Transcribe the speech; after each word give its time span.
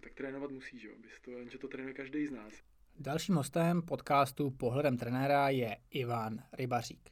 tak 0.00 0.14
trénovat 0.14 0.50
musí, 0.50 0.78
že 0.78 0.88
jo, 0.88 0.94
to, 1.24 1.50
že 1.50 1.58
to 1.58 1.68
trénuje 1.68 1.94
každý 1.94 2.26
z 2.26 2.30
nás. 2.30 2.52
Dalším 2.98 3.34
hostem 3.34 3.82
podcastu 3.82 4.50
Pohledem 4.50 4.96
trenéra 4.96 5.48
je 5.48 5.76
Ivan 5.90 6.42
Rybařík. 6.52 7.10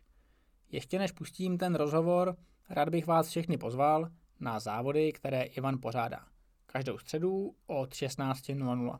Ještě 0.70 0.99
než 0.99 1.12
pustím 1.12 1.58
ten 1.58 1.75
rozhovor, 1.75 2.36
rád 2.68 2.88
bych 2.88 3.07
vás 3.07 3.28
všechny 3.28 3.58
pozval 3.58 4.10
na 4.41 4.60
závody, 4.60 5.12
které 5.12 5.42
Ivan 5.42 5.78
pořádá. 5.83 6.26
Každou 6.67 6.99
středu 6.99 7.57
od 7.67 7.91
16.00. 7.91 8.98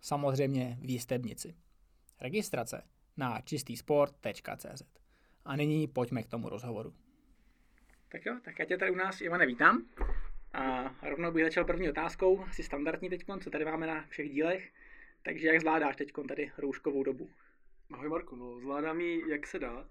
Samozřejmě 0.00 0.78
v 0.80 0.90
Jistebnici. 0.90 1.54
Registrace 2.20 2.82
na 3.16 3.40
čistýsport.cz. 3.40 4.82
A 5.44 5.56
nyní 5.56 5.86
pojďme 5.86 6.22
k 6.22 6.28
tomu 6.28 6.48
rozhovoru. 6.48 6.94
Tak 8.08 8.26
jo, 8.26 8.38
tak 8.44 8.58
já 8.58 8.64
tě 8.64 8.76
tady 8.76 8.90
u 8.90 8.94
nás, 8.94 9.20
Ivane, 9.20 9.46
vítám. 9.46 9.86
A 10.58 10.94
rovnou 11.02 11.32
bych 11.32 11.44
začal 11.44 11.64
první 11.64 11.88
otázkou, 11.88 12.40
asi 12.40 12.62
standardní 12.62 13.08
teď, 13.08 13.24
co 13.40 13.50
tady 13.50 13.64
máme 13.64 13.86
na 13.86 14.06
všech 14.08 14.30
dílech. 14.30 14.72
Takže 15.22 15.48
jak 15.48 15.60
zvládáš 15.60 15.96
teď 15.96 16.12
tady 16.28 16.52
rouškovou 16.58 17.02
dobu? 17.02 17.30
Ahoj 17.90 18.08
Marko, 18.08 18.36
no 18.36 18.60
zvládám 18.60 19.00
ji 19.00 19.30
jak 19.30 19.46
se 19.46 19.58
dá. 19.58 19.88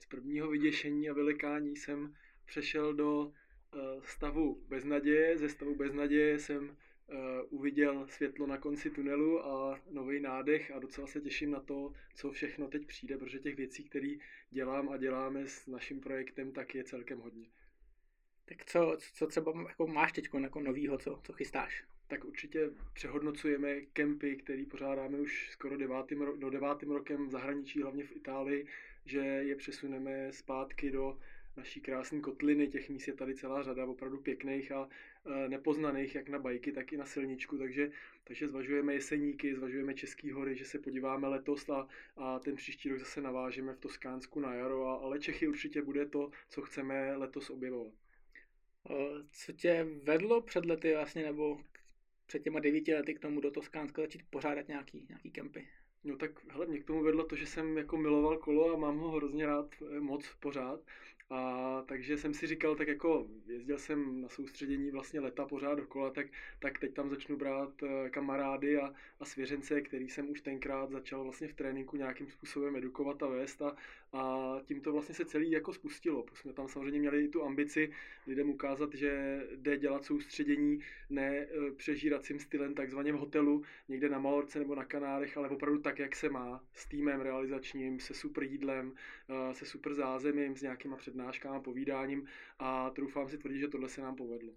Z 0.00 0.06
prvního 0.06 0.50
vyděšení 0.50 1.10
a 1.10 1.12
vylekání 1.12 1.76
jsem 1.76 2.14
přešel 2.44 2.94
do 2.94 3.20
uh, 3.20 3.32
stavu 4.04 4.64
beznaděje. 4.68 5.38
Ze 5.38 5.48
stavu 5.48 5.74
beznaděje 5.74 6.38
jsem 6.38 6.68
uh, 6.68 6.76
uviděl 7.50 8.06
světlo 8.08 8.46
na 8.46 8.58
konci 8.58 8.90
tunelu 8.90 9.46
a 9.46 9.80
nový 9.90 10.20
nádech 10.20 10.70
a 10.70 10.78
docela 10.78 11.06
se 11.06 11.20
těším 11.20 11.50
na 11.50 11.60
to, 11.60 11.92
co 12.14 12.30
všechno 12.30 12.68
teď 12.68 12.86
přijde, 12.86 13.18
protože 13.18 13.38
těch 13.38 13.56
věcí, 13.56 13.84
které 13.84 14.14
dělám 14.50 14.88
a 14.88 14.96
děláme 14.96 15.46
s 15.46 15.66
naším 15.66 16.00
projektem, 16.00 16.52
tak 16.52 16.74
je 16.74 16.84
celkem 16.84 17.18
hodně. 17.18 17.46
Tak 18.44 18.64
co, 18.64 18.96
co 19.14 19.26
třeba 19.26 19.52
jako 19.68 19.86
máš 19.86 20.12
teď 20.12 20.28
jako 20.40 20.60
novýho, 20.60 20.98
co, 20.98 21.20
co 21.24 21.32
chystáš? 21.32 21.84
Tak 22.06 22.24
určitě 22.24 22.70
přehodnocujeme 22.92 23.80
kempy, 23.80 24.36
který 24.36 24.66
pořádáme 24.66 25.18
už 25.18 25.48
skoro 25.50 25.76
devátým, 25.76 26.26
no 26.38 26.50
devátým 26.50 26.90
rokem 26.90 27.26
v 27.26 27.30
zahraničí, 27.30 27.82
hlavně 27.82 28.04
v 28.04 28.16
Itálii, 28.16 28.66
že 29.04 29.18
je 29.18 29.56
přesuneme 29.56 30.32
zpátky 30.32 30.90
do 30.90 31.18
naší 31.56 31.80
krásné 31.80 32.20
kotliny, 32.20 32.68
těch 32.68 32.88
míst 32.88 33.08
je 33.08 33.14
tady 33.14 33.34
celá 33.34 33.62
řada 33.62 33.86
opravdu 33.86 34.18
pěkných 34.18 34.72
a 34.72 34.88
e, 35.26 35.48
nepoznaných, 35.48 36.14
jak 36.14 36.28
na 36.28 36.38
bajky, 36.38 36.72
tak 36.72 36.92
i 36.92 36.96
na 36.96 37.04
silničku, 37.06 37.58
takže, 37.58 37.90
takže 38.24 38.48
zvažujeme 38.48 38.94
jeseníky, 38.94 39.54
zvažujeme 39.54 39.94
Český 39.94 40.30
hory, 40.30 40.56
že 40.56 40.64
se 40.64 40.78
podíváme 40.78 41.28
letos 41.28 41.68
a, 41.68 41.88
a 42.16 42.38
ten 42.38 42.56
příští 42.56 42.88
rok 42.88 42.98
zase 42.98 43.20
navážeme 43.20 43.72
v 43.72 43.80
Toskánsku 43.80 44.40
na 44.40 44.54
jaro, 44.54 44.86
a, 44.86 44.94
ale 44.94 45.18
Čechy 45.18 45.48
určitě 45.48 45.82
bude 45.82 46.06
to, 46.06 46.30
co 46.48 46.62
chceme 46.62 47.16
letos 47.16 47.50
objevovat. 47.50 48.03
Co 49.32 49.52
tě 49.52 49.86
vedlo 50.02 50.40
před 50.40 50.66
lety 50.66 50.94
vlastně, 50.94 51.22
nebo 51.22 51.60
před 52.26 52.42
těma 52.42 52.60
devíti 52.60 52.94
lety 52.94 53.14
k 53.14 53.20
tomu 53.20 53.40
do 53.40 53.50
Toskánska 53.50 54.02
začít 54.02 54.22
pořádat 54.30 54.68
nějaký, 54.68 55.06
nějaký 55.08 55.30
kempy? 55.30 55.68
No 56.04 56.16
tak 56.16 56.30
hele, 56.48 56.66
mě 56.66 56.78
k 56.78 56.84
tomu 56.84 57.02
vedlo 57.02 57.24
to, 57.24 57.36
že 57.36 57.46
jsem 57.46 57.78
jako 57.78 57.96
miloval 57.96 58.38
kolo 58.38 58.74
a 58.74 58.76
mám 58.76 58.98
ho 58.98 59.10
hrozně 59.10 59.46
rád 59.46 59.74
eh, 59.96 60.00
moc 60.00 60.34
pořád. 60.40 60.80
A 61.30 61.82
takže 61.88 62.18
jsem 62.18 62.34
si 62.34 62.46
říkal, 62.46 62.76
tak 62.76 62.88
jako 62.88 63.26
jezdil 63.46 63.78
jsem 63.78 64.20
na 64.20 64.28
soustředění 64.28 64.90
vlastně 64.90 65.20
leta 65.20 65.46
pořád 65.46 65.74
dokola, 65.74 66.10
tak, 66.10 66.26
tak 66.58 66.78
teď 66.78 66.94
tam 66.94 67.10
začnu 67.10 67.36
brát 67.36 67.82
eh, 67.82 68.10
kamarády 68.10 68.78
a, 68.78 68.94
a 69.20 69.24
svěřence, 69.24 69.80
který 69.80 70.08
jsem 70.08 70.30
už 70.30 70.40
tenkrát 70.40 70.90
začal 70.90 71.24
vlastně 71.24 71.48
v 71.48 71.54
tréninku 71.54 71.96
nějakým 71.96 72.30
způsobem 72.30 72.76
edukovat 72.76 73.22
a 73.22 73.26
vést 73.26 73.62
a, 73.62 73.76
a 74.14 74.56
tím 74.64 74.80
to 74.80 74.92
vlastně 74.92 75.14
se 75.14 75.24
celý 75.24 75.50
jako 75.50 75.72
spustilo. 75.72 76.24
Jsme 76.34 76.52
tam 76.52 76.68
samozřejmě 76.68 77.00
měli 77.00 77.28
tu 77.28 77.44
ambici 77.44 77.90
lidem 78.26 78.50
ukázat, 78.50 78.94
že 78.94 79.40
jde 79.56 79.78
dělat 79.78 80.04
soustředění 80.04 80.80
ne 81.10 81.36
eh, 81.36 81.72
přežíracím 81.76 82.38
stylem 82.38 82.74
takzvaně 82.74 83.12
v 83.12 83.16
hotelu, 83.16 83.62
někde 83.88 84.08
na 84.08 84.18
Malorce 84.18 84.58
nebo 84.58 84.74
na 84.74 84.84
Kanárech, 84.84 85.36
ale 85.36 85.48
opravdu 85.48 85.80
tak, 85.80 85.98
jak 85.98 86.16
se 86.16 86.28
má, 86.28 86.64
s 86.72 86.88
týmem 86.88 87.20
realizačním, 87.20 88.00
se 88.00 88.14
super 88.14 88.44
jídlem, 88.44 88.94
eh, 89.28 89.54
se 89.54 89.66
super 89.66 89.94
zázemím, 89.94 90.56
s 90.56 90.62
nějakýma 90.62 90.96
přednáškami 90.96 91.24
přednáškám, 91.24 91.62
povídáním 91.62 92.26
a 92.58 92.90
troufám 92.90 93.28
si 93.28 93.38
tvrdit, 93.38 93.58
že 93.58 93.68
tohle 93.68 93.88
se 93.88 94.00
nám 94.00 94.16
povedlo. 94.16 94.52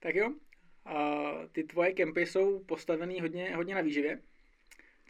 Tak 0.00 0.14
jo, 0.14 0.34
a 0.84 1.32
ty 1.52 1.64
tvoje 1.64 1.92
kempy 1.92 2.26
jsou 2.26 2.64
postavený 2.64 3.20
hodně, 3.20 3.56
hodně 3.56 3.74
na 3.74 3.80
výživě. 3.80 4.22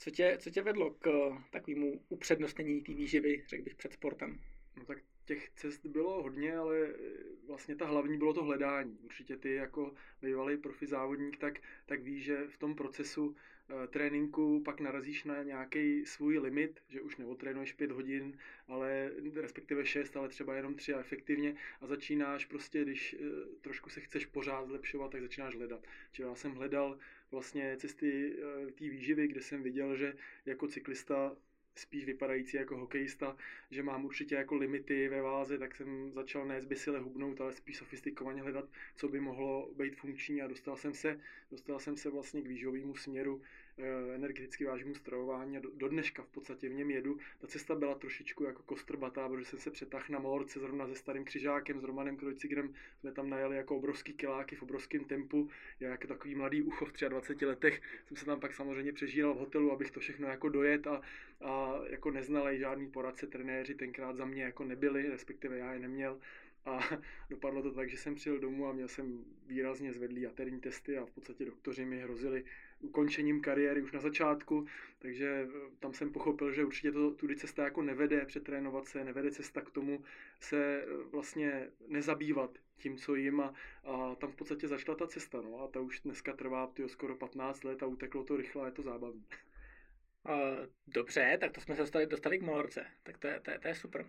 Co 0.02 0.10
tě, 0.10 0.36
co 0.40 0.50
tě 0.50 0.62
vedlo 0.62 0.90
k 0.90 1.32
takovému 1.50 2.00
upřednostnění 2.08 2.80
té 2.80 2.92
výživy, 2.92 3.44
řekl 3.46 3.62
bych, 3.62 3.74
před 3.74 3.92
sportem? 3.92 4.40
No 4.76 4.84
tak 4.84 4.98
těch 5.24 5.50
cest 5.50 5.86
bylo 5.86 6.22
hodně, 6.22 6.56
ale 6.56 6.94
vlastně 7.46 7.76
ta 7.76 7.86
hlavní 7.86 8.18
bylo 8.18 8.34
to 8.34 8.44
hledání. 8.44 8.98
Určitě 9.02 9.36
ty 9.36 9.54
jako 9.54 9.94
bývalý 10.22 10.56
profi 10.56 10.86
závodník, 10.86 11.36
tak, 11.36 11.60
tak 11.86 12.02
víš, 12.02 12.24
že 12.24 12.46
v 12.48 12.58
tom 12.58 12.74
procesu 12.74 13.36
Eh, 13.72 13.86
tréninku 13.86 14.62
pak 14.64 14.80
narazíš 14.80 15.24
na 15.24 15.42
nějaký 15.42 16.06
svůj 16.06 16.38
limit, 16.38 16.82
že 16.88 17.00
už 17.00 17.16
neotrénuješ 17.16 17.72
pět 17.72 17.90
hodin, 17.90 18.38
ale 18.68 19.10
respektive 19.34 19.86
šest, 19.86 20.16
ale 20.16 20.28
třeba 20.28 20.54
jenom 20.54 20.74
tři 20.74 20.94
a 20.94 21.00
efektivně 21.00 21.54
a 21.80 21.86
začínáš 21.86 22.44
prostě, 22.44 22.82
když 22.82 23.14
eh, 23.14 23.24
trošku 23.60 23.90
se 23.90 24.00
chceš 24.00 24.26
pořád 24.26 24.66
zlepšovat, 24.66 25.12
tak 25.12 25.20
začínáš 25.20 25.56
hledat. 25.56 25.86
Čili 26.12 26.28
já 26.28 26.34
jsem 26.34 26.52
hledal 26.52 26.98
vlastně 27.32 27.76
cesty 27.76 28.36
eh, 28.36 28.72
té 28.72 28.84
výživy, 28.84 29.28
kde 29.28 29.42
jsem 29.42 29.62
viděl, 29.62 29.96
že 29.96 30.14
jako 30.46 30.68
cyklista 30.68 31.36
spíš 31.74 32.04
vypadající 32.04 32.56
jako 32.56 32.76
hokejista, 32.76 33.36
že 33.70 33.82
mám 33.82 34.04
určitě 34.04 34.34
jako 34.34 34.56
limity 34.56 35.08
ve 35.08 35.22
váze, 35.22 35.58
tak 35.58 35.76
jsem 35.76 36.12
začal 36.12 36.46
ne 36.46 36.60
zbysile 36.60 36.98
hubnout, 36.98 37.40
ale 37.40 37.52
spíš 37.52 37.76
sofistikovaně 37.76 38.42
hledat, 38.42 38.64
co 38.96 39.08
by 39.08 39.20
mohlo 39.20 39.72
být 39.76 39.96
funkční 39.96 40.42
a 40.42 40.46
dostal 40.46 40.76
jsem 40.76 40.94
se, 40.94 41.20
dostal 41.50 41.78
jsem 41.78 41.96
se 41.96 42.10
vlastně 42.10 42.42
k 42.42 42.46
výživovému 42.46 42.96
směru, 42.96 43.42
energeticky 44.14 44.64
vážnému 44.64 44.94
stravování 44.94 45.56
a 45.56 45.60
do, 45.60 45.70
do 45.74 45.88
dneška 45.88 46.22
v 46.22 46.26
podstatě 46.26 46.68
v 46.68 46.74
něm 46.74 46.90
jedu. 46.90 47.18
Ta 47.38 47.46
cesta 47.46 47.74
byla 47.74 47.94
trošičku 47.94 48.44
jako 48.44 48.62
kostrbatá, 48.62 49.28
protože 49.28 49.44
jsem 49.44 49.58
se 49.58 49.70
přetáhl 49.70 50.04
na 50.08 50.18
Malorce 50.18 50.60
zrovna 50.60 50.86
se 50.86 50.94
starým 50.94 51.24
křižákem, 51.24 51.80
s 51.80 51.84
Romanem 51.84 52.16
Krojcigrem, 52.16 52.74
jsme 53.00 53.12
tam 53.12 53.30
najeli 53.30 53.56
jako 53.56 53.76
obrovský 53.76 54.12
kiláky 54.12 54.56
v 54.56 54.62
obrovském 54.62 55.04
tempu. 55.04 55.48
Já 55.80 55.90
jako 55.90 56.06
takový 56.06 56.34
mladý 56.34 56.62
ucho 56.62 56.86
v 56.86 56.92
23 57.08 57.46
letech 57.46 57.82
jsem 58.06 58.16
se 58.16 58.24
tam 58.24 58.40
pak 58.40 58.54
samozřejmě 58.54 58.92
přežíral 58.92 59.34
v 59.34 59.38
hotelu, 59.38 59.72
abych 59.72 59.90
to 59.90 60.00
všechno 60.00 60.28
jako 60.28 60.48
dojet 60.48 60.86
a, 60.86 61.00
a 61.40 61.80
jako 61.86 62.10
neznalej 62.10 62.58
žádný 62.58 62.90
poradce, 62.90 63.26
trenéři 63.26 63.74
tenkrát 63.74 64.16
za 64.16 64.24
mě 64.24 64.42
jako 64.42 64.64
nebyli, 64.64 65.08
respektive 65.08 65.58
já 65.58 65.72
je 65.72 65.80
neměl. 65.80 66.20
A 66.64 66.80
dopadlo 67.30 67.62
to 67.62 67.72
tak, 67.72 67.90
že 67.90 67.96
jsem 67.96 68.14
přijel 68.14 68.38
domů 68.38 68.66
a 68.66 68.72
měl 68.72 68.88
jsem 68.88 69.24
výrazně 69.46 69.92
zvedlý 69.92 70.22
jaterní 70.22 70.60
testy 70.60 70.98
a 70.98 71.06
v 71.06 71.10
podstatě 71.10 71.44
doktoři 71.44 71.84
mi 71.84 72.00
hrozili 72.00 72.44
ukončením 72.82 73.40
kariéry 73.40 73.82
už 73.82 73.92
na 73.92 74.00
začátku, 74.00 74.66
takže 74.98 75.48
eh, 75.48 75.70
tam 75.80 75.94
jsem 75.94 76.12
pochopil, 76.12 76.52
že 76.52 76.64
určitě 76.64 76.92
to 76.92 77.10
tudy 77.10 77.36
cesta 77.36 77.64
jako 77.64 77.82
nevede 77.82 78.24
přetrénovat 78.24 78.86
se, 78.86 79.04
nevede 79.04 79.30
cesta 79.30 79.60
k 79.60 79.70
tomu 79.70 80.04
se 80.40 80.82
eh, 80.82 80.86
vlastně 81.12 81.68
nezabývat 81.88 82.58
tím, 82.78 82.96
co 82.96 83.14
jim 83.14 83.40
a, 83.40 83.54
a 83.84 84.14
tam 84.14 84.32
v 84.32 84.36
podstatě 84.36 84.68
začala 84.68 84.98
ta 84.98 85.06
cesta, 85.06 85.40
no 85.40 85.60
a 85.60 85.68
ta 85.68 85.80
už 85.80 86.00
dneska 86.00 86.32
trvá 86.32 86.66
tyjo, 86.66 86.88
skoro 86.88 87.16
15 87.16 87.64
let 87.64 87.82
a 87.82 87.86
uteklo 87.86 88.24
to 88.24 88.36
rychle 88.36 88.62
a 88.62 88.66
je 88.66 88.72
to 88.72 88.82
zábavné. 88.82 89.22
Dobře, 90.86 91.38
tak 91.40 91.52
to 91.52 91.60
jsme 91.60 91.74
se 91.74 91.82
dostali, 91.82 92.06
dostali 92.06 92.38
k 92.38 92.42
Malorce, 92.42 92.86
tak 93.02 93.18
to 93.18 93.26
je, 93.26 93.40
to 93.40 93.50
je, 93.50 93.58
to 93.58 93.68
je 93.68 93.74
super. 93.74 94.06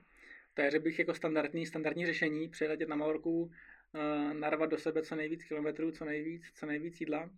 To 0.54 0.62
je, 0.62 0.72
že 0.72 0.80
bych 0.80 1.00
jako 1.00 1.14
standardní, 1.14 1.66
standardní 1.66 2.06
řešení, 2.06 2.50
přiletět 2.50 2.90
na 2.90 2.96
Malorku, 2.96 3.42
uh, 3.42 4.34
narvat 4.34 4.70
do 4.70 4.78
sebe 4.78 5.02
co 5.02 5.16
nejvíc 5.16 5.44
kilometrů, 5.44 5.92
co 5.92 6.06
nejvíc, 6.06 6.52
co 6.56 6.66
nejvíc 6.66 7.00
jídla, 7.02 7.30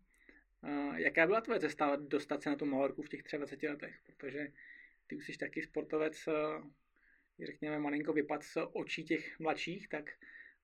jaká 0.95 1.27
byla 1.27 1.41
tvoje 1.41 1.59
cesta 1.59 1.95
dostat 1.95 2.43
se 2.43 2.49
na 2.49 2.55
tu 2.55 2.65
Malorku 2.65 3.01
v 3.01 3.09
těch 3.09 3.23
23 3.37 3.67
letech? 3.67 3.99
Protože 4.05 4.47
ty 5.07 5.15
už 5.15 5.25
jsi 5.25 5.37
taky 5.37 5.61
sportovec, 5.61 6.27
eh, 6.27 7.45
řekněme, 7.45 7.79
malinko 7.79 8.13
vypad 8.13 8.43
z 8.43 8.57
očí 8.73 9.03
těch 9.03 9.39
mladších, 9.39 9.89
tak 9.89 10.05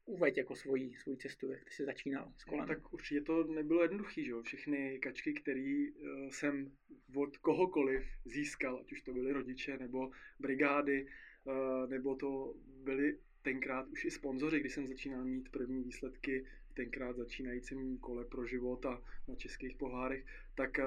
uveď 0.05 0.37
jako 0.37 0.55
svoji, 0.55 0.95
svoji 0.95 1.17
cestu, 1.17 1.51
jak 1.51 1.63
ty 1.65 1.71
jsi 1.71 1.85
začínal 1.85 2.33
s 2.37 2.43
kolem. 2.43 2.61
No, 2.61 2.67
tak 2.67 2.93
určitě 2.93 3.21
to 3.21 3.43
nebylo 3.43 3.81
jednoduché, 3.81 4.23
že 4.23 4.31
jo? 4.31 4.43
Všechny 4.43 4.99
kačky, 4.99 5.33
které 5.33 5.85
uh, 5.89 6.29
jsem 6.29 6.71
od 7.15 7.37
kohokoliv 7.37 8.03
získal, 8.25 8.79
ať 8.79 8.91
už 8.91 9.01
to 9.01 9.13
byly 9.13 9.31
rodiče, 9.31 9.77
nebo 9.77 10.11
brigády, 10.39 11.07
uh, 11.43 11.89
nebo 11.89 12.15
to 12.15 12.55
byly 12.65 13.17
tenkrát 13.41 13.87
už 13.87 14.05
i 14.05 14.11
sponzoři, 14.11 14.59
když 14.59 14.73
jsem 14.73 14.87
začínal 14.87 15.25
mít 15.25 15.49
první 15.49 15.83
výsledky 15.83 16.45
tenkrát 16.73 17.15
začínajícím 17.15 17.97
kole 17.97 18.25
pro 18.25 18.45
život 18.45 18.85
a 18.85 19.01
na 19.27 19.35
českých 19.35 19.75
pohárech, 19.75 20.25
tak, 20.55 20.79
eh, 20.79 20.85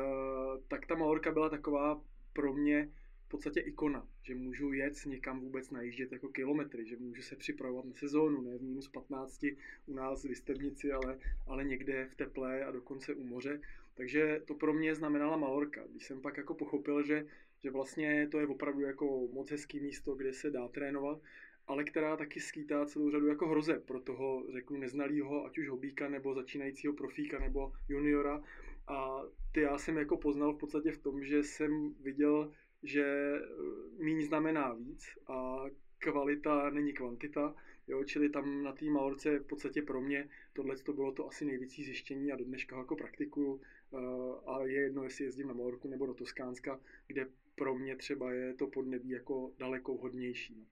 tak 0.68 0.86
ta 0.86 0.94
Malorka 0.94 1.32
byla 1.32 1.48
taková 1.48 2.04
pro 2.32 2.52
mě 2.52 2.90
v 3.26 3.28
podstatě 3.28 3.60
ikona, 3.60 4.08
že 4.22 4.34
můžu 4.34 4.72
jet 4.72 5.06
někam 5.06 5.40
vůbec 5.40 5.70
najíždět 5.70 6.12
jako 6.12 6.28
kilometry, 6.28 6.86
že 6.86 6.96
můžu 6.96 7.22
se 7.22 7.36
připravovat 7.36 7.84
na 7.84 7.92
sezónu, 7.92 8.40
ne 8.42 8.58
v 8.58 8.62
minus 8.62 8.88
15 8.88 9.56
u 9.86 9.94
nás 9.94 10.24
v 10.24 10.28
Vistebnici, 10.28 10.92
ale, 10.92 11.18
ale 11.46 11.64
někde 11.64 12.06
v 12.06 12.14
teple 12.14 12.64
a 12.64 12.70
dokonce 12.70 13.14
u 13.14 13.24
moře. 13.24 13.60
Takže 13.94 14.42
to 14.44 14.54
pro 14.54 14.74
mě 14.74 14.94
znamenala 14.94 15.36
Malorka. 15.36 15.86
Když 15.90 16.04
jsem 16.04 16.20
pak 16.20 16.36
jako 16.36 16.54
pochopil, 16.54 17.02
že, 17.02 17.26
že 17.62 17.70
vlastně 17.70 18.28
to 18.30 18.40
je 18.40 18.46
opravdu 18.46 18.80
jako 18.80 19.28
moc 19.32 19.50
hezký 19.50 19.80
místo, 19.80 20.14
kde 20.14 20.32
se 20.32 20.50
dá 20.50 20.68
trénovat 20.68 21.20
ale 21.66 21.84
která 21.84 22.16
taky 22.16 22.40
skýtá 22.40 22.86
celou 22.86 23.10
řadu 23.10 23.26
jako 23.26 23.48
hroze 23.48 23.78
pro 23.78 24.00
toho, 24.00 24.44
řeknu, 24.52 24.78
neznalýho, 24.78 25.46
ať 25.46 25.58
už 25.58 25.68
hobíka, 25.68 26.08
nebo 26.08 26.34
začínajícího 26.34 26.92
profíka, 26.92 27.38
nebo 27.38 27.72
juniora. 27.88 28.42
A 28.88 29.22
ty 29.52 29.60
já 29.60 29.78
jsem 29.78 29.96
jako 29.96 30.16
poznal 30.16 30.52
v 30.52 30.58
podstatě 30.58 30.92
v 30.92 30.98
tom, 30.98 31.24
že 31.24 31.42
jsem 31.42 31.94
viděl, 32.00 32.52
že 32.82 33.04
eh, 33.04 34.04
míň 34.04 34.22
znamená 34.22 34.72
víc 34.72 35.18
a 35.26 35.64
kvalita 35.98 36.70
není 36.70 36.92
kvantita, 36.92 37.54
jo, 37.88 38.04
čili 38.04 38.28
tam 38.28 38.62
na 38.62 38.72
té 38.72 38.84
Malorce 38.84 39.38
v 39.38 39.46
podstatě 39.46 39.82
pro 39.82 40.00
mě 40.00 40.28
tohle 40.52 40.76
to 40.76 40.92
bylo 40.92 41.12
to 41.12 41.28
asi 41.28 41.44
nejvíc 41.44 41.74
zjištění 41.74 42.32
a 42.32 42.36
do 42.36 42.44
dneška 42.44 42.78
jako 42.78 42.96
praktikuju 42.96 43.52
uh, 43.54 44.00
a 44.46 44.64
je 44.64 44.82
jedno, 44.82 45.04
jestli 45.04 45.24
jezdím 45.24 45.48
na 45.48 45.54
Malorku 45.54 45.88
nebo 45.88 46.06
do 46.06 46.14
Toskánska, 46.14 46.80
kde 47.06 47.26
pro 47.54 47.74
mě 47.74 47.96
třeba 47.96 48.32
je 48.32 48.54
to 48.54 48.66
podnebí 48.66 49.10
jako 49.10 49.52
daleko 49.58 49.96
hodnější. 49.96 50.66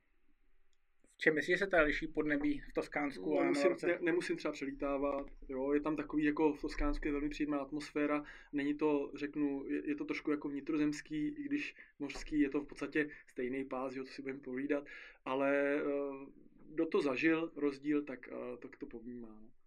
Čem 1.23 1.35
myslíš, 1.35 1.55
že 1.55 1.65
se 1.65 1.71
teda 1.71 1.83
liší 1.83 2.07
podnebí 2.07 2.63
v 2.71 2.73
Toskánsku 2.73 3.39
a 3.39 3.43
nemusím, 3.43 3.71
ne, 3.87 3.99
nemusím 4.01 4.37
třeba 4.37 4.53
přelítávat, 4.53 5.27
jo, 5.49 5.73
je 5.73 5.81
tam 5.81 5.97
takový 5.97 6.25
jako 6.25 6.53
v 6.53 6.61
Toskánsku 6.61 7.09
je 7.09 7.13
velmi 7.13 7.29
příjemná 7.29 7.59
atmosféra, 7.59 8.25
není 8.53 8.75
to, 8.75 9.11
řeknu, 9.15 9.65
je, 9.69 9.89
je 9.89 9.95
to 9.95 10.05
trošku 10.05 10.31
jako 10.31 10.49
vnitrozemský, 10.49 11.29
i 11.29 11.43
když 11.43 11.75
mořský 11.99 12.41
je 12.41 12.51
to 12.51 12.61
v 12.61 12.67
podstatě 12.67 13.11
stejný 13.27 13.65
pás, 13.65 13.95
jo, 13.95 14.05
to 14.05 14.11
si 14.11 14.23
budeme 14.23 14.41
povídat, 14.41 14.85
ale 15.25 15.83
uh, 15.85 16.29
kdo 16.69 16.87
to 16.87 17.03
zažil, 17.03 17.53
rozdíl, 17.57 18.03
tak, 18.03 18.29
uh, 18.33 18.59
tak 18.59 18.77
to 18.77 18.87
povnímá. 18.87 19.39
No. 19.43 19.62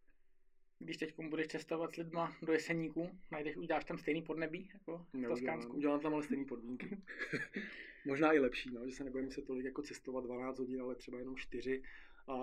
Když 0.86 0.98
teď 0.98 1.14
budeš 1.30 1.48
cestovat 1.48 1.94
s 1.94 1.98
lidma 1.98 2.38
do 2.42 2.54
Jeseníku, 2.54 3.10
najdeš, 3.32 3.58
uděláš 3.58 3.86
tam 3.86 3.98
stejný 3.98 4.22
podnebí, 4.22 4.70
jako 4.74 5.06
v 5.14 5.28
Toskánsku? 5.28 5.74
Udělám 5.74 6.00
tam 6.00 6.14
ale 6.14 6.24
stejný 6.24 6.46
podmínky. 6.46 6.98
možná 8.06 8.34
i 8.34 8.40
lepší, 8.40 8.74
no, 8.74 8.86
že 8.86 8.92
se 8.92 9.04
nebudeme 9.04 9.32
se 9.32 9.42
tolik 9.42 9.66
jako 9.66 9.82
cestovat 9.82 10.24
12 10.24 10.60
hodin, 10.60 10.82
ale 10.82 10.96
třeba 10.96 11.20
jenom 11.20 11.38
4. 11.38 11.84
A 12.28 12.36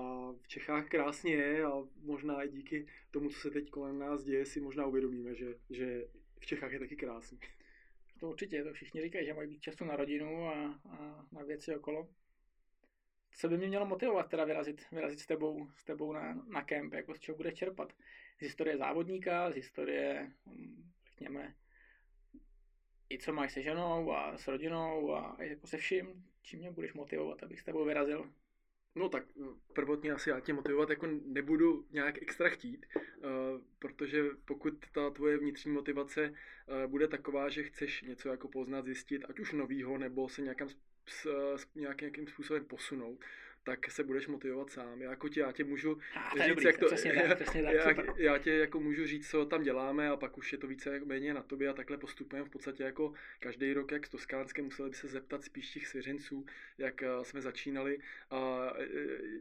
v 0.42 0.48
Čechách 0.48 0.88
krásně 0.88 1.34
je 1.34 1.64
a 1.64 1.72
možná 2.02 2.42
i 2.42 2.48
díky 2.48 2.86
tomu, 3.10 3.30
co 3.30 3.40
se 3.40 3.50
teď 3.50 3.70
kolem 3.70 3.98
nás 3.98 4.24
děje, 4.24 4.46
si 4.46 4.60
možná 4.60 4.86
uvědomíme, 4.86 5.34
že, 5.34 5.54
že 5.70 6.08
v 6.40 6.46
Čechách 6.46 6.72
je 6.72 6.78
taky 6.78 6.96
krásně. 6.96 7.38
To 8.20 8.28
určitě, 8.28 8.64
to 8.64 8.72
všichni 8.72 9.02
říkají, 9.02 9.26
že 9.26 9.34
mají 9.34 9.48
být 9.48 9.60
času 9.60 9.84
na 9.84 9.96
rodinu 9.96 10.48
a, 10.48 10.80
a 10.90 11.26
na 11.32 11.42
věci 11.42 11.76
okolo. 11.76 12.08
Co 13.34 13.48
by 13.48 13.58
mě 13.58 13.68
mělo 13.68 13.86
motivovat 13.86 14.30
teda 14.30 14.44
vyrazit, 14.44 14.82
vyrazit 14.92 15.20
s 15.20 15.26
tebou, 15.26 15.68
s 15.76 15.84
tebou 15.84 16.12
na, 16.12 16.34
na 16.48 16.62
kemp, 16.62 16.92
jako 16.92 17.14
z 17.14 17.20
čeho 17.20 17.36
budeš 17.36 17.54
čerpat? 17.54 17.92
Z 18.42 18.44
historie 18.44 18.76
závodníka, 18.76 19.50
z 19.50 19.54
historie, 19.54 20.32
hm, 20.46 20.90
řekněme, 21.06 21.54
i 23.10 23.18
co 23.18 23.32
máš 23.32 23.52
se 23.52 23.62
ženou 23.62 24.12
a 24.12 24.38
s 24.38 24.48
rodinou 24.48 25.14
a 25.14 25.36
jako 25.42 25.66
se 25.66 25.76
vším, 25.76 26.24
čím 26.42 26.58
mě 26.58 26.70
budeš 26.70 26.92
motivovat, 26.92 27.42
abych 27.42 27.60
s 27.60 27.64
tebou 27.64 27.84
vyrazil? 27.84 28.32
No 28.94 29.08
tak 29.08 29.24
eh, 29.40 29.44
prvotně 29.72 30.12
asi 30.12 30.30
já 30.30 30.40
tě 30.40 30.52
motivovat 30.52 30.90
jako 30.90 31.06
nebudu 31.24 31.86
nějak 31.90 32.22
extra 32.22 32.48
chtít, 32.48 32.86
uh, 32.96 33.22
protože 33.78 34.24
pokud 34.44 34.74
ta 34.92 35.10
tvoje 35.10 35.38
vnitřní 35.38 35.72
motivace 35.72 36.30
uh, 36.30 36.90
bude 36.90 37.08
taková, 37.08 37.48
že 37.48 37.62
chceš 37.62 38.02
něco 38.02 38.28
jako 38.28 38.48
poznat, 38.48 38.84
zjistit, 38.84 39.24
ať 39.28 39.40
už 39.40 39.52
novýho, 39.52 39.98
nebo 39.98 40.28
se 40.28 40.42
nějakým, 40.42 40.68
nějakým 41.74 42.26
způsobem 42.26 42.64
posunout, 42.64 43.24
tak 43.64 43.90
se 43.90 44.04
budeš 44.04 44.26
motivovat 44.26 44.70
sám. 44.70 45.02
Já, 45.02 45.10
jako 45.10 45.28
tě, 45.28 45.40
já 45.40 45.52
tě 45.52 45.64
můžu 45.64 45.98
ah, 46.16 46.34
říct, 46.34 46.48
dobrý, 46.48 46.64
jak 46.64 46.78
to, 46.78 46.86
přesně 46.86 47.12
tak, 47.12 47.34
přesně 47.42 47.62
tak, 47.62 47.96
já, 47.96 48.04
já, 48.16 48.38
tě 48.38 48.50
jako 48.50 48.80
můžu 48.80 49.06
říct, 49.06 49.30
co 49.30 49.46
tam 49.46 49.62
děláme 49.62 50.08
a 50.08 50.16
pak 50.16 50.38
už 50.38 50.52
je 50.52 50.58
to 50.58 50.66
více 50.66 51.00
méně 51.04 51.34
na 51.34 51.42
tobě 51.42 51.68
a 51.68 51.72
takhle 51.72 51.96
postupujeme 51.96 52.48
v 52.48 52.50
podstatě 52.50 52.82
jako 52.82 53.12
každý 53.40 53.72
rok, 53.72 53.92
jak 53.92 54.06
s 54.06 54.08
Toskánském, 54.08 54.64
museli 54.64 54.90
by 54.90 54.96
se 54.96 55.08
zeptat 55.08 55.44
spíš 55.44 55.70
těch 55.70 55.86
svěřenců, 55.86 56.46
jak 56.78 57.02
eh, 57.02 57.08
jsme 57.22 57.40
začínali 57.40 57.98
a 58.30 58.72
eh, 58.78 58.86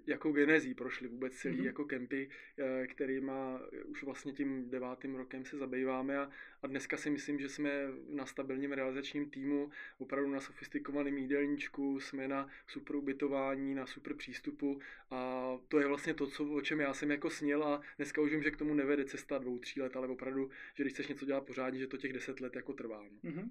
jakou 0.07 0.31
genezí 0.31 0.73
prošli 0.73 1.07
vůbec 1.07 1.33
celý 1.33 1.57
mm-hmm. 1.57 1.65
jako 1.65 1.85
kempy, 1.85 2.29
eh, 2.57 2.87
kterýma 2.87 3.61
už 3.85 4.03
vlastně 4.03 4.33
tím 4.33 4.69
devátým 4.69 5.15
rokem 5.15 5.45
se 5.45 5.57
zabýváme 5.57 6.17
a, 6.17 6.29
a 6.61 6.67
dneska 6.67 6.97
si 6.97 7.09
myslím, 7.09 7.39
že 7.39 7.49
jsme 7.49 7.71
na 8.09 8.25
stabilním 8.25 8.71
realizačním 8.71 9.29
týmu, 9.29 9.71
opravdu 9.97 10.29
na 10.29 10.39
sofistikovaném 10.39 11.17
jídelníčku, 11.17 11.99
jsme 11.99 12.27
na 12.27 12.47
super 12.67 12.95
ubytování, 12.95 13.75
na 13.75 13.85
super 13.85 14.10
přístupu 14.13 14.79
a 15.09 15.43
to 15.67 15.79
je 15.79 15.87
vlastně 15.87 16.13
to, 16.13 16.27
co, 16.27 16.53
o 16.53 16.61
čem 16.61 16.79
já 16.79 16.93
jsem 16.93 17.11
jako 17.11 17.29
snil 17.29 17.63
a 17.63 17.81
dneska 17.97 18.21
už 18.21 18.31
vím, 18.31 18.43
že 18.43 18.51
k 18.51 18.57
tomu 18.57 18.73
nevede 18.73 19.05
cesta 19.05 19.37
dvou, 19.37 19.59
tří 19.59 19.81
let, 19.81 19.95
ale 19.95 20.07
opravdu, 20.07 20.49
že 20.73 20.83
když 20.83 20.93
chceš 20.93 21.07
něco 21.07 21.25
dělat 21.25 21.45
pořádně, 21.45 21.79
že 21.79 21.87
to 21.87 21.97
těch 21.97 22.13
deset 22.13 22.39
let 22.39 22.55
jako 22.55 22.73
trvá. 22.73 23.03
No. 23.03 23.31
Mm-hmm. 23.31 23.49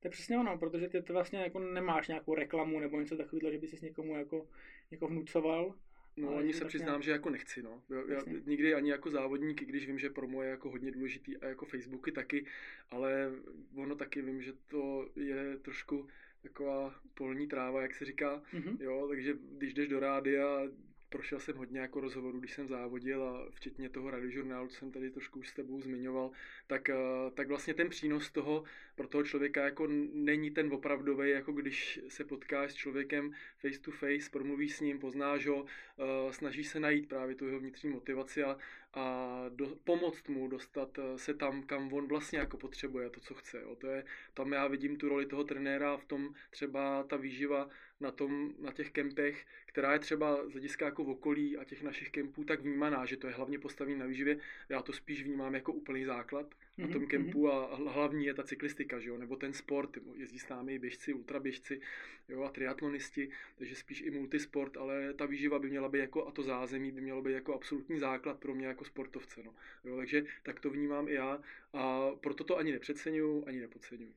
To 0.00 0.06
je 0.06 0.10
přesně 0.10 0.38
ono, 0.38 0.58
protože 0.58 0.88
ty, 0.88 1.02
ty 1.02 1.12
vlastně 1.12 1.38
jako 1.38 1.58
nemáš 1.58 2.08
nějakou 2.08 2.34
reklamu 2.34 2.80
nebo 2.80 3.00
něco 3.00 3.16
takového, 3.16 3.52
že 3.52 3.58
by 3.58 3.66
si 3.66 3.86
někomu 3.86 4.16
jako, 4.16 4.48
jako 4.90 5.06
vnucoval, 5.06 5.74
No, 6.16 6.36
ani 6.36 6.52
se 6.52 6.60
vlastně... 6.60 6.78
přiznám, 6.78 7.02
že 7.02 7.10
jako 7.10 7.30
nechci, 7.30 7.62
no. 7.62 7.82
Já, 7.90 8.14
já, 8.14 8.22
nikdy 8.46 8.74
ani 8.74 8.90
jako 8.90 9.10
závodník, 9.10 9.64
když 9.64 9.86
vím, 9.86 9.98
že 9.98 10.10
promo 10.10 10.42
je 10.42 10.50
jako 10.50 10.70
hodně 10.70 10.90
důležitý 10.90 11.36
a 11.36 11.46
jako 11.46 11.64
Facebooky 11.64 12.12
taky, 12.12 12.46
ale 12.90 13.30
ono 13.74 13.94
taky 13.94 14.22
vím, 14.22 14.42
že 14.42 14.52
to 14.66 15.08
je 15.16 15.58
trošku 15.58 16.08
taková 16.48 16.94
polní 17.14 17.46
tráva, 17.46 17.82
jak 17.82 17.94
se 17.94 18.04
říká, 18.04 18.42
mm-hmm. 18.54 18.76
jo, 18.80 19.06
takže 19.08 19.34
když 19.58 19.74
jdeš 19.74 19.88
do 19.88 20.00
rádia, 20.00 20.60
prošel 21.08 21.40
jsem 21.40 21.56
hodně 21.56 21.80
jako 21.80 22.00
rozhovorů, 22.00 22.38
když 22.38 22.52
jsem 22.52 22.68
závodil 22.68 23.24
a 23.24 23.46
včetně 23.50 23.88
toho 23.88 24.10
radiožurnálu, 24.10 24.68
co 24.68 24.76
jsem 24.76 24.92
tady 24.92 25.10
trošku 25.10 25.38
už 25.38 25.48
s 25.48 25.54
tebou 25.54 25.80
zmiňoval, 25.80 26.30
tak, 26.66 26.88
eh, 26.88 26.96
tak 27.34 27.48
vlastně 27.48 27.74
ten 27.74 27.88
přínos 27.88 28.30
toho 28.30 28.64
pro 28.96 29.08
toho 29.08 29.24
člověka 29.24 29.64
jako 29.64 29.86
není 30.12 30.50
ten 30.50 30.72
opravdový, 30.72 31.30
jako 31.30 31.52
když 31.52 32.00
se 32.08 32.24
potkáš 32.24 32.72
s 32.72 32.74
člověkem 32.74 33.32
face 33.58 33.80
to 33.80 33.90
face, 33.90 34.30
promluvíš 34.30 34.76
s 34.76 34.80
ním, 34.80 34.98
poznáš 34.98 35.46
ho, 35.46 35.64
eh, 35.98 36.32
snažíš 36.32 36.68
se 36.68 36.80
najít 36.80 37.08
právě 37.08 37.34
tu 37.34 37.46
jeho 37.46 37.60
vnitřní 37.60 37.90
motivaci 37.90 38.42
a, 38.42 38.58
a 38.94 39.44
do, 39.48 39.76
pomoct 39.84 40.28
mu 40.28 40.48
dostat 40.48 40.98
eh, 40.98 41.18
se 41.18 41.34
tam, 41.34 41.62
kam 41.62 41.92
on 41.92 42.08
vlastně 42.08 42.38
jako 42.38 42.56
potřebuje, 42.56 43.10
to, 43.10 43.20
co 43.20 43.34
chce. 43.34 43.60
Jo. 43.60 43.76
To 43.76 43.86
je, 43.86 44.04
tam 44.34 44.52
já 44.52 44.66
vidím 44.66 44.96
tu 44.96 45.08
roli 45.08 45.26
toho 45.26 45.44
trenéra 45.44 45.96
v 45.96 46.04
tom 46.04 46.34
třeba 46.50 47.02
ta 47.02 47.16
výživa 47.16 47.68
na, 48.00 48.10
tom, 48.10 48.52
na 48.58 48.72
těch 48.72 48.90
kempech, 48.90 49.46
která 49.66 49.92
je 49.92 49.98
třeba 49.98 50.48
z 50.48 50.52
hlediska 50.52 50.84
jako 50.84 51.04
v 51.04 51.08
okolí 51.08 51.56
a 51.56 51.64
těch 51.64 51.82
našich 51.82 52.10
kempů 52.10 52.44
tak 52.44 52.60
vnímaná, 52.60 53.06
že 53.06 53.16
to 53.16 53.26
je 53.26 53.32
hlavně 53.32 53.58
postavený 53.58 53.98
na 53.98 54.06
výživě. 54.06 54.38
Já 54.68 54.82
to 54.82 54.92
spíš 54.92 55.22
vnímám 55.22 55.54
jako 55.54 55.72
úplný 55.72 56.04
základ 56.04 56.54
na 56.78 56.88
tom 56.88 57.02
mhm, 57.02 57.06
kempu 57.06 57.46
mhm. 57.46 57.56
a 57.56 57.90
hlavní 57.90 58.26
je 58.26 58.34
ta 58.34 58.42
cyklistika, 58.42 59.00
že 59.00 59.08
jo, 59.08 59.18
nebo 59.18 59.36
ten 59.36 59.52
sport, 59.52 59.98
jezdí 60.14 60.38
s 60.38 60.48
námi 60.48 60.78
běžci, 60.78 61.12
ultraběžci, 61.12 61.80
jo, 62.28 62.42
a 62.42 62.50
triatlonisti, 62.50 63.30
takže 63.56 63.74
spíš 63.74 64.00
i 64.00 64.10
multisport, 64.10 64.76
ale 64.76 65.14
ta 65.14 65.26
výživa 65.26 65.58
by 65.58 65.70
měla 65.70 65.88
být 65.88 65.98
jako, 65.98 66.26
a 66.26 66.30
to 66.30 66.42
zázemí 66.42 66.92
by 66.92 67.00
mělo 67.00 67.22
být 67.22 67.32
jako 67.32 67.54
absolutní 67.54 67.98
základ 67.98 68.38
pro 68.38 68.54
mě 68.54 68.66
jako 68.66 68.84
sportovce, 68.84 69.42
no. 69.42 69.54
Jo, 69.84 69.96
takže 69.96 70.24
tak 70.42 70.60
to 70.60 70.70
vnímám 70.70 71.08
i 71.08 71.14
já 71.14 71.40
a 71.72 72.10
proto 72.20 72.44
to 72.44 72.56
ani 72.56 72.72
nepřeceňuju, 72.72 73.44
ani 73.46 73.60
nepodceňuju. 73.60 74.12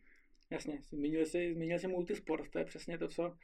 Jasně, 0.49 0.79
zmínil 0.89 1.25
jsi, 1.25 1.53
zmínil 1.53 1.79
jsi 1.79 1.87
multisport, 1.87 2.49
to 2.49 2.59
je 2.59 2.65
přesně 2.65 2.97
to, 2.97 3.07
co 3.07 3.37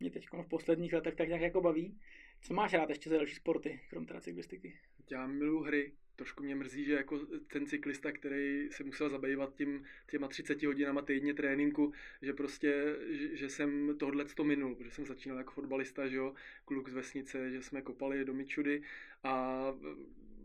mě 0.00 0.10
teď 0.10 0.28
v 0.42 0.48
posledních 0.48 0.92
letech 0.92 1.14
tak 1.14 1.28
nějak 1.28 1.42
jako 1.42 1.60
baví. 1.60 1.98
Co 2.42 2.54
máš 2.54 2.72
rád 2.72 2.88
ještě 2.88 3.10
za 3.10 3.16
další 3.16 3.34
sporty, 3.34 3.80
krom 3.90 4.06
teda 4.06 4.20
cyklistiky? 4.20 4.78
Já 5.10 5.26
miluji 5.26 5.62
hry, 5.62 5.92
trošku 6.16 6.42
mě 6.42 6.54
mrzí, 6.54 6.84
že 6.84 6.92
jako 6.92 7.18
ten 7.46 7.66
cyklista, 7.66 8.12
který 8.12 8.68
se 8.70 8.84
musel 8.84 9.08
zabývat 9.08 9.54
tím, 9.54 9.84
těma 10.10 10.28
30 10.28 10.62
hodinama 10.62 11.02
týdně 11.02 11.34
tréninku, 11.34 11.92
že 12.22 12.32
prostě, 12.32 12.96
že, 13.08 13.36
že 13.36 13.48
jsem 13.48 13.96
tohle 13.98 14.24
to 14.24 14.44
minul, 14.44 14.74
protože 14.74 14.90
jsem 14.90 15.06
začínal 15.06 15.38
jako 15.38 15.52
fotbalista, 15.52 16.08
že 16.08 16.16
jo, 16.16 16.34
kluk 16.64 16.88
z 16.88 16.94
vesnice, 16.94 17.50
že 17.50 17.62
jsme 17.62 17.82
kopali 17.82 18.24
do 18.24 18.34
Mičudy 18.34 18.82
a 19.24 19.64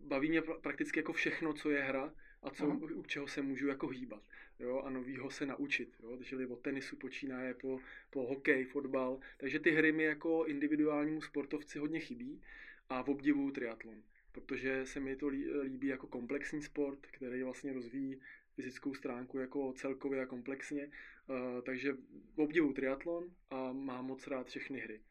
baví 0.04 0.30
mě 0.30 0.42
prakticky 0.42 1.00
jako 1.00 1.14
všechno, 1.14 1.54
co 1.54 1.70
je 1.70 1.82
hra 1.82 2.14
a 2.44 2.50
co, 2.50 2.68
uh-huh. 2.68 3.00
u 3.00 3.04
čeho 3.04 3.28
se 3.28 3.42
můžu 3.42 3.68
jako 3.68 3.88
hýbat 3.88 4.24
jo, 4.60 4.82
a 4.82 4.90
novýho 4.90 5.30
se 5.30 5.46
naučit. 5.46 5.96
Jo, 6.04 6.18
čili 6.24 6.46
od 6.46 6.62
tenisu 6.62 6.96
počínaje 6.96 7.54
po, 7.54 7.80
po 8.10 8.28
hokej, 8.28 8.66
fotbal. 8.66 9.20
Takže 9.38 9.60
ty 9.60 9.72
hry 9.72 9.92
mi 9.92 10.04
jako 10.04 10.46
individuálnímu 10.46 11.22
sportovci 11.22 11.80
hodně 11.80 12.00
chybí 12.00 12.42
a 12.90 13.02
v 13.02 13.10
obdivu 13.10 13.52
triatlon 13.52 14.04
protože 14.38 14.86
se 14.86 15.00
mi 15.00 15.16
to 15.16 15.28
líbí 15.64 15.88
jako 15.88 16.08
komplexní 16.08 16.62
sport, 16.62 17.00
který 17.12 17.44
vlastně 17.44 17.74
rozvíjí 17.74 18.22
fyzickou 18.56 18.94
stránku 18.94 19.38
jako 19.38 19.74
celkově 19.74 20.22
a 20.22 20.26
komplexně. 20.26 20.86
Uh, 20.86 21.62
takže 21.62 21.98
obdivu 22.36 22.74
triatlon 22.74 23.24
a 23.50 23.74
mám 23.74 24.06
moc 24.06 24.28
rád 24.28 24.48
všechny 24.48 24.80
hry. 24.80 25.02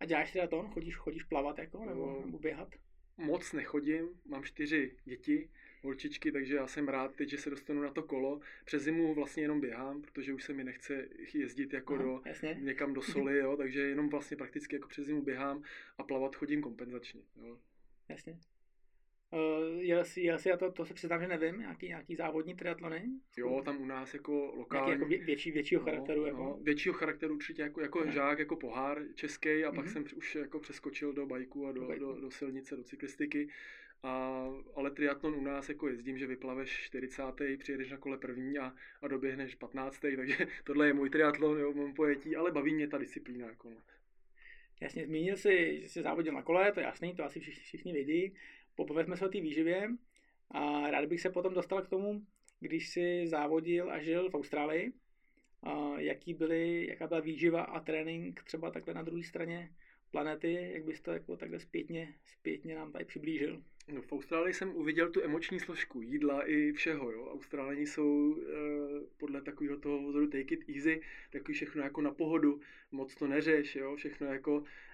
A 0.00 0.04
děláš 0.04 0.32
triatlon? 0.32 0.68
Chodíš, 0.68 0.96
chodíš 0.96 1.22
plavat 1.22 1.58
jako, 1.58 1.84
nebo, 1.84 2.22
nebo 2.24 2.38
běhat? 2.38 2.74
Moc 3.16 3.52
nechodím, 3.52 4.08
mám 4.24 4.44
čtyři 4.44 4.96
děti, 5.04 5.50
holčičky, 5.82 6.32
takže 6.32 6.56
já 6.56 6.66
jsem 6.66 6.88
rád 6.88 7.14
teď, 7.14 7.28
že 7.28 7.38
se 7.38 7.50
dostanu 7.50 7.82
na 7.82 7.90
to 7.90 8.02
kolo. 8.02 8.40
Přes 8.64 8.82
zimu 8.82 9.14
vlastně 9.14 9.42
jenom 9.42 9.60
běhám, 9.60 10.02
protože 10.02 10.34
už 10.34 10.44
se 10.44 10.52
mi 10.52 10.64
nechce 10.64 11.08
jezdit 11.34 11.72
jako 11.72 11.94
Aha, 11.94 12.02
do, 12.02 12.22
jasně. 12.26 12.56
někam 12.60 12.94
do 12.94 13.02
soli, 13.12 13.38
jo, 13.38 13.56
takže 13.56 13.80
jenom 13.80 14.08
vlastně 14.08 14.36
prakticky 14.36 14.76
jako 14.76 14.88
přes 14.88 15.06
zimu 15.06 15.22
běhám 15.22 15.62
a 15.98 16.04
plavat 16.04 16.36
chodím 16.36 16.62
kompenzačně. 16.62 17.20
Jo. 17.36 17.58
Jasně. 18.08 18.38
Jel 19.78 20.04
jsi, 20.04 20.20
jel 20.20 20.38
jsi, 20.38 20.52
a 20.52 20.56
to, 20.56 20.72
to 20.72 20.84
se 20.84 20.94
přiznám, 20.94 21.20
že 21.20 21.28
nevím, 21.28 21.58
nějaký, 21.58 21.88
nějaký 21.88 22.16
závodní 22.16 22.54
triatlony? 22.54 23.04
Jo, 23.36 23.62
tam 23.64 23.82
u 23.82 23.86
nás 23.86 24.14
jako 24.14 24.52
lokální. 24.56 24.86
Nějaký 24.86 25.12
jako 25.12 25.26
větší, 25.26 25.50
většího 25.50 25.80
no, 25.80 25.84
charakteru? 25.84 26.26
Jako? 26.26 26.42
No, 26.42 26.58
většího 26.62 26.94
charakteru 26.94 27.34
určitě 27.34 27.62
jako, 27.62 27.80
jako 27.80 28.10
žák, 28.10 28.38
jako 28.38 28.56
pohár 28.56 29.02
český 29.14 29.48
a 29.48 29.52
mm-hmm. 29.52 29.74
pak 29.74 29.84
mhm. 29.84 29.92
jsem 29.92 30.04
už 30.16 30.34
jako 30.34 30.60
přeskočil 30.60 31.12
do 31.12 31.26
bajku 31.26 31.66
a 31.66 31.72
do, 31.72 31.80
do, 31.80 31.98
do, 31.98 32.20
do 32.20 32.30
silnice, 32.30 32.76
do 32.76 32.84
cyklistiky. 32.84 33.48
A, 34.02 34.44
ale 34.74 34.90
triatlon 34.90 35.34
u 35.34 35.40
nás 35.40 35.68
jako 35.68 35.88
jezdím, 35.88 36.18
že 36.18 36.26
vyplaveš 36.26 36.70
40. 36.70 37.22
přijedeš 37.58 37.90
na 37.90 37.96
kole 37.96 38.18
první 38.18 38.58
a, 38.58 38.74
a 39.02 39.08
doběhneš 39.08 39.54
15. 39.54 40.00
takže 40.16 40.46
tohle 40.64 40.86
je 40.86 40.94
můj 40.94 41.10
triatlon, 41.10 41.58
jo, 41.58 41.72
mám 41.72 41.94
pojetí, 41.94 42.36
ale 42.36 42.50
baví 42.52 42.74
mě 42.74 42.88
ta 42.88 42.98
disciplína. 42.98 43.46
Jako 43.46 43.70
no. 43.70 43.76
Jasně, 44.80 45.06
zmínil 45.06 45.36
jsi, 45.36 45.80
že 45.82 45.88
jsi 45.88 46.02
závodil 46.02 46.32
na 46.32 46.42
kole, 46.42 46.72
to 46.72 46.80
je 46.80 46.86
jasný, 46.86 47.14
to 47.14 47.24
asi 47.24 47.40
všichni, 47.40 47.62
všichni 47.62 47.92
vědí. 47.92 48.34
Popověďme 48.74 49.16
se 49.16 49.26
o 49.26 49.28
té 49.28 49.40
výživě 49.40 49.88
a 50.50 50.90
rád 50.90 51.04
bych 51.04 51.20
se 51.20 51.30
potom 51.30 51.54
dostal 51.54 51.82
k 51.82 51.88
tomu, 51.88 52.26
když 52.60 52.88
jsi 52.88 53.26
závodil 53.26 53.90
a 53.90 53.98
žil 53.98 54.30
v 54.30 54.34
Austrálii, 54.34 54.92
a 55.62 56.00
jaký 56.00 56.34
byly, 56.34 56.86
jaká 56.86 57.06
byla 57.06 57.20
výživa 57.20 57.62
a 57.62 57.80
trénink 57.80 58.42
třeba 58.42 58.70
takhle 58.70 58.94
na 58.94 59.02
druhé 59.02 59.22
straně 59.22 59.70
planety, 60.10 60.70
jak 60.72 60.84
bys 60.84 61.00
to 61.00 61.12
jako 61.12 61.36
takhle 61.36 61.60
zpětně, 61.60 62.14
zpětně 62.24 62.74
nám 62.74 62.92
tady 62.92 63.04
přiblížil? 63.04 63.62
No, 63.92 64.02
v 64.02 64.12
Austrálii 64.12 64.54
jsem 64.54 64.76
uviděl 64.76 65.10
tu 65.10 65.22
emoční 65.22 65.60
složku 65.60 66.02
jídla 66.02 66.48
i 66.48 66.72
všeho. 66.72 67.10
Jo. 67.10 67.30
Austrálani 67.32 67.86
jsou 67.86 68.36
e, 68.36 68.44
podle 69.16 69.42
takového 69.42 69.76
toho 69.76 70.08
vzoru 70.08 70.26
take 70.26 70.54
it 70.54 70.68
easy, 70.68 71.00
takový 71.30 71.54
všechno 71.54 71.82
jako 71.82 72.00
na 72.00 72.10
pohodu, 72.10 72.60
moc 72.92 73.14
to 73.14 73.26
neřeš, 73.26 73.76
jo, 73.76 73.96
všechno 73.96 74.26
jako 74.26 74.64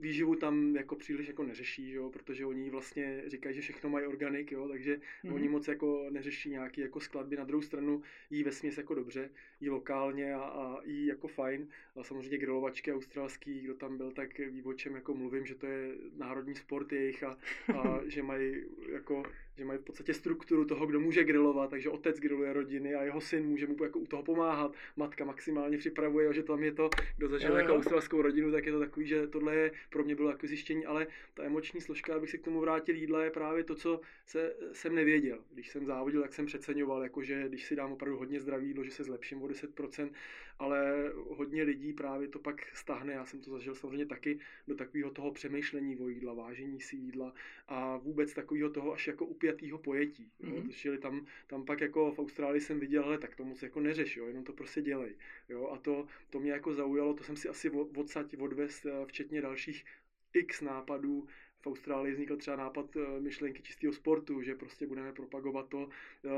výživu 0.00 0.36
tam 0.36 0.76
jako 0.76 0.96
příliš 0.96 1.28
jako 1.28 1.42
neřeší, 1.42 1.92
jo, 1.92 2.10
protože 2.10 2.46
oni 2.46 2.70
vlastně 2.70 3.22
říkají, 3.26 3.54
že 3.54 3.60
všechno 3.60 3.90
mají 3.90 4.06
organik, 4.06 4.52
jo, 4.52 4.68
takže 4.68 4.96
mm-hmm. 4.96 5.34
oni 5.34 5.48
moc 5.48 5.68
jako 5.68 6.06
neřeší 6.10 6.50
nějaký 6.50 6.80
jako 6.80 7.00
skladby. 7.00 7.36
Na 7.36 7.44
druhou 7.44 7.62
stranu 7.62 8.02
jí 8.30 8.42
ve 8.42 8.52
směs 8.52 8.78
jako 8.78 8.94
dobře, 8.94 9.30
jí 9.62 9.70
lokálně 9.70 10.34
a, 10.34 10.40
a 10.40 10.82
jí 10.84 11.06
jako 11.06 11.28
fajn. 11.28 11.68
A 11.96 12.04
samozřejmě 12.04 12.38
grilovačky 12.38 12.92
australský, 12.92 13.60
kdo 13.60 13.74
tam 13.74 13.96
byl, 13.96 14.10
tak 14.12 14.38
ví, 14.38 14.62
o 14.62 14.72
čem 14.72 14.94
jako 14.94 15.14
mluvím, 15.14 15.46
že 15.46 15.54
to 15.54 15.66
je 15.66 15.94
národní 16.16 16.54
sport 16.54 16.92
jejich 16.92 17.22
a, 17.22 17.38
a 17.74 18.00
že 18.06 18.22
mají 18.22 18.64
jako 18.92 19.22
že 19.56 19.64
mají 19.64 19.78
v 19.78 19.82
podstatě 19.82 20.14
strukturu 20.14 20.64
toho, 20.64 20.86
kdo 20.86 21.00
může 21.00 21.24
grilovat, 21.24 21.70
takže 21.70 21.90
otec 21.90 22.20
griluje 22.20 22.52
rodiny 22.52 22.94
a 22.94 23.02
jeho 23.02 23.20
syn 23.20 23.46
může 23.46 23.66
mu 23.66 23.84
jako 23.84 23.98
u 23.98 24.06
toho 24.06 24.22
pomáhat, 24.22 24.74
matka 24.96 25.24
maximálně 25.24 25.78
připravuje, 25.78 26.34
že 26.34 26.42
tam 26.42 26.62
je 26.62 26.72
to, 26.72 26.90
kdo 27.16 27.28
zažil 27.28 27.56
jako 27.56 27.74
australskou 27.74 28.22
rodinu, 28.22 28.52
tak 28.52 28.66
je 28.66 28.72
to 28.72 28.78
takový, 28.78 29.06
že 29.06 29.26
tohle 29.26 29.54
je 29.54 29.72
pro 29.90 30.04
mě 30.04 30.14
bylo 30.14 30.30
jako 30.30 30.46
zjištění, 30.46 30.86
ale 30.86 31.06
ta 31.34 31.44
emoční 31.44 31.80
složka, 31.80 32.14
abych 32.14 32.30
se 32.30 32.38
k 32.38 32.44
tomu 32.44 32.60
vrátil, 32.60 32.96
jídla 32.96 33.24
je 33.24 33.30
právě 33.30 33.64
to, 33.64 33.74
co 33.74 34.00
se, 34.26 34.54
jsem 34.72 34.94
nevěděl. 34.94 35.38
Když 35.52 35.68
jsem 35.68 35.86
závodil, 35.86 36.22
tak 36.22 36.34
jsem 36.34 36.46
přeceňoval, 36.46 37.02
jakože 37.02 37.48
když 37.48 37.64
si 37.66 37.76
dám 37.76 37.92
opravdu 37.92 38.18
hodně 38.18 38.40
zdravý 38.40 38.66
jídlo, 38.66 38.84
že 38.84 38.90
se 38.90 39.04
zlepším 39.04 39.42
o 39.42 39.48
10%, 39.52 40.10
ale 40.58 41.12
hodně 41.28 41.62
lidí 41.62 41.92
právě 41.92 42.28
to 42.28 42.38
pak 42.38 42.76
stáhne, 42.76 43.12
já 43.12 43.26
jsem 43.26 43.40
to 43.40 43.50
zažil 43.50 43.74
samozřejmě 43.74 44.06
taky, 44.06 44.38
do 44.68 44.74
takového 44.74 45.10
toho 45.10 45.32
přemýšlení 45.32 45.96
o 45.96 46.08
jídla, 46.08 46.34
vážení 46.34 46.80
si 46.80 46.96
jídla 46.96 47.34
a 47.68 47.96
vůbec 47.96 48.34
takového 48.34 48.70
toho 48.70 48.92
až 48.92 49.06
jako 49.06 49.26
upjatého 49.26 49.78
pojetí. 49.78 50.30
Mm-hmm. 50.40 50.70
Čili 50.70 50.98
tam, 50.98 51.26
tam 51.46 51.64
pak 51.64 51.80
jako 51.80 52.12
v 52.12 52.18
Austrálii 52.18 52.60
jsem 52.60 52.80
viděl, 52.80 53.02
hele, 53.02 53.18
tak 53.18 53.36
to 53.36 53.44
moc 53.44 53.62
jako 53.62 53.80
neřeš, 53.80 54.16
jo, 54.16 54.26
jenom 54.26 54.44
to 54.44 54.52
prostě 54.52 54.82
dělej. 54.82 55.14
Jo, 55.48 55.68
a 55.68 55.78
to, 55.78 56.06
to 56.30 56.40
mě 56.40 56.52
jako 56.52 56.74
zaujalo, 56.74 57.14
to 57.14 57.24
jsem 57.24 57.36
si 57.36 57.48
asi 57.48 57.70
odsaď 57.70 58.36
odvez, 58.38 58.84
eh, 58.84 59.06
včetně 59.06 59.42
dalších 59.42 59.84
x 60.32 60.60
nápadů, 60.60 61.26
v 61.62 61.66
Austrálii 61.66 62.12
vznikl 62.12 62.36
třeba 62.36 62.56
nápad 62.56 62.96
eh, 62.96 63.20
myšlenky 63.20 63.62
čistého 63.62 63.92
sportu, 63.92 64.42
že 64.42 64.54
prostě 64.54 64.86
budeme 64.86 65.12
propagovat 65.12 65.68
to 65.68 65.88
eh, 66.24 66.30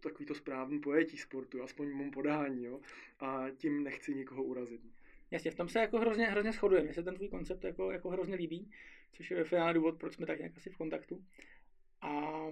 takový 0.00 0.26
to 0.26 0.34
správný 0.34 0.78
pojetí 0.78 1.18
sportu, 1.18 1.62
aspoň 1.62 1.96
mým 1.96 2.10
podání, 2.10 2.64
jo, 2.64 2.80
a 3.20 3.46
tím 3.56 3.84
nechci 3.84 4.14
nikoho 4.14 4.42
urazit. 4.42 4.80
Jasně, 5.30 5.50
v 5.50 5.54
tom 5.54 5.68
se 5.68 5.78
jako 5.78 5.98
hrozně, 5.98 6.26
hrozně 6.26 6.52
shodujeme. 6.52 6.84
Mně 6.84 6.94
se 6.94 7.02
ten 7.02 7.14
tvůj 7.14 7.28
koncept 7.28 7.64
jako, 7.64 7.90
jako 7.90 8.10
hrozně 8.10 8.34
líbí, 8.34 8.70
což 9.12 9.30
je 9.30 9.36
ve 9.36 9.44
finále 9.44 9.74
důvod, 9.74 9.98
proč 9.98 10.14
jsme 10.14 10.26
tak 10.26 10.38
nějak 10.38 10.56
asi 10.56 10.70
v 10.70 10.76
kontaktu. 10.76 11.24
A 12.00 12.42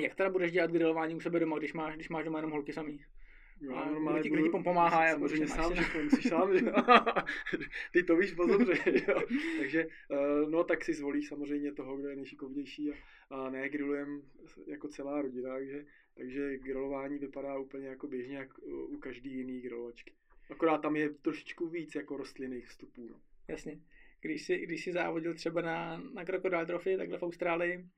jak 0.00 0.14
teda 0.14 0.30
budeš 0.30 0.52
dělat 0.52 0.70
grilování 0.70 1.14
u 1.14 1.20
sebe 1.20 1.40
doma, 1.40 1.58
když 1.58 1.72
máš, 1.72 1.94
když 1.94 2.08
máš 2.08 2.24
doma 2.24 2.38
jenom 2.38 2.50
holky 2.50 2.72
samý? 2.72 3.04
Jo, 3.60 3.74
a 3.74 3.90
normálně 3.90 4.30
kdo 4.30 4.42
ti 4.42 4.62
pomáhá. 4.64 5.04
Jako, 5.04 5.28
samozřejmě 5.28 5.48
sám 5.48 5.72
všechno, 5.72 6.02
musíš 6.02 6.28
sám, 6.28 6.58
že? 6.58 6.72
ty 7.92 8.02
to 8.02 8.16
víš 8.16 8.34
moc 8.34 8.50
dobře, 8.50 8.74
jo. 9.08 9.22
Takže, 9.58 9.86
uh, 10.10 10.50
no 10.50 10.64
tak 10.64 10.84
si 10.84 10.94
zvolíš 10.94 11.28
samozřejmě 11.28 11.72
toho, 11.72 11.96
kdo 11.96 12.08
je 12.08 12.16
nejšikovnější 12.16 12.92
a, 12.92 12.94
a 13.30 13.50
ne 13.50 13.68
grilujem 13.68 14.22
jako 14.66 14.88
celá 14.88 15.22
rodina, 15.22 15.54
takže, 15.54 15.84
takže 16.14 16.58
grilování 16.58 17.18
vypadá 17.18 17.58
úplně 17.58 17.86
jako 17.86 18.06
běžně, 18.06 18.36
jak 18.36 18.58
u 18.68 18.98
každý 18.98 19.34
jiný 19.34 19.60
grilovačky. 19.60 20.12
Akorát 20.50 20.78
tam 20.78 20.96
je 20.96 21.10
trošičku 21.10 21.68
víc 21.68 21.94
jako 21.94 22.16
rostlinných 22.16 22.68
vstupů. 22.68 23.08
No. 23.10 23.20
Jasně. 23.48 23.80
Když 24.20 24.42
jsi, 24.42 24.58
když 24.58 24.84
jsi 24.84 24.92
závodil 24.92 25.34
třeba 25.34 25.60
na, 25.60 26.02
na 26.14 26.24
Crocodile 26.24 26.66
Trophy, 26.66 26.96
takhle 26.96 27.18
v 27.18 27.22
Austrálii, 27.22 27.88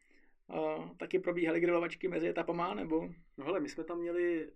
uh, 0.46 0.96
taky 0.96 1.18
probíhaly 1.18 1.60
grilovačky 1.60 2.08
mezi 2.08 2.28
etapama, 2.28 2.74
nebo? 2.74 3.08
No 3.38 3.44
hele, 3.44 3.60
my 3.60 3.68
jsme 3.68 3.84
tam 3.84 3.98
měli 3.98 4.50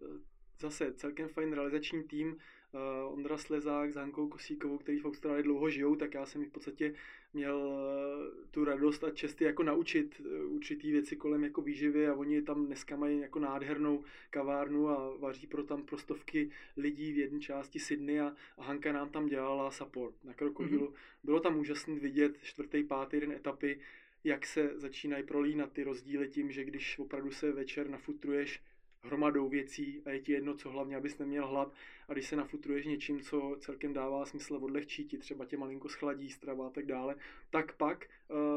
zase 0.58 0.92
celkem 0.92 1.28
fajn 1.28 1.52
realizační 1.52 2.02
tým, 2.02 2.28
uh, 2.28 3.12
Ondra 3.12 3.38
Slezák 3.38 3.92
s 3.92 3.96
Hankou 3.96 4.28
Kosíkovou, 4.28 4.78
který 4.78 4.98
v 4.98 5.04
Austrálii 5.04 5.42
dlouho 5.42 5.70
žijou, 5.70 5.96
tak 5.96 6.14
já 6.14 6.26
jsem 6.26 6.44
v 6.44 6.48
podstatě 6.48 6.94
měl 7.34 7.56
uh, 7.56 8.46
tu 8.50 8.64
radost 8.64 9.04
a 9.04 9.10
česty 9.10 9.44
jako 9.44 9.62
naučit 9.62 10.20
uh, 10.20 10.54
určitý 10.54 10.92
věci 10.92 11.16
kolem 11.16 11.44
jako 11.44 11.62
výživy 11.62 12.08
a 12.08 12.14
oni 12.14 12.42
tam 12.42 12.66
dneska 12.66 12.96
mají 12.96 13.20
jako 13.20 13.38
nádhernou 13.38 14.04
kavárnu 14.30 14.88
a 14.88 15.16
vaří 15.16 15.46
pro 15.46 15.64
tam 15.64 15.82
prostovky 15.82 16.50
lidí 16.76 17.12
v 17.12 17.18
jedné 17.18 17.40
části 17.40 17.78
Sydney 17.78 18.20
a, 18.20 18.36
a 18.58 18.62
Hanka 18.62 18.92
nám 18.92 19.10
tam 19.10 19.26
dělala 19.26 19.70
support 19.70 20.24
na 20.24 20.34
krokodilu. 20.34 20.86
Mm-hmm. 20.86 21.24
Bylo 21.24 21.40
tam 21.40 21.58
úžasné 21.58 21.94
vidět 21.94 22.38
čtvrtý, 22.42 22.84
pátý 22.84 23.20
den 23.20 23.32
etapy, 23.32 23.80
jak 24.24 24.46
se 24.46 24.70
začínají 24.74 25.24
prolínat 25.24 25.72
ty 25.72 25.84
rozdíly 25.84 26.28
tím, 26.28 26.50
že 26.50 26.64
když 26.64 26.98
opravdu 26.98 27.30
se 27.30 27.52
večer 27.52 27.88
nafutruješ 27.90 28.62
hromadou 29.02 29.48
věcí 29.48 30.02
a 30.04 30.10
je 30.10 30.20
ti 30.20 30.32
jedno, 30.32 30.54
co 30.54 30.70
hlavně, 30.70 30.96
abys 30.96 31.18
neměl 31.18 31.46
hlad. 31.46 31.72
A 32.08 32.12
když 32.12 32.26
se 32.26 32.36
nafutruješ 32.36 32.86
něčím, 32.86 33.20
co 33.20 33.56
celkem 33.60 33.92
dává 33.92 34.26
smysl, 34.26 34.54
odlehčí 34.54 35.04
ti, 35.04 35.18
třeba 35.18 35.44
tě 35.44 35.56
malinko 35.56 35.88
schladí 35.88 36.30
strava 36.30 36.66
a 36.66 36.70
tak 36.70 36.86
dále, 36.86 37.16
tak 37.50 37.76
pak 37.76 38.08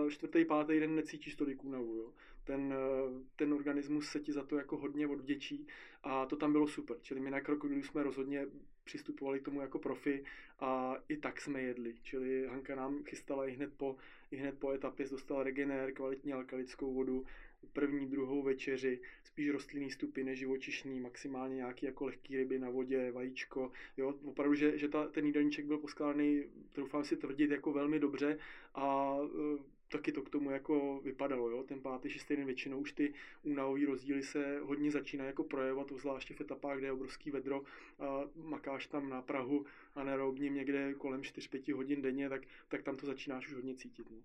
uh, 0.03 0.09
čtvrtý, 0.09 0.45
pátý 0.45 0.79
den 0.79 0.95
necítíš 0.95 1.35
tolik 1.35 1.63
únavu. 1.63 1.95
Jo. 1.95 2.13
Ten, 2.43 2.73
uh, 3.07 3.21
ten 3.35 3.53
organismus 3.53 4.09
se 4.09 4.19
ti 4.19 4.31
za 4.31 4.43
to 4.43 4.57
jako 4.57 4.77
hodně 4.77 5.07
odděčí 5.07 5.67
a 6.03 6.25
to 6.25 6.35
tam 6.35 6.51
bylo 6.51 6.67
super. 6.67 6.97
Čili 7.01 7.19
my 7.19 7.31
na 7.31 7.41
Krokodilu 7.41 7.83
jsme 7.83 8.03
rozhodně 8.03 8.47
přistupovali 8.83 9.39
k 9.39 9.43
tomu 9.43 9.61
jako 9.61 9.79
profi 9.79 10.23
a 10.59 10.95
i 11.09 11.17
tak 11.17 11.41
jsme 11.41 11.61
jedli. 11.61 11.95
Čili 12.03 12.47
Hanka 12.47 12.75
nám 12.75 13.03
chystala 13.03 13.45
i 13.45 13.51
hned 13.51 13.73
po, 13.77 13.95
i 14.31 14.37
hned 14.37 14.59
po 14.59 14.71
etapě, 14.71 15.09
dostala 15.09 15.43
regenér, 15.43 15.93
kvalitní 15.93 16.33
alkalickou 16.33 16.93
vodu, 16.93 17.25
první, 17.73 18.07
druhou 18.07 18.41
večeři, 18.41 18.99
spíš 19.23 19.49
rostlinný 19.49 19.91
stupy 19.91 20.23
než 20.23 20.39
živočišný, 20.39 20.99
maximálně 20.99 21.55
nějaký 21.55 21.85
jako 21.85 22.05
lehký 22.05 22.37
ryby 22.37 22.59
na 22.59 22.69
vodě, 22.69 23.11
vajíčko. 23.11 23.71
Jo, 23.97 24.15
opravdu, 24.23 24.55
že, 24.55 24.77
že 24.77 24.87
ta, 24.87 25.07
ten 25.07 25.25
jídelníček 25.25 25.65
byl 25.65 25.77
poskládaný, 25.77 26.43
troufám 26.71 27.03
si 27.03 27.17
tvrdit, 27.17 27.51
jako 27.51 27.73
velmi 27.73 27.99
dobře 27.99 28.39
a 28.75 29.17
e, 29.23 29.79
taky 29.89 30.11
to 30.11 30.21
k 30.21 30.29
tomu 30.29 30.51
jako 30.51 31.01
vypadalo. 31.03 31.49
Jo? 31.49 31.63
Ten 31.63 31.81
pátý, 31.81 32.09
šestý 32.09 32.35
den 32.35 32.45
většinou 32.45 32.79
už 32.79 32.91
ty 32.91 33.13
únavové 33.43 33.85
rozdíly 33.85 34.23
se 34.23 34.59
hodně 34.59 34.91
začínají 34.91 35.27
jako 35.27 35.43
projevovat, 35.43 35.91
zvláště 35.91 36.33
v 36.33 36.41
etapách, 36.41 36.77
kde 36.77 36.87
je 36.87 36.91
obrovský 36.91 37.31
vedro 37.31 37.63
a 37.99 38.23
makáš 38.35 38.87
tam 38.87 39.09
na 39.09 39.21
Prahu 39.21 39.65
a 39.95 40.03
nerobním 40.03 40.53
někde 40.53 40.93
kolem 40.93 41.21
4-5 41.21 41.75
hodin 41.75 42.01
denně, 42.01 42.29
tak, 42.29 42.41
tak 42.67 42.83
tam 42.83 42.97
to 42.97 43.05
začínáš 43.05 43.47
už 43.47 43.53
hodně 43.53 43.75
cítit. 43.75 44.11
No. 44.11 44.17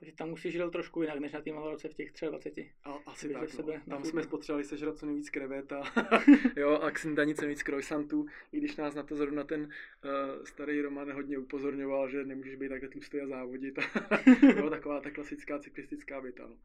Takže 0.00 0.14
tam 0.14 0.30
musíš 0.30 0.52
žil 0.52 0.70
trošku 0.70 1.02
jinak, 1.02 1.18
než 1.18 1.32
na 1.32 1.40
té 1.40 1.52
maloroce 1.52 1.88
v 1.88 1.94
těch 1.94 2.12
23. 2.28 2.72
A, 2.84 2.92
asi 3.06 3.28
tak, 3.28 3.42
no. 3.42 3.48
sebe 3.48 3.82
Tam 3.88 4.04
jsme 4.04 4.22
spotřebovali 4.22 4.64
sežrat 4.64 4.98
co 4.98 5.06
nejvíc 5.06 5.30
krevet 5.30 5.72
a, 5.72 5.82
jo, 6.56 6.70
a 6.70 6.90
k 6.90 7.00
co 7.00 7.40
nejvíc 7.40 7.62
croissantů, 7.62 8.26
i 8.52 8.58
když 8.58 8.76
nás 8.76 8.94
na 8.94 9.02
to 9.02 9.16
zrovna 9.16 9.44
ten 9.44 9.62
uh, 9.62 10.44
starý 10.44 10.80
Roman 10.80 11.12
hodně 11.12 11.38
upozorňoval, 11.38 12.10
že 12.10 12.24
nemůžeš 12.24 12.56
být 12.56 12.68
takhle 12.68 12.88
tlustý 12.88 13.20
a 13.20 13.26
závodit. 13.26 13.78
jo, 14.56 14.70
taková 14.70 15.00
ta 15.00 15.10
klasická 15.10 15.58
cyklistická 15.58 16.20
věta. 16.20 16.46
No. 16.46 16.56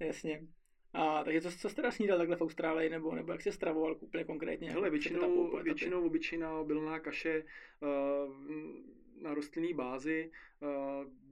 Jasně. 0.00 0.46
A 0.92 1.24
takže 1.24 1.40
co, 1.40 1.50
co 1.50 1.68
jste 1.68 1.76
teda 1.76 1.90
snídal 1.90 2.18
takhle 2.18 2.36
v 2.36 2.40
Austrálii, 2.40 2.90
nebo, 2.90 3.14
nebo 3.14 3.32
jak 3.32 3.42
se 3.42 3.52
stravoval 3.52 3.96
úplně 4.00 4.24
konkrétně? 4.24 4.70
Hele, 4.70 4.90
většinou, 4.90 5.62
většinou 5.62 6.06
obyčejná 6.06 6.58
obilná 6.58 7.00
kaše, 7.00 7.44
uh, 7.80 8.32
na 9.22 9.34
rostlinné 9.34 9.74
bázi. 9.74 10.30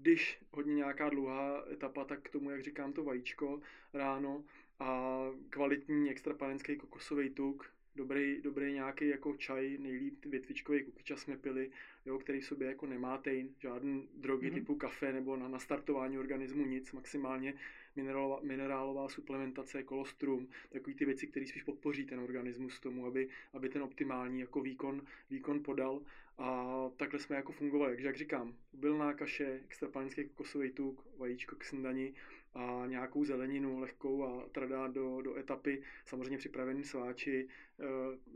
Když 0.00 0.38
hodně 0.50 0.74
nějaká 0.74 1.08
dlouhá 1.08 1.64
etapa, 1.72 2.04
tak 2.04 2.22
k 2.22 2.28
tomu, 2.28 2.50
jak 2.50 2.62
říkám, 2.62 2.92
to 2.92 3.04
vajíčko 3.04 3.60
ráno 3.92 4.44
a 4.78 5.20
kvalitní 5.50 6.10
extrapanenský 6.10 6.76
kokosový 6.76 7.30
tuk, 7.30 7.74
dobrý, 7.96 8.40
dobrý 8.42 8.72
nějaký 8.72 9.08
jako 9.08 9.36
čaj, 9.36 9.78
nejlíp 9.78 10.24
větvičkový 10.24 10.84
kukyča 10.84 11.16
jsme 11.16 11.36
pili, 11.36 11.70
jo, 12.06 12.18
který 12.18 12.40
v 12.40 12.46
sobě 12.46 12.68
jako 12.68 12.86
nemá 12.86 13.18
tejn, 13.18 13.54
žádný 13.58 14.08
drogy 14.14 14.50
mm-hmm. 14.50 14.54
typu 14.54 14.74
kafe 14.74 15.12
nebo 15.12 15.36
na 15.36 15.48
nastartování 15.48 16.18
organismu 16.18 16.66
nic, 16.66 16.92
maximálně 16.92 17.54
minerálová, 17.96 18.40
minerálová 18.42 19.08
suplementace, 19.08 19.82
kolostrum, 19.82 20.48
takový 20.72 20.94
ty 20.96 21.04
věci, 21.04 21.26
které 21.26 21.46
spíš 21.46 21.62
podpoří 21.62 22.04
ten 22.04 22.20
organismus 22.20 22.80
tomu, 22.80 23.06
aby, 23.06 23.28
aby 23.52 23.68
ten 23.68 23.82
optimální 23.82 24.40
jako 24.40 24.60
výkon, 24.60 25.02
výkon 25.30 25.62
podal. 25.62 26.00
A 26.38 26.74
takhle 26.96 27.20
jsme 27.20 27.36
jako 27.36 27.52
fungovali. 27.52 27.92
Takže 27.92 28.06
jak 28.06 28.16
říkám, 28.16 28.54
bylná 28.72 29.12
kaše, 29.12 29.60
extrapalnický 29.64 30.24
kokosový 30.24 30.70
tuk, 30.70 31.06
vajíčko 31.18 31.56
k 31.56 31.64
snídani 31.64 32.14
a 32.54 32.84
nějakou 32.86 33.24
zeleninu 33.24 33.78
lehkou 33.78 34.24
a 34.24 34.48
trada 34.52 34.88
do, 34.88 35.22
do 35.22 35.36
etapy, 35.36 35.82
samozřejmě 36.04 36.38
připravený 36.38 36.84
sváči, 36.84 37.48
e, 37.80 37.84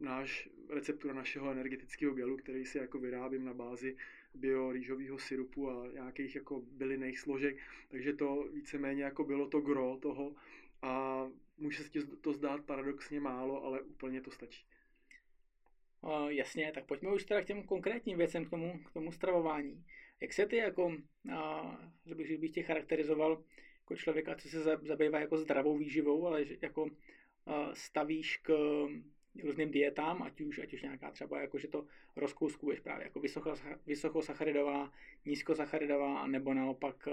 náš 0.04 0.48
receptura 0.68 1.14
našeho 1.14 1.50
energetického 1.50 2.14
gelu, 2.14 2.36
který 2.36 2.64
si 2.64 2.78
jako 2.78 2.98
vyrábím 2.98 3.44
na 3.44 3.54
bázi 3.54 3.96
bio 4.38 4.72
rýžového 4.72 5.18
syrupu 5.18 5.70
a 5.70 5.88
nějakých 5.92 6.34
jako 6.34 6.60
bylinných 6.60 7.18
složek, 7.18 7.56
takže 7.88 8.12
to 8.12 8.48
víceméně 8.52 9.04
jako 9.04 9.24
bylo 9.24 9.48
to 9.48 9.60
gro 9.60 9.98
toho 10.02 10.34
a 10.82 11.24
může 11.58 11.82
se 11.82 11.90
ti 11.90 12.00
to 12.20 12.32
zdát 12.32 12.64
paradoxně 12.64 13.20
málo, 13.20 13.64
ale 13.64 13.82
úplně 13.82 14.20
to 14.20 14.30
stačí. 14.30 14.66
Uh, 16.00 16.28
jasně, 16.28 16.72
tak 16.74 16.86
pojďme 16.86 17.14
už 17.14 17.24
teda 17.24 17.42
k 17.42 17.46
těm 17.46 17.62
konkrétním 17.62 18.18
věcem, 18.18 18.44
k 18.44 18.50
tomu, 18.50 18.78
k 18.78 18.92
tomu 18.92 19.12
stravování. 19.12 19.84
Jak 20.20 20.32
se 20.32 20.46
ty 20.46 20.56
jako, 20.56 20.86
uh, 20.86 21.74
že 22.06 22.14
bych, 22.14 22.28
že 22.28 22.38
bych 22.38 22.50
tě 22.50 22.62
charakterizoval 22.62 23.44
jako 23.80 23.96
člověka, 23.96 24.34
co 24.34 24.48
se 24.48 24.62
zabývá 24.62 25.20
jako 25.20 25.38
zdravou 25.38 25.78
výživou, 25.78 26.26
ale 26.26 26.44
jako 26.60 26.82
uh, 26.82 26.90
stavíš 27.72 28.36
k 28.36 28.52
různým 29.44 29.70
dietám, 29.70 30.22
ať 30.22 30.40
už, 30.40 30.58
ať 30.58 30.74
už 30.74 30.82
nějaká 30.82 31.10
třeba, 31.10 31.40
jako 31.40 31.58
že 31.58 31.68
to 31.68 31.86
rozkouskuješ 32.16 32.80
právě 32.80 33.04
jako 33.04 33.20
vysokosacharidová, 33.86 34.92
nízkosacharidová, 35.24 36.26
nebo 36.26 36.54
naopak 36.54 37.08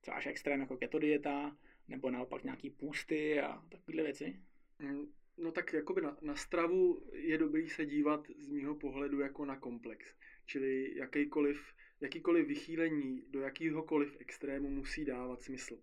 třeba 0.00 0.16
až 0.16 0.26
extrém 0.26 0.60
jako 0.60 0.76
keto 0.76 0.98
dieta, 0.98 1.56
nebo 1.88 2.10
naopak 2.10 2.44
nějaký 2.44 2.70
půsty 2.70 3.40
a 3.40 3.62
takovéhle 3.68 4.02
věci? 4.02 4.40
Mm, 4.78 5.12
no 5.38 5.52
tak 5.52 5.72
jakoby 5.72 6.00
na, 6.00 6.16
na 6.20 6.36
stravu 6.36 7.02
je 7.12 7.38
dobrý 7.38 7.68
se 7.68 7.86
dívat 7.86 8.26
z 8.38 8.48
mýho 8.48 8.74
pohledu 8.74 9.20
jako 9.20 9.44
na 9.44 9.56
komplex. 9.56 10.14
Čili 10.46 10.98
jakýkoliv, 10.98 11.72
jakýkoliv 12.00 12.46
vychýlení 12.46 13.24
do 13.30 13.40
jakýhokoliv 13.40 14.16
extrému 14.20 14.70
musí 14.70 15.04
dávat 15.04 15.42
smysl. 15.42 15.74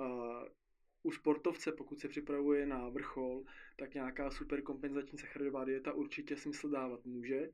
Uh, 0.00 0.48
u 1.02 1.12
sportovce, 1.12 1.72
pokud 1.72 2.00
se 2.00 2.08
připravuje 2.08 2.66
na 2.66 2.88
vrchol, 2.88 3.44
tak 3.76 3.94
nějaká 3.94 4.30
superkompenzační 4.30 5.18
sacharidová 5.18 5.64
dieta 5.64 5.92
určitě 5.92 6.36
smysl 6.36 6.68
dávat 6.68 7.04
může. 7.04 7.50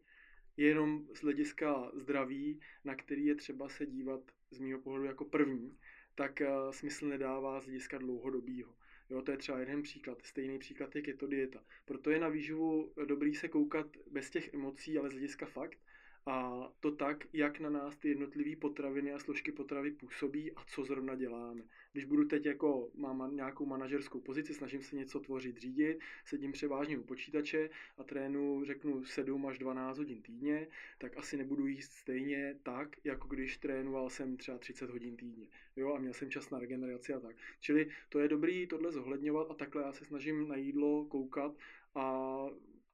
Jenom 0.57 1.07
z 1.15 1.23
hlediska 1.23 1.91
zdraví, 1.95 2.61
na 2.85 2.95
který 2.95 3.27
je 3.27 3.35
třeba 3.35 3.69
se 3.69 3.87
dívat 3.87 4.21
z 4.51 4.59
mého 4.59 4.81
pohledu 4.81 5.05
jako 5.05 5.25
první, 5.25 5.79
tak 6.15 6.41
uh, 6.41 6.73
smysl 6.73 7.09
nedává 7.09 7.61
z 7.61 7.65
hlediska 7.65 7.99
dlouhodobího. 7.99 8.75
Jo, 9.11 9.23
to 9.23 9.31
je 9.31 9.37
třeba 9.37 9.59
jeden 9.59 9.83
příklad. 9.83 10.23
Stejný 10.23 10.59
příklad 10.59 10.97
je 10.97 11.03
keto 11.03 11.27
dieta. 11.27 11.65
Proto 11.85 12.11
je 12.11 12.19
na 12.19 12.29
výživu 12.29 12.93
dobrý 13.05 13.35
se 13.35 13.49
koukat 13.49 13.87
bez 14.11 14.31
těch 14.31 14.55
emocí, 14.55 14.99
ale 14.99 15.09
z 15.09 15.13
hlediska 15.13 15.47
fakt. 15.47 15.79
A 16.29 16.69
to 16.81 16.91
tak, 16.91 17.25
jak 17.33 17.61
na 17.61 17.71
nás 17.71 17.97
ty 17.97 18.09
jednotlivé 18.09 18.57
potraviny 18.57 19.13
a 19.13 19.19
složky 19.19 19.53
potravy 19.53 19.91
působí 19.91 20.53
a 20.53 20.65
co 20.67 20.85
zrovna 20.85 21.15
děláme. 21.15 21.63
Když 21.93 22.05
budu 22.05 22.25
teď 22.25 22.47
jako, 22.47 22.91
mám 22.95 23.37
nějakou 23.37 23.67
manažerskou 23.67 24.21
pozici, 24.21 24.55
snažím 24.55 24.83
se 24.83 24.97
něco 24.97 25.21
tvořit, 25.21 25.57
řídit, 25.59 25.99
sedím 26.25 26.53
převážně 26.53 26.99
u 26.99 27.03
počítače 27.03 27.71
a 27.99 28.05
trénu, 28.05 28.65
řeknu 28.65 29.05
7 29.05 29.47
až 29.47 29.59
12 29.59 29.99
hodin 29.99 30.23
týdně, 30.23 30.69
tak 30.99 31.17
asi 31.17 31.37
nebudu 31.37 31.67
jíst 31.67 31.93
stejně 31.93 32.59
tak, 32.63 32.97
jako 33.05 33.29
když 33.29 33.59
trénoval 33.59 34.11
jsem 34.11 34.37
třeba 34.37 34.59
30 34.59 34.91
hodin 34.91 35.17
týdně. 35.17 35.49
Jo, 35.77 35.95
a 35.95 35.99
měl 35.99 36.13
jsem 36.13 36.31
čas 36.31 36.51
na 36.51 36.59
regeneraci 36.59 37.15
a 37.15 37.21
tak. 37.21 37.37
Čili 37.61 37.91
to 38.09 38.19
je 38.19 38.29
dobrý 38.29 38.67
tohle 38.67 38.93
zohledňovat 38.93 39.51
a 39.51 39.55
takhle 39.55 39.83
já 39.83 39.93
se 39.93 40.05
snažím 40.05 40.49
na 40.49 40.57
jídlo 40.57 41.05
koukat 41.05 41.57
a 41.95 42.37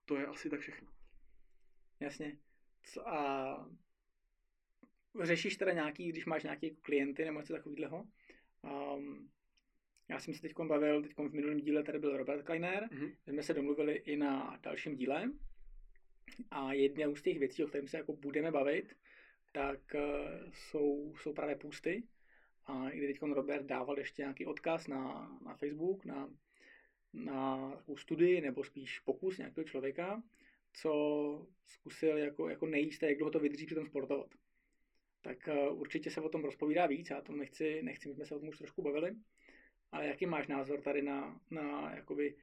to 0.05 0.17
je 0.17 0.27
asi 0.27 0.51
tak 0.51 0.61
všechno. 0.61 0.89
Jasně. 2.01 2.39
A 3.05 3.57
řešíš 5.23 5.57
teda 5.57 5.73
nějaký, 5.73 6.09
když 6.09 6.27
máš 6.27 6.43
nějaký 6.43 6.71
klienty 6.71 7.25
nebo 7.25 7.41
něco 7.41 7.53
takového? 7.53 8.07
Um, 8.97 9.31
já 10.09 10.21
jsem 10.21 10.35
se 10.35 10.43
teď 10.43 10.53
bavil, 10.67 11.03
teď 11.03 11.12
v 11.17 11.33
minulém 11.33 11.61
díle 11.61 11.83
tady 11.83 11.99
byl 11.99 12.17
Robert 12.17 12.43
Kleiner, 12.43 12.89
mm-hmm. 12.89 13.12
jsme 13.29 13.43
se 13.43 13.55
domluvili 13.55 13.95
i 13.95 14.17
na 14.17 14.59
dalším 14.62 14.97
díle 14.97 15.33
a 16.51 16.73
jedna 16.73 17.14
z 17.14 17.23
těch 17.23 17.38
věcí, 17.38 17.64
o 17.64 17.66
kterých 17.66 17.90
se 17.90 17.97
jako 17.97 18.12
budeme 18.12 18.51
bavit, 18.51 18.97
tak 19.53 19.81
uh, 19.95 20.51
jsou, 20.53 21.14
jsou 21.16 21.33
právě 21.33 21.57
půsty. 21.57 22.03
A 22.66 22.90
i 22.90 23.07
teď 23.07 23.23
Robert 23.23 23.66
dával 23.66 23.99
ještě 23.99 24.23
nějaký 24.23 24.47
odkaz 24.47 24.87
na, 24.87 25.31
na 25.45 25.55
Facebook, 25.55 26.05
na, 26.05 26.31
na 27.12 27.73
studii, 27.97 28.40
nebo 28.40 28.64
spíš 28.64 28.99
pokus 28.99 29.38
nějakého 29.38 29.64
člověka, 29.64 30.23
co 30.73 31.47
zkusil 31.67 32.19
jako, 32.19 32.49
jako 32.49 32.67
nejíst 32.67 33.03
a 33.03 33.07
jak 33.07 33.19
dlouho 33.19 33.31
to 33.31 33.41
vydrží 33.41 33.67
při 33.67 33.75
tom 33.75 33.87
sportovat. 33.87 34.35
Tak 35.21 35.49
uh, 35.49 35.81
určitě 35.81 36.11
se 36.11 36.21
o 36.21 36.29
tom 36.29 36.45
rozpovídá 36.45 36.87
víc, 36.87 37.11
já 37.11 37.21
tom 37.21 37.39
nechci, 37.39 37.83
nechci, 37.83 38.09
my 38.09 38.15
jsme 38.15 38.27
se 38.27 38.35
o 38.35 38.39
tom 38.39 38.49
už 38.49 38.59
trošku 38.59 38.83
bavili, 38.83 39.13
ale 39.93 40.07
jaký 40.07 40.27
máš 40.27 40.47
názor 40.47 40.81
tady 40.81 41.03
na, 41.03 41.41
na 41.51 41.95
jakoby 41.95 42.37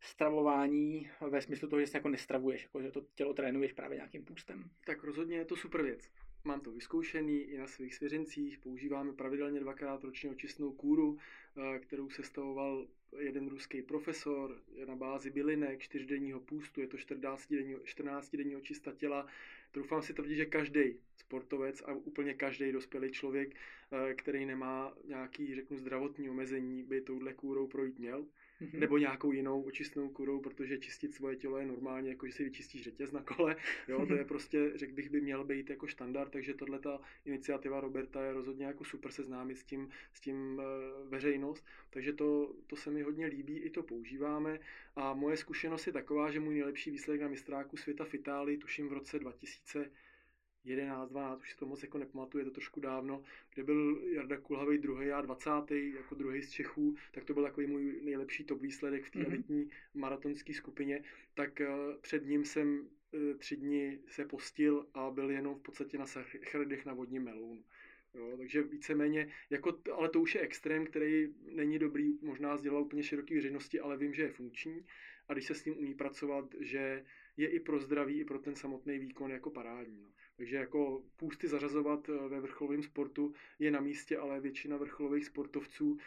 stravování 0.00 1.10
ve 1.30 1.42
smyslu 1.42 1.68
toho, 1.68 1.80
že 1.80 1.86
se 1.86 1.96
jako 1.96 2.08
nestravuješ, 2.08 2.62
jako 2.62 2.82
že 2.82 2.90
to 2.90 3.00
tělo 3.14 3.34
trénuješ 3.34 3.72
právě 3.72 3.96
nějakým 3.96 4.24
půstem? 4.24 4.70
Tak 4.86 5.04
rozhodně 5.04 5.36
je 5.36 5.44
to 5.44 5.56
super 5.56 5.82
věc. 5.82 6.10
Mám 6.46 6.60
to 6.60 6.72
vyzkoušený 6.72 7.40
i 7.40 7.58
na 7.58 7.66
svých 7.66 7.94
svěřencích, 7.94 8.58
používáme 8.58 9.12
pravidelně 9.12 9.60
dvakrát 9.60 10.04
ročně 10.04 10.30
očistnou 10.30 10.72
kůru, 10.72 11.18
eh, 11.56 11.78
kterou 11.78 12.10
sestavoval 12.10 12.86
jeden 13.18 13.48
ruský 13.48 13.82
profesor 13.82 14.62
je 14.74 14.86
na 14.86 14.96
bázi 14.96 15.30
bylinek, 15.30 15.80
čtyřdenního 15.80 16.40
půstu, 16.40 16.80
je 16.80 16.86
to 16.86 16.96
14-denní, 16.96 17.76
14 17.84 18.36
denní 18.36 18.56
očista 18.56 18.92
těla. 18.92 19.26
Troufám 19.72 20.02
si 20.02 20.14
tvrdit, 20.14 20.36
že 20.36 20.46
každý 20.46 20.96
sportovec 21.16 21.82
a 21.86 21.94
úplně 21.94 22.34
každý 22.34 22.72
dospělý 22.72 23.12
člověk, 23.12 23.54
eh, 23.54 24.14
který 24.14 24.46
nemá 24.46 24.94
nějaký, 25.04 25.54
řeknu, 25.54 25.76
zdravotní 25.76 26.30
omezení, 26.30 26.82
by 26.82 27.00
touhle 27.00 27.34
kůrou 27.34 27.66
projít 27.66 27.98
měl 27.98 28.26
mm-hmm. 28.60 28.78
nebo 28.78 28.98
nějakou 28.98 29.32
jinou 29.32 29.62
očistnou 29.62 30.08
kurou, 30.08 30.40
protože 30.40 30.78
čistit 30.78 31.14
svoje 31.14 31.36
tělo 31.36 31.58
je 31.58 31.66
normálně, 31.66 32.10
jako 32.10 32.26
že 32.26 32.32
si 32.32 32.44
vyčistíš 32.44 32.82
řetěz 32.82 33.12
na 33.12 33.22
kole, 33.22 33.56
jo, 33.88 34.06
to 34.06 34.14
je 34.14 34.24
prostě, 34.24 34.72
řekl 34.74 34.92
bych, 34.92 35.10
by 35.10 35.20
měl 35.20 35.44
být 35.44 35.70
jako 35.70 35.88
standard, 35.88 36.30
takže 36.30 36.54
tohle 36.54 36.78
ta 36.78 37.00
iniciativa 37.24 37.80
Roberta 37.80 38.24
je 38.24 38.32
rozhodně 38.32 38.66
jako 38.66 38.84
super 38.84 39.12
seznámit 39.12 39.58
s 39.58 39.64
tím, 39.64 39.88
s 40.12 40.20
tím 40.20 40.36
uh, 40.58 41.10
veřejnost, 41.10 41.64
takže 41.90 42.12
to, 42.12 42.54
to 42.66 42.76
se 42.76 42.90
mi 42.90 43.02
hodně 43.02 43.26
líbí, 43.26 43.58
i 43.58 43.70
to 43.70 43.82
používáme. 43.82 44.60
A 44.96 45.14
moje 45.14 45.36
zkušenost 45.36 45.86
je 45.86 45.92
taková, 45.92 46.30
že 46.30 46.40
můj 46.40 46.54
nejlepší 46.54 46.90
výsledek 46.90 47.22
na 47.22 47.28
mistráku 47.28 47.76
světa 47.76 48.04
v 48.04 48.14
Itálii, 48.14 48.58
tuším 48.58 48.88
v 48.88 48.92
roce 48.92 49.18
2000 49.18 49.90
11, 50.66 51.10
12, 51.10 51.40
už 51.40 51.50
si 51.50 51.58
to 51.58 51.66
moc 51.66 51.82
jako 51.82 51.98
nepamatuju, 51.98 52.40
je 52.40 52.44
to 52.44 52.54
trošku 52.54 52.80
dávno, 52.80 53.22
kde 53.54 53.64
byl 53.64 54.02
Jarda 54.12 54.36
Kulhavý 54.36 54.78
druhý 54.78 55.10
a 55.10 55.20
20. 55.20 55.50
jako 55.70 56.14
druhý 56.14 56.42
z 56.42 56.50
Čechů, 56.50 56.96
tak 57.12 57.24
to 57.24 57.34
byl 57.34 57.42
takový 57.42 57.66
můj 57.66 58.00
nejlepší 58.02 58.44
top 58.44 58.60
výsledek 58.60 59.04
v 59.04 59.10
té 59.10 59.18
mm-hmm. 59.18 59.26
elitní 59.26 59.70
maratonské 59.94 60.54
skupině, 60.54 61.02
tak 61.34 61.60
uh, 61.60 62.00
před 62.00 62.26
ním 62.26 62.44
jsem 62.44 62.80
uh, 62.80 63.36
tři 63.38 63.56
dny 63.56 63.98
se 64.08 64.24
postil 64.24 64.86
a 64.94 65.10
byl 65.10 65.30
jenom 65.30 65.54
v 65.54 65.62
podstatě 65.62 65.98
na 65.98 66.06
sacharidech 66.06 66.86
na 66.86 66.94
vodním 66.94 67.22
melounu. 67.22 67.64
Jo, 68.14 68.34
takže 68.36 68.62
víceméně, 68.62 69.28
jako, 69.50 69.78
ale 69.92 70.08
to 70.08 70.20
už 70.20 70.34
je 70.34 70.40
extrém, 70.40 70.86
který 70.86 71.28
není 71.54 71.78
dobrý 71.78 72.18
možná 72.22 72.56
sdělat 72.56 72.80
úplně 72.80 73.02
široký 73.02 73.34
veřejnosti, 73.34 73.80
ale 73.80 73.96
vím, 73.96 74.14
že 74.14 74.22
je 74.22 74.30
funkční 74.30 74.86
a 75.28 75.32
když 75.32 75.46
se 75.46 75.54
s 75.54 75.62
tím 75.62 75.78
umí 75.78 75.94
pracovat, 75.94 76.54
že 76.60 77.04
je 77.36 77.48
i 77.48 77.60
pro 77.60 77.78
zdraví, 77.78 78.20
i 78.20 78.24
pro 78.24 78.38
ten 78.38 78.54
samotný 78.54 78.98
výkon 78.98 79.30
jako 79.30 79.50
parádní. 79.50 80.00
No. 80.00 80.12
Takže 80.36 80.56
jako 80.56 81.02
půsty 81.16 81.48
zařazovat 81.48 82.08
eh, 82.08 82.28
ve 82.28 82.40
vrcholovém 82.40 82.82
sportu 82.82 83.32
je 83.58 83.70
na 83.70 83.80
místě, 83.80 84.18
ale 84.18 84.40
většina 84.40 84.76
vrcholových 84.76 85.24
sportovců 85.24 85.90
uh, 85.90 86.00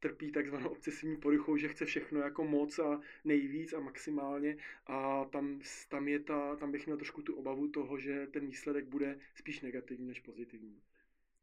trpí 0.00 0.32
takzvanou 0.32 0.68
obsesivní 0.68 1.16
poruchou, 1.16 1.56
že 1.56 1.68
chce 1.68 1.84
všechno 1.84 2.20
jako 2.20 2.44
moc 2.44 2.78
a 2.78 3.00
nejvíc 3.24 3.72
a 3.72 3.80
maximálně 3.80 4.56
a 4.86 5.24
tam, 5.24 5.60
tam, 5.88 6.08
je 6.08 6.20
ta, 6.20 6.56
tam 6.56 6.72
bych 6.72 6.86
měl 6.86 6.96
trošku 6.96 7.22
tu 7.22 7.34
obavu 7.34 7.68
toho, 7.68 7.98
že 7.98 8.26
ten 8.26 8.46
výsledek 8.46 8.84
bude 8.84 9.18
spíš 9.34 9.60
negativní 9.60 10.06
než 10.06 10.20
pozitivní. 10.20 10.80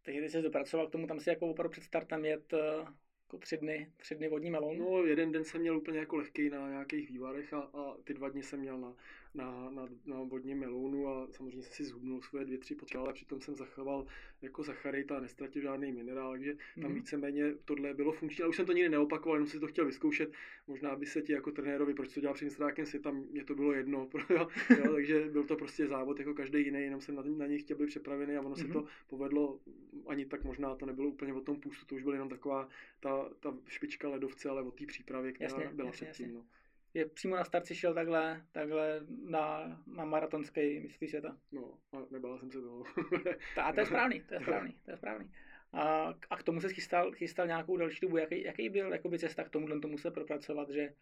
Takže 0.04 0.20
když 0.20 0.32
jsi 0.32 0.42
dopracoval 0.42 0.88
k 0.88 0.92
tomu, 0.92 1.08
tam 1.08 1.20
si 1.20 1.30
jako 1.30 1.48
opravdu 1.48 1.72
před 1.72 1.84
startem 1.84 2.26
jet 2.26 2.54
uh 2.54 2.90
jako 3.32 3.38
tři 3.38 3.58
dny, 3.58 3.92
tři 3.98 4.16
dny 4.16 4.28
vodní 4.28 4.52
melon? 4.52 4.78
No, 4.78 5.06
jeden 5.06 5.32
den 5.32 5.44
jsem 5.44 5.62
měl 5.62 5.78
úplně 5.78 6.00
jako 6.00 6.16
lehký 6.16 6.50
na 6.50 6.70
nějakých 6.70 7.10
vývarech 7.10 7.54
a, 7.54 7.60
a 7.60 7.96
ty 8.04 8.14
dva 8.14 8.30
dny 8.30 8.44
jsem 8.44 8.60
měl 8.60 8.78
na, 8.78 8.96
na, 9.34 9.70
na, 9.70 9.88
na 10.06 10.24
vodním 10.24 10.60
melounu 10.60 11.08
a 11.08 11.28
samozřejmě 11.32 11.64
jsem 11.64 11.74
si 11.74 11.86
zhubnul 11.86 12.22
svoje 12.22 12.46
dvě, 12.46 12.58
tři 12.58 12.76
potřeby, 12.76 13.04
ale 13.04 13.14
přitom 13.14 13.42
jsem 13.42 13.56
zachoval 13.56 14.06
jako 14.42 14.64
sacharit 14.64 15.12
a 15.12 15.20
nestratil 15.20 15.62
žádný 15.62 15.92
minerál, 15.92 16.32
takže 16.32 16.56
tam 16.82 16.90
mm. 16.92 16.96
víceméně 16.96 17.54
tohle 17.66 17.94
bylo 17.94 18.12
funkční, 18.12 18.42
ale 18.42 18.50
už 18.50 18.56
jsem 18.56 18.66
to 18.66 18.72
nikdy 18.72 18.90
neopakoval, 18.90 19.36
jenom 19.36 19.48
si 19.48 19.60
to 19.60 19.68
chtěl 19.68 19.86
vyzkoušet. 19.86 20.32
Možná 20.68 20.96
by 20.96 21.06
se 21.06 21.22
ti 21.22 21.34
jako 21.34 21.52
trenérovi, 21.52 21.94
proč 21.94 22.14
to 22.14 22.22
dělal 22.22 22.34
před 22.34 22.46
mistrákem 22.46 22.86
světa, 22.86 23.12
mě 23.12 23.44
to 23.44 23.56
bylo 23.56 23.74
jedno, 23.74 24.10
jo, 24.30 24.48
jo, 24.70 24.94
takže 24.94 25.30
byl 25.30 25.44
to 25.44 25.56
prostě 25.56 25.88
závod 25.88 26.20
jako 26.20 26.34
každý 26.34 26.60
jiný, 26.66 26.82
jenom 26.82 27.02
jsem 27.02 27.16
na, 27.16 27.24
na 27.24 27.48
něj 27.48 27.60
chtěl 27.60 27.78
být 27.78 27.88
připravený 27.88 28.36
a 28.36 28.40
ono 28.40 28.50
mm. 28.50 28.56
se 28.56 28.64
mhm. 28.64 28.74
to 28.74 28.86
povedlo, 29.08 29.60
ani 30.08 30.26
tak 30.26 30.44
možná 30.44 30.76
to 30.76 30.86
nebylo 30.86 31.10
úplně 31.10 31.34
o 31.34 31.42
tom 31.42 31.60
půstu, 31.60 31.86
to 31.86 31.96
už 31.96 32.04
byla 32.04 32.16
jenom 32.16 32.30
taková 32.30 32.70
ta, 33.00 33.30
ta 33.40 33.58
špička 33.68 34.10
ledovce, 34.10 34.50
ale 34.50 34.62
o 34.62 34.72
té 34.72 34.86
přípravě, 34.86 35.32
která 35.32 35.50
jasně, 35.50 35.76
byla 35.76 35.88
jasně, 35.88 36.08
předtím. 36.08 36.26
Jasně. 36.26 36.38
No 36.38 36.46
je 36.94 37.06
přímo 37.06 37.36
na 37.36 37.44
starci 37.44 37.76
šel 37.76 37.94
takhle, 37.94 38.46
takhle 38.52 39.02
na, 39.30 39.78
na 39.88 40.06
maratonský 40.06 40.80
mistrovství 40.80 41.08
světa. 41.08 41.38
No, 41.52 41.78
a 41.92 41.98
nebál 42.12 42.40
jsem 42.40 42.52
se 42.52 42.62
toho. 42.62 42.84
a 43.62 43.74
to 43.74 43.80
je 43.80 43.86
správný, 43.86 44.22
to 44.22 44.34
je 44.34 44.40
správný, 44.44 44.76
to 44.86 44.92
je 44.92 44.98
správný. 44.98 45.32
A, 45.74 46.14
a 46.30 46.38
k 46.38 46.44
tomu 46.44 46.62
se 46.62 46.74
chystal, 46.74 47.12
chystal 47.12 47.48
nějakou 47.48 47.78
další 47.78 48.00
dobu. 48.02 48.18
Jaký, 48.18 48.44
jaký 48.44 48.70
byl 48.70 48.94
jakoby, 48.94 49.20
cesta 49.20 49.44
k 49.44 49.50
tomuhle 49.50 49.80
tomu 49.80 49.98
se 49.98 50.12
propracovat, 50.12 50.70
že 50.70 50.94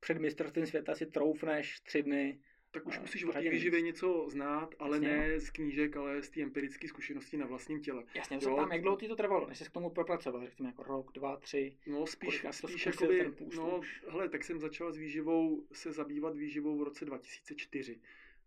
před 0.00 0.18
mistrovstvím 0.18 0.66
světa 0.66 0.94
si 0.94 1.06
troufneš 1.06 1.80
tři 1.80 2.02
dny 2.02 2.40
tak 2.72 2.86
už 2.86 2.98
musíš 2.98 3.24
o 3.24 3.32
té 3.32 3.40
výživě 3.40 3.80
něco 3.80 4.26
znát, 4.28 4.74
ale 4.78 4.96
Jasně. 4.96 5.08
ne 5.08 5.40
z 5.40 5.50
knížek, 5.50 5.96
ale 5.96 6.22
z 6.22 6.30
té 6.30 6.42
empirické 6.42 6.88
zkušenosti 6.88 7.36
na 7.36 7.46
vlastním 7.46 7.80
těle. 7.80 8.04
Jasně, 8.14 8.38
to 8.38 8.56
tam, 8.56 8.72
jak 8.72 8.82
dlouho 8.82 8.96
ti 8.96 9.08
to 9.08 9.16
trvalo, 9.16 9.48
než 9.48 9.58
jsi 9.58 9.64
k 9.64 9.70
tomu 9.70 9.90
propracoval, 9.90 10.46
řekněme 10.46 10.68
jako 10.68 10.82
rok, 10.82 11.12
dva, 11.12 11.36
tři. 11.36 11.76
No 11.86 12.06
spíš, 12.06 12.46
spíš 12.50 12.86
jakoby, 12.86 13.32
no, 13.56 13.80
hele, 14.08 14.28
tak 14.28 14.44
jsem 14.44 14.60
začal 14.60 14.92
s 14.92 14.96
výživou, 14.96 15.66
se 15.72 15.92
zabývat 15.92 16.36
výživou 16.36 16.78
v 16.78 16.82
roce 16.82 17.04
2004. 17.04 18.00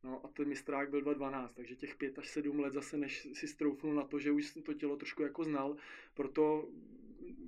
No 0.03 0.21
a 0.25 0.27
ten 0.27 0.47
mistrák 0.47 0.89
byl 0.89 1.01
2.12, 1.01 1.49
takže 1.53 1.75
těch 1.75 1.95
5 1.95 2.19
až 2.19 2.27
7 2.27 2.59
let 2.59 2.73
zase, 2.73 2.97
než 2.97 3.27
si 3.33 3.47
stroufnul 3.47 3.93
na 3.93 4.03
to, 4.03 4.19
že 4.19 4.31
už 4.31 4.53
to 4.63 4.73
tělo 4.73 4.97
trošku 4.97 5.23
jako 5.23 5.43
znal, 5.43 5.75
proto 6.13 6.67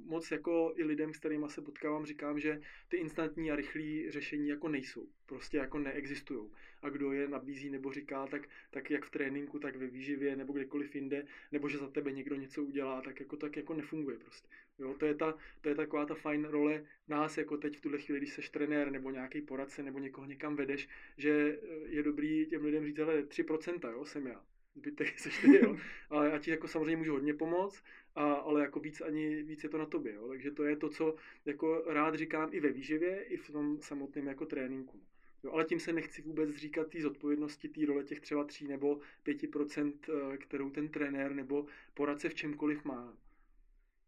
moc 0.08 0.32
jako 0.32 0.74
i 0.76 0.84
lidem, 0.84 1.14
s 1.14 1.18
kterými 1.18 1.46
se 1.50 1.62
potkávám, 1.62 2.06
říkám, 2.06 2.40
že 2.40 2.62
ty 2.88 2.98
instantní 2.98 3.52
a 3.52 3.56
rychlé 3.56 4.12
řešení 4.12 4.50
jako 4.50 4.68
nejsou. 4.68 5.08
Prostě 5.26 5.58
jako 5.58 5.80
neexistují. 5.80 6.50
A 6.82 6.90
kdo 6.90 7.12
je 7.12 7.28
nabízí 7.28 7.70
nebo 7.70 7.94
říká, 7.94 8.28
tak, 8.28 8.50
tak 8.72 8.92
jak 8.92 9.06
v 9.06 9.12
tréninku, 9.12 9.60
tak 9.60 9.76
ve 9.76 9.88
výživě 9.88 10.36
nebo 10.36 10.54
kdekoliv 10.54 10.96
jinde, 10.96 11.26
nebo 11.52 11.70
že 11.70 11.78
za 11.78 11.88
tebe 11.88 12.12
někdo 12.12 12.36
něco 12.36 12.64
udělá, 12.64 13.02
tak 13.02 13.20
jako 13.20 13.38
tak 13.38 13.56
jako 13.58 13.74
nefunguje 13.74 14.18
prostě. 14.18 14.48
Jo, 14.80 14.96
to 15.00 15.06
je, 15.06 15.16
ta, 15.16 15.38
to 15.62 15.70
je 15.70 15.76
taková 15.76 16.06
ta 16.06 16.16
fajn 16.16 16.46
role 16.46 16.86
nás 17.08 17.38
jako 17.38 17.58
teď 17.58 17.78
v 17.78 17.82
tuhle 17.82 17.98
chvíli, 17.98 18.20
když 18.20 18.34
seš 18.34 18.50
trenér 18.50 18.92
nebo 18.92 19.12
nějaký 19.12 19.42
poradce 19.42 19.84
nebo 19.84 20.00
někoho 20.00 20.28
někam 20.28 20.56
vedeš, 20.56 20.90
že 21.18 21.60
je 21.86 22.04
dobrý 22.04 22.46
těm 22.46 22.66
lidem 22.66 22.86
říct, 22.86 23.00
ale 23.00 23.22
3% 23.22 23.92
jo, 23.92 24.06
jsem 24.06 24.28
já 24.28 24.47
zbytek 24.78 25.20
seš 25.20 25.42
ty, 25.42 25.56
jo. 25.56 25.78
Ale 26.10 26.30
já 26.30 26.40
ti 26.40 26.52
jako 26.52 26.68
samozřejmě 26.68 26.98
můžu 26.98 27.14
hodně 27.14 27.34
pomoct, 27.34 27.84
a, 28.16 28.34
ale 28.34 28.62
jako 28.62 28.80
víc 28.80 29.02
ani 29.02 29.44
víc 29.44 29.64
je 29.64 29.70
to 29.70 29.78
na 29.78 29.86
tobě, 29.86 30.14
jo. 30.14 30.28
Takže 30.28 30.52
to 30.52 30.64
je 30.64 30.76
to, 30.76 30.90
co 30.90 31.16
jako 31.46 31.84
rád 31.88 32.16
říkám 32.16 32.50
i 32.52 32.60
ve 32.60 32.70
výživě, 32.70 33.24
i 33.24 33.38
v 33.38 33.52
tom 33.52 33.82
samotném 33.82 34.28
jako 34.28 34.46
tréninku. 34.46 35.02
Jo, 35.44 35.52
ale 35.52 35.66
tím 35.66 35.80
se 35.80 35.94
nechci 35.94 36.22
vůbec 36.22 36.56
říkat 36.56 36.90
té 36.90 37.02
zodpovědnosti, 37.02 37.70
té 37.70 37.86
role 37.86 38.04
těch 38.04 38.20
třeba 38.20 38.44
3 38.44 38.68
nebo 38.68 39.00
5%, 39.24 39.94
eh, 40.10 40.38
kterou 40.38 40.70
ten 40.70 40.90
trenér 40.90 41.36
nebo 41.36 41.66
poradce 41.94 42.30
v 42.30 42.34
čemkoliv 42.36 42.86
má. 42.86 43.18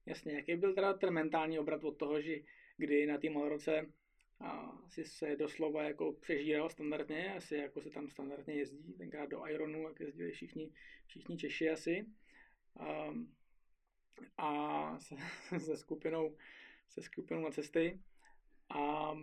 Jasně, 0.05 0.33
jaký 0.33 0.55
byl 0.55 0.73
teda 0.73 0.93
ten 0.93 1.13
mentální 1.13 1.59
obrat 1.59 1.83
od 1.83 1.97
toho, 1.97 2.21
že 2.21 2.37
kdy 2.77 3.05
na 3.05 3.17
té 3.17 3.27
roce 3.49 3.85
a 4.39 4.77
si 4.87 5.05
se 5.05 5.35
doslova 5.35 5.83
jako 5.83 6.13
přežíral 6.13 6.69
standardně, 6.69 7.35
asi 7.35 7.55
jako 7.55 7.81
se 7.81 7.89
tam 7.89 8.09
standardně 8.09 8.53
jezdí, 8.53 8.93
tenkrát 8.93 9.29
do 9.29 9.47
Ironu, 9.47 9.83
jak 9.87 9.99
jezdili 9.99 10.31
všichni, 10.31 10.71
všichni 11.07 11.37
Češi 11.37 11.69
asi. 11.69 12.05
A, 12.79 13.13
a 14.37 14.99
se, 14.99 15.15
se, 15.59 15.77
skupinou, 15.77 16.37
se 16.89 17.01
skupinou 17.01 17.41
na 17.41 17.51
cesty 17.51 17.99
a 18.69 19.13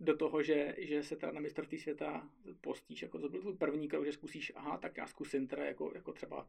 do 0.00 0.16
toho, 0.16 0.42
že, 0.42 0.74
že 0.78 1.02
se 1.02 1.16
teda 1.16 1.32
na 1.32 1.40
mistrovství 1.40 1.78
světa 1.78 2.30
postíš, 2.60 3.02
jako 3.02 3.18
to 3.18 3.28
byl 3.28 3.56
první 3.56 3.88
krok, 3.88 4.04
že 4.04 4.12
zkusíš, 4.12 4.52
aha, 4.54 4.78
tak 4.78 4.96
já 4.96 5.06
zkusím 5.06 5.46
teda 5.46 5.64
jako, 5.64 5.92
jako 5.94 6.12
třeba 6.12 6.48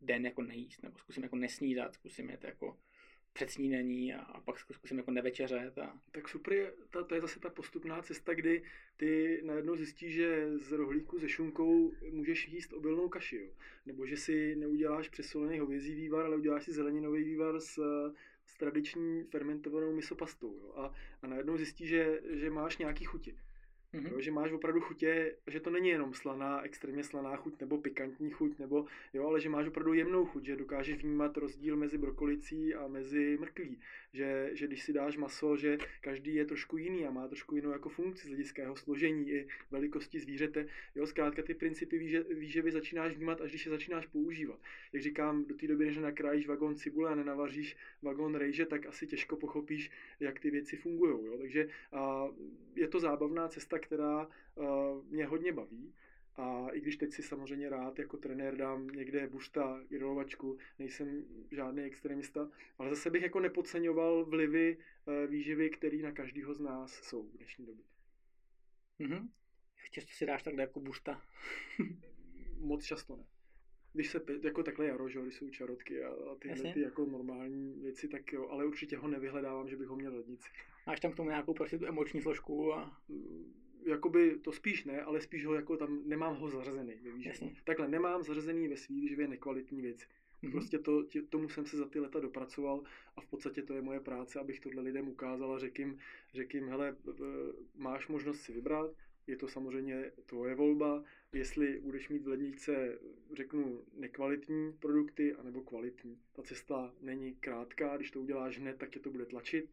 den 0.00 0.24
jako 0.24 0.42
nejíst, 0.42 0.82
nebo 0.82 0.98
zkusím 0.98 1.22
jako 1.22 1.36
nesnídat, 1.36 1.94
zkusím 1.94 2.30
jet 2.30 2.44
jako 2.44 2.78
před 3.34 3.50
snídaní 3.50 4.14
a, 4.14 4.20
a 4.20 4.40
pak 4.40 4.58
zkusím 4.58 4.98
jako 4.98 5.10
nevečeřet. 5.10 5.78
A... 5.78 5.98
Tak 6.12 6.28
super, 6.28 6.54
je, 6.54 6.72
ta, 6.90 7.04
to 7.04 7.14
je 7.14 7.20
zase 7.20 7.40
ta 7.40 7.50
postupná 7.50 8.02
cesta, 8.02 8.34
kdy 8.34 8.62
ty 8.96 9.40
najednou 9.44 9.76
zjistíš, 9.76 10.14
že 10.14 10.58
z 10.58 10.72
rohlíku 10.72 11.20
se 11.20 11.28
šunkou 11.28 11.92
můžeš 12.10 12.48
jíst 12.48 12.72
obilnou 12.72 13.08
kaši, 13.08 13.36
jo? 13.36 13.48
nebo 13.86 14.06
že 14.06 14.16
si 14.16 14.56
neuděláš 14.56 15.08
přesolený 15.08 15.58
hovězí 15.58 15.94
vývar, 15.94 16.26
ale 16.26 16.36
uděláš 16.36 16.64
si 16.64 16.72
zeleninový 16.72 17.24
vývar 17.24 17.60
s, 17.60 17.80
s 18.46 18.56
tradiční 18.56 19.24
fermentovanou 19.24 19.92
misopastou. 19.92 20.58
Jo? 20.58 20.72
A, 20.76 20.92
a 21.22 21.26
najednou 21.26 21.56
zjistíš, 21.56 21.88
že, 21.88 22.20
že 22.30 22.50
máš 22.50 22.78
nějaký 22.78 23.04
chuti. 23.04 23.36
Mm-hmm. 23.94 24.12
Jo, 24.12 24.20
že 24.20 24.30
máš 24.30 24.52
opravdu 24.52 24.80
chutě, 24.80 25.36
že 25.46 25.60
to 25.60 25.70
není 25.70 25.88
jenom 25.88 26.14
slaná, 26.14 26.62
extrémně 26.62 27.04
slaná 27.04 27.36
chuť 27.36 27.60
nebo 27.60 27.78
pikantní 27.78 28.30
chuť, 28.30 28.58
nebo, 28.58 28.86
jo, 29.12 29.26
ale 29.26 29.40
že 29.40 29.48
máš 29.48 29.66
opravdu 29.66 29.92
jemnou 29.92 30.24
chuť, 30.24 30.44
že 30.44 30.56
dokážeš 30.56 31.02
vnímat 31.02 31.36
rozdíl 31.36 31.76
mezi 31.76 31.98
brokolicí 31.98 32.74
a 32.74 32.86
mezi 32.86 33.38
mrkví. 33.40 33.78
Že, 34.14 34.50
že 34.52 34.66
když 34.66 34.82
si 34.82 34.92
dáš 34.92 35.16
maso, 35.16 35.56
že 35.56 35.78
každý 36.00 36.34
je 36.34 36.44
trošku 36.44 36.76
jiný 36.76 37.06
a 37.06 37.10
má 37.10 37.28
trošku 37.28 37.56
jinou 37.56 37.70
jako 37.70 37.88
funkci 37.88 38.26
z 38.26 38.28
hlediska 38.28 38.62
jeho 38.62 38.76
složení 38.76 39.30
i 39.30 39.48
velikosti 39.70 40.20
zvířete. 40.20 40.66
Jo, 40.94 41.06
zkrátka 41.06 41.42
ty 41.42 41.54
principy 41.54 41.98
výže, 41.98 42.22
výživy 42.22 42.72
začínáš 42.72 43.12
vnímat, 43.12 43.40
až 43.40 43.50
když 43.50 43.66
je 43.66 43.70
začínáš 43.70 44.06
používat. 44.06 44.60
Jak 44.92 45.02
říkám, 45.02 45.44
do 45.44 45.54
té 45.54 45.66
doby, 45.66 45.86
než 45.86 45.96
nakrájíš 45.96 46.46
vagón 46.46 46.76
cibule 46.76 47.10
a 47.10 47.14
nenavaříš 47.14 47.76
vagón 48.02 48.34
rejže, 48.34 48.66
tak 48.66 48.86
asi 48.86 49.06
těžko 49.06 49.36
pochopíš, 49.36 49.90
jak 50.20 50.40
ty 50.40 50.50
věci 50.50 50.76
fungují. 50.76 51.38
Takže 51.38 51.68
a, 51.92 52.28
je 52.76 52.88
to 52.88 53.00
zábavná 53.00 53.48
cesta, 53.48 53.78
která 53.78 54.26
uh, 54.26 54.64
mě 55.10 55.26
hodně 55.26 55.52
baví. 55.52 55.92
A 56.36 56.68
i 56.72 56.80
když 56.80 56.96
teď 56.96 57.12
si 57.12 57.22
samozřejmě 57.22 57.68
rád 57.68 57.98
jako 57.98 58.16
trenér 58.16 58.56
dám 58.56 58.86
někde 58.88 59.26
bušta, 59.26 59.80
grilovačku, 59.88 60.58
nejsem 60.78 61.24
žádný 61.50 61.82
extremista, 61.82 62.50
ale 62.78 62.90
zase 62.90 63.10
bych 63.10 63.22
jako 63.22 63.40
nepodceňoval 63.40 64.24
vlivy 64.24 64.76
uh, 64.76 65.30
výživy, 65.30 65.70
které 65.70 65.98
na 65.98 66.12
každého 66.12 66.54
z 66.54 66.60
nás 66.60 66.92
jsou 66.92 67.22
v 67.22 67.36
dnešní 67.36 67.66
době. 67.66 67.84
Mm-hmm. 69.00 69.28
Často 69.90 70.10
si 70.12 70.26
dáš 70.26 70.42
takhle 70.42 70.62
jako 70.62 70.80
bušta? 70.80 71.22
Moc 72.58 72.84
často 72.84 73.16
ne. 73.16 73.24
Když 73.92 74.10
se, 74.10 74.20
jako 74.42 74.62
takhle 74.62 74.86
jaro, 74.86 75.08
že, 75.08 75.22
když 75.22 75.34
jsou 75.34 75.50
čarotky 75.50 76.04
a, 76.04 76.08
a 76.08 76.34
tyhle 76.34 76.72
ty 76.72 76.80
jako 76.80 77.06
normální 77.06 77.80
věci, 77.82 78.08
tak 78.08 78.32
jo, 78.32 78.48
ale 78.48 78.66
určitě 78.66 78.96
ho 78.96 79.08
nevyhledávám, 79.08 79.68
že 79.68 79.76
bych 79.76 79.88
ho 79.88 79.96
měl 79.96 80.16
lednici. 80.16 80.48
Máš 80.86 81.00
tam 81.00 81.12
k 81.12 81.16
tomu 81.16 81.28
nějakou 81.28 81.54
prostě 81.54 81.78
tu 81.78 81.86
emoční 81.86 82.22
složku 82.22 82.74
a 82.74 83.02
mm, 83.08 83.63
jakoby 83.84 84.38
to 84.42 84.52
spíš 84.52 84.84
ne, 84.84 85.02
ale 85.02 85.20
spíš 85.20 85.46
ho 85.46 85.54
jako 85.54 85.76
tam, 85.76 86.02
nemám 86.04 86.36
ho 86.36 86.50
zařazený 86.50 86.94
ve 87.02 87.10
výživě. 87.10 87.50
Takhle, 87.64 87.88
nemám 87.88 88.22
zařazený 88.22 88.68
ve 88.68 88.76
svý 88.76 89.00
výživě 89.00 89.28
nekvalitní 89.28 89.82
věci. 89.82 90.06
Mm-hmm. 90.06 90.50
Prostě 90.50 90.78
to, 90.78 91.02
tě, 91.02 91.22
tomu 91.22 91.48
jsem 91.48 91.66
se 91.66 91.76
za 91.76 91.88
ty 91.88 92.00
leta 92.00 92.20
dopracoval 92.20 92.82
a 93.16 93.20
v 93.20 93.26
podstatě 93.26 93.62
to 93.62 93.74
je 93.74 93.82
moje 93.82 94.00
práce, 94.00 94.40
abych 94.40 94.60
tohle 94.60 94.82
lidem 94.82 95.08
ukázal 95.08 95.54
a 95.54 95.58
řekl 95.58 95.80
jim, 95.80 95.98
řek 96.34 96.54
jim 96.54 96.68
hele, 96.68 96.96
máš 97.74 98.08
možnost 98.08 98.40
si 98.40 98.52
vybrat, 98.52 98.90
je 99.26 99.36
to 99.36 99.48
samozřejmě 99.48 100.12
tvoje 100.26 100.54
volba, 100.54 101.04
jestli 101.32 101.80
budeš 101.80 102.08
mít 102.08 102.22
v 102.22 102.28
ledničce, 102.28 102.98
řeknu, 103.32 103.84
nekvalitní 103.96 104.72
produkty 104.72 105.34
anebo 105.34 105.60
kvalitní. 105.60 106.18
Ta 106.32 106.42
cesta 106.42 106.94
není 107.00 107.34
krátká, 107.34 107.96
když 107.96 108.10
to 108.10 108.20
uděláš 108.20 108.58
hned, 108.58 108.78
tak 108.78 108.90
tě 108.90 109.00
to 109.00 109.10
bude 109.10 109.26
tlačit 109.26 109.70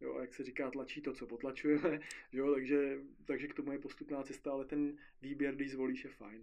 Jo, 0.00 0.14
a 0.16 0.20
jak 0.20 0.34
se 0.34 0.44
říká, 0.44 0.70
tlačí 0.70 1.00
to, 1.00 1.12
co 1.12 1.26
potlačujeme, 1.26 2.00
jo, 2.32 2.54
takže, 2.54 2.98
takže 3.24 3.48
k 3.48 3.54
tomu 3.54 3.72
je 3.72 3.78
postupná 3.78 4.22
cesta, 4.22 4.52
ale 4.52 4.64
ten 4.64 4.96
výběr, 5.22 5.54
když 5.54 5.70
zvolíš, 5.70 6.04
je 6.04 6.10
fajn. 6.10 6.42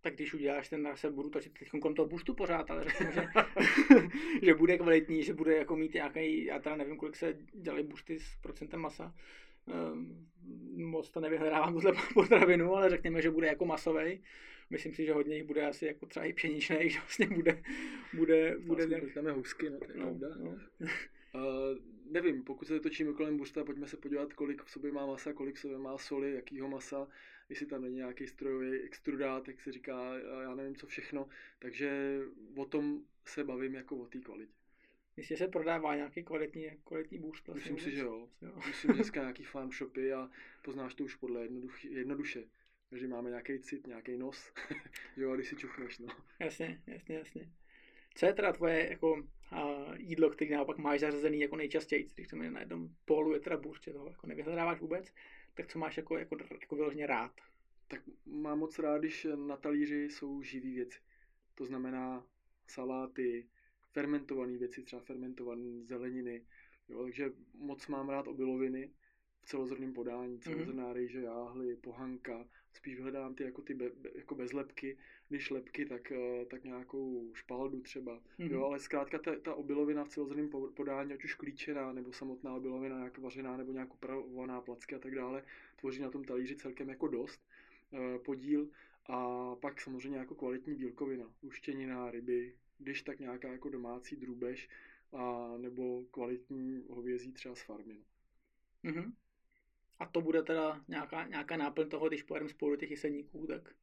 Tak 0.00 0.14
když 0.14 0.34
uděláš 0.34 0.68
ten, 0.68 0.88
se 0.94 1.10
budu 1.10 1.30
točit 1.30 1.58
teď 1.58 1.68
kolem 1.80 1.94
toho 1.94 2.08
buštu 2.08 2.34
pořád, 2.34 2.70
ale 2.70 2.84
řeknu, 2.84 3.12
že, 3.12 3.22
že 4.42 4.54
bude 4.54 4.78
kvalitní, 4.78 5.22
že 5.22 5.34
bude 5.34 5.56
jako 5.56 5.76
mít 5.76 5.94
nějaký, 5.94 6.44
já 6.44 6.58
teda 6.58 6.76
nevím, 6.76 6.96
kolik 6.96 7.16
se 7.16 7.38
dělají 7.52 7.86
bušty 7.86 8.20
s 8.20 8.36
procentem 8.42 8.80
masa, 8.80 9.14
um, 9.92 10.28
moc 10.76 11.10
to 11.10 11.20
nevyhledávám 11.20 11.72
tuhle 11.72 11.92
potravinu, 12.14 12.74
ale 12.74 12.90
řekněme, 12.90 13.22
že 13.22 13.30
bude 13.30 13.46
jako 13.46 13.64
masový. 13.64 14.22
Myslím 14.70 14.94
si, 14.94 15.04
že 15.06 15.12
hodně 15.12 15.36
jich 15.36 15.44
bude 15.44 15.66
asi 15.66 15.86
jako 15.86 16.06
třeba 16.06 16.26
i 16.26 16.32
pšeničný, 16.32 16.90
že 16.90 16.98
vlastně 16.98 17.26
bude, 17.26 17.62
bude, 18.14 18.56
bude, 18.58 18.86
bude 18.86 19.00
Tam 19.14 19.26
je 19.26 19.32
husky, 19.32 19.70
no, 19.70 19.78
to 19.78 19.92
je 19.92 19.98
no, 19.98 20.18
no. 20.38 20.58
Uh, 21.34 21.42
nevím, 22.12 22.44
pokud 22.44 22.64
se 22.64 22.80
točíme 22.80 23.12
kolem 23.12 23.36
busta, 23.36 23.64
pojďme 23.64 23.88
se 23.88 23.96
podívat, 23.96 24.32
kolik 24.32 24.62
v 24.62 24.70
sobě 24.70 24.92
má 24.92 25.06
masa, 25.06 25.32
kolik 25.32 25.56
v 25.56 25.60
sobě 25.60 25.78
má 25.78 25.98
soli, 25.98 26.34
jakýho 26.34 26.68
masa, 26.68 27.08
jestli 27.48 27.66
tam 27.66 27.82
není 27.82 27.96
nějaký 27.96 28.26
strojový 28.26 28.80
extrudát, 28.80 29.48
jak 29.48 29.60
se 29.60 29.72
říká, 29.72 30.18
já 30.42 30.54
nevím 30.54 30.76
co 30.76 30.86
všechno. 30.86 31.28
Takže 31.58 32.20
o 32.56 32.64
tom 32.64 33.00
se 33.24 33.44
bavím 33.44 33.74
jako 33.74 33.96
o 33.96 34.06
té 34.06 34.18
kvalitě. 34.18 34.52
Že 35.16 35.36
se 35.36 35.48
prodává 35.48 35.96
nějaký 35.96 36.22
kvalitní, 36.22 36.70
kvalitní 36.84 37.18
boost. 37.18 37.48
Myslím 37.48 37.78
si, 37.78 37.90
že 37.90 38.00
jo. 38.00 38.28
jo. 38.42 38.52
Myslím, 38.66 38.90
že 38.90 38.94
dneska 38.94 39.20
nějaký 39.20 39.44
farm 39.44 39.72
shopy 39.72 40.12
a 40.12 40.30
poznáš 40.62 40.94
to 40.94 41.04
už 41.04 41.14
podle 41.14 41.42
jednoduch, 41.42 41.84
jednoduše. 41.84 42.44
Každý 42.90 43.06
máme 43.06 43.30
nějaký 43.30 43.60
cit, 43.60 43.86
nějaký 43.86 44.16
nos, 44.16 44.52
jo, 45.16 45.34
když 45.34 45.48
si 45.48 45.56
čuchneš, 45.56 45.98
no. 45.98 46.08
Jasně, 46.38 46.82
jasně, 46.86 47.16
jasně. 47.16 47.50
Co 48.14 48.26
je 48.26 48.32
teda 48.32 48.52
tvoje 48.52 48.90
jako, 48.90 49.22
jídlo, 49.96 50.30
který 50.30 50.50
naopak 50.50 50.78
máš 50.78 51.00
zařazený 51.00 51.40
jako 51.40 51.56
nejčastěji, 51.56 52.08
když 52.14 52.28
to 52.28 52.36
na 52.36 52.60
jednom 52.60 52.88
pólu 53.04 53.34
je 53.34 53.40
teda 53.40 53.56
burče, 53.56 53.92
toho 53.92 54.06
jako 54.06 54.26
nevyhledáváš 54.26 54.80
vůbec, 54.80 55.14
tak 55.54 55.66
co 55.66 55.78
máš 55.78 55.96
jako, 55.96 56.18
jako, 56.18 56.36
jako 56.60 56.76
vyloženě 56.76 57.06
rád? 57.06 57.32
Tak 57.88 58.02
mám 58.26 58.58
moc 58.58 58.78
rád, 58.78 58.98
když 58.98 59.26
na 59.46 59.56
talíři 59.56 60.04
jsou 60.04 60.42
živý 60.42 60.74
věci. 60.74 60.98
To 61.54 61.66
znamená 61.66 62.26
saláty, 62.66 63.48
fermentované 63.92 64.58
věci, 64.58 64.82
třeba 64.82 65.02
fermentované 65.02 65.84
zeleniny. 65.84 66.46
Jo, 66.88 67.02
takže 67.02 67.32
moc 67.54 67.86
mám 67.86 68.08
rád 68.08 68.28
obiloviny 68.28 68.90
v 69.42 69.46
celozrném 69.46 69.92
podání, 69.92 70.32
mhm. 70.32 70.40
celozrná 70.40 70.84
mm-hmm. 70.84 70.92
rejže, 70.92 71.20
jáhly, 71.20 71.76
pohanka. 71.76 72.46
Spíš 72.72 73.00
hledám 73.00 73.34
ty 73.34 73.44
jako 73.44 73.62
ty 73.62 73.74
be, 73.74 73.90
jako 74.14 74.34
bez 74.34 74.52
lepky, 74.52 74.98
když 75.28 75.50
lepky, 75.50 75.86
tak, 75.86 76.12
eh, 76.12 76.44
tak 76.44 76.64
nějakou 76.64 77.30
špaldu 77.34 77.80
třeba. 77.80 78.20
Mm-hmm. 78.20 78.50
Jo, 78.52 78.64
ale 78.64 78.80
zkrátka 78.80 79.18
ta, 79.18 79.36
ta 79.36 79.54
obilovina 79.54 80.04
v 80.04 80.08
celozrném 80.08 80.50
podání, 80.74 81.12
ať 81.12 81.24
už 81.24 81.34
klíčená, 81.34 81.92
nebo 81.92 82.12
samotná 82.12 82.54
obilovina, 82.54 82.98
nějak 82.98 83.18
vařená, 83.18 83.56
nebo 83.56 83.72
nějak 83.72 83.94
upravovaná 83.94 84.60
placky 84.60 84.94
a 84.94 84.98
tak 84.98 85.14
dále, 85.14 85.42
tvoří 85.76 86.02
na 86.02 86.10
tom 86.10 86.24
talíři 86.24 86.56
celkem 86.56 86.88
jako 86.88 87.08
dost 87.08 87.40
uh, 87.92 88.22
podíl. 88.22 88.68
A 89.06 89.54
pak 89.56 89.80
samozřejmě 89.80 90.18
jako 90.18 90.34
kvalitní 90.34 90.74
bílkovina, 90.74 91.24
uštěnina, 91.40 92.10
ryby, 92.10 92.54
když 92.78 93.02
tak 93.02 93.20
nějaká 93.20 93.52
jako 93.52 93.68
domácí 93.68 94.16
drůbež, 94.16 94.68
a 95.12 95.54
nebo 95.56 96.04
kvalitní 96.10 96.84
hovězí 96.88 97.32
třeba 97.32 97.54
z 97.54 97.62
farmy. 97.62 97.94
No. 98.82 98.90
Mm-hmm. 98.90 99.12
A 100.00 100.06
to 100.06 100.20
bude 100.20 100.42
teda 100.42 100.84
nějaká, 100.88 101.26
nějaká 101.26 101.56
náplň 101.56 101.88
toho, 101.88 102.08
když 102.08 102.22
pojedeme 102.22 102.50
spolu 102.50 102.76
těch 102.76 102.90
jeseníků, 102.90 103.46
tak... 103.46 103.74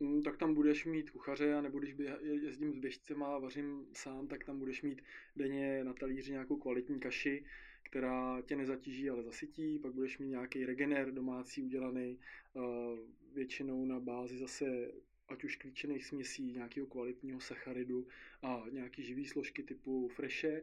Mm, 0.00 0.22
tak 0.22 0.36
tam 0.36 0.54
budeš 0.54 0.84
mít 0.84 1.10
kuchaře, 1.10 1.54
a 1.54 1.60
nebo 1.60 1.78
když 1.78 1.94
jezdím 2.20 2.72
s 2.72 2.78
běžcema 2.78 3.34
a 3.34 3.38
vařím 3.38 3.86
sám, 3.92 4.28
tak 4.28 4.44
tam 4.44 4.58
budeš 4.58 4.82
mít 4.82 5.02
denně 5.36 5.84
na 5.84 5.92
talíři 5.92 6.32
nějakou 6.32 6.56
kvalitní 6.56 7.00
kaši, 7.00 7.44
která 7.82 8.42
tě 8.42 8.56
nezatíží, 8.56 9.10
ale 9.10 9.22
zasytí. 9.22 9.78
Pak 9.78 9.92
budeš 9.92 10.18
mít 10.18 10.28
nějaký 10.28 10.66
regener 10.66 11.12
domácí 11.12 11.62
udělaný, 11.62 12.18
většinou 13.32 13.84
na 13.84 14.00
bázi 14.00 14.38
zase 14.38 14.92
ať 15.28 15.44
už 15.44 15.56
klíčených 15.56 16.06
směsí, 16.06 16.52
nějakého 16.52 16.86
kvalitního 16.86 17.40
sacharidu 17.40 18.06
a 18.42 18.64
nějaký 18.70 19.02
živý 19.02 19.24
složky 19.24 19.62
typu 19.62 20.08
freše. 20.08 20.62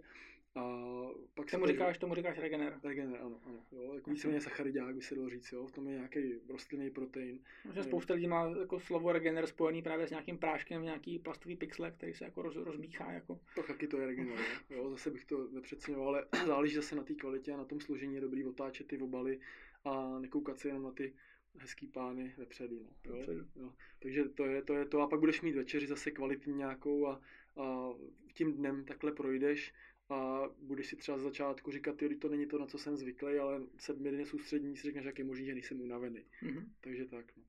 A 0.56 0.88
pak 1.34 1.52
tomu 1.52 1.66
říkáš, 1.66 1.98
tomu 1.98 2.16
říkáš 2.16 2.38
regener. 2.38 2.80
Regener, 2.84 3.22
ano, 3.22 3.40
ano. 3.46 3.60
Jo, 3.72 3.94
jako 3.94 4.10
víceméně 4.10 4.42
sacharidák 4.42 4.96
by 4.96 5.02
se 5.02 5.16
dalo 5.16 5.30
říct, 5.30 5.52
jo. 5.52 5.68
V 5.68 5.72
tom 5.72 5.88
je 5.88 5.94
nějaký 5.94 6.34
rostlinný 6.50 6.90
protein. 6.90 7.40
Že 7.74 7.84
spousta 7.84 8.14
lidí 8.14 8.28
má 8.28 8.54
jako 8.60 8.80
slovo 8.80 9.12
regener 9.12 9.48
spojený 9.48 9.82
právě 9.82 10.08
s 10.08 10.10
nějakým 10.10 10.38
práškem, 10.38 10.84
nějaký 10.84 11.20
plastový 11.20 11.56
pixle, 11.56 11.92
který 11.92 12.14
se 12.14 12.26
jako 12.26 12.42
roz, 12.42 12.56
rozmíchá. 12.56 13.12
Jako. 13.12 13.40
To 13.56 13.64
taky 13.64 13.88
to 13.88 14.00
je 14.00 14.08
regener, 14.08 14.40
jo. 14.70 14.90
Zase 14.90 15.12
bych 15.12 15.26
to 15.26 15.48
nepřeceňoval, 15.52 16.08
ale 16.08 16.26
záleží 16.46 16.76
zase 16.76 16.96
na 16.96 17.04
té 17.04 17.14
kvalitě 17.14 17.54
a 17.54 17.58
na 17.58 17.66
tom 17.66 17.80
složení 17.80 18.16
je 18.16 18.22
dobrý 18.22 18.46
otáčet 18.46 18.88
ty 18.88 18.98
obaly 18.98 19.40
a 19.86 20.20
nekoukat 20.20 20.60
se 20.60 20.68
jenom 20.68 20.84
na 20.84 20.92
ty 20.92 21.14
hezký 21.60 21.88
pány 21.88 22.34
vepředu. 22.38 22.76
No, 22.76 23.12
jo? 23.12 23.18
Vepředu. 23.18 23.46
Jo. 23.56 23.74
Takže 24.00 24.24
to 24.24 24.46
je, 24.46 24.62
to 24.62 24.74
je 24.74 24.86
to 24.86 25.02
a 25.02 25.08
pak 25.08 25.20
budeš 25.20 25.42
mít 25.42 25.56
večeři 25.56 25.88
zase 25.88 26.12
kvalitní 26.12 26.54
nějakou 26.54 27.08
a, 27.08 27.22
a 27.58 27.90
tím 28.34 28.54
dnem 28.54 28.86
takhle 28.86 29.12
projdeš 29.12 29.74
a 30.10 30.42
budeš 30.62 30.88
si 30.88 30.96
třeba 30.96 31.18
z 31.18 31.22
začátku 31.22 31.72
říkat, 31.72 32.02
jo, 32.02 32.10
to 32.20 32.30
není 32.30 32.46
to, 32.46 32.60
na 32.60 32.66
co 32.66 32.78
jsem 32.78 32.98
zvyklý, 32.98 33.38
ale 33.38 33.62
sedmi 33.78 34.12
dny 34.12 34.26
soustřední 34.26 34.78
si 34.78 34.84
řekneš, 34.84 35.06
jak 35.06 35.20
je 35.20 35.26
možný, 35.26 35.46
že 35.46 35.54
nejsem 35.54 35.82
unavený. 35.82 36.26
Mm-hmm. 36.44 36.66
Takže 36.82 37.06
tak. 37.06 37.38
No. 37.38 37.44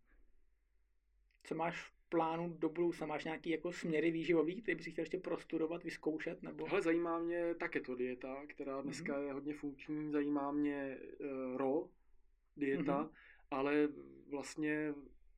Co 1.44 1.54
máš 1.54 1.80
v 1.80 1.92
plánu 2.08 2.56
do 2.58 2.68
budoucna? 2.68 3.06
Máš 3.06 3.24
nějaký 3.24 3.50
jako 3.50 3.72
směry 3.72 4.10
výživový, 4.10 4.62
který 4.62 4.76
bys 4.76 4.86
chtěl 4.86 5.02
ještě 5.02 5.18
prostudovat, 5.18 5.84
vyzkoušet? 5.84 6.42
Nebo... 6.42 6.66
Hele, 6.66 6.82
zajímá 6.82 7.18
mě 7.18 7.54
také 7.54 7.80
to 7.80 7.94
dieta, 7.94 8.46
která 8.46 8.80
dneska 8.80 9.12
mm-hmm. 9.12 9.26
je 9.26 9.32
hodně 9.32 9.54
funkční. 9.54 10.12
Zajímá 10.12 10.52
mě 10.52 10.98
uh, 11.20 11.56
RO 11.56 11.90
dieta, 12.56 13.04
mm-hmm 13.04 13.28
ale 13.50 13.88
vlastně 14.28 14.94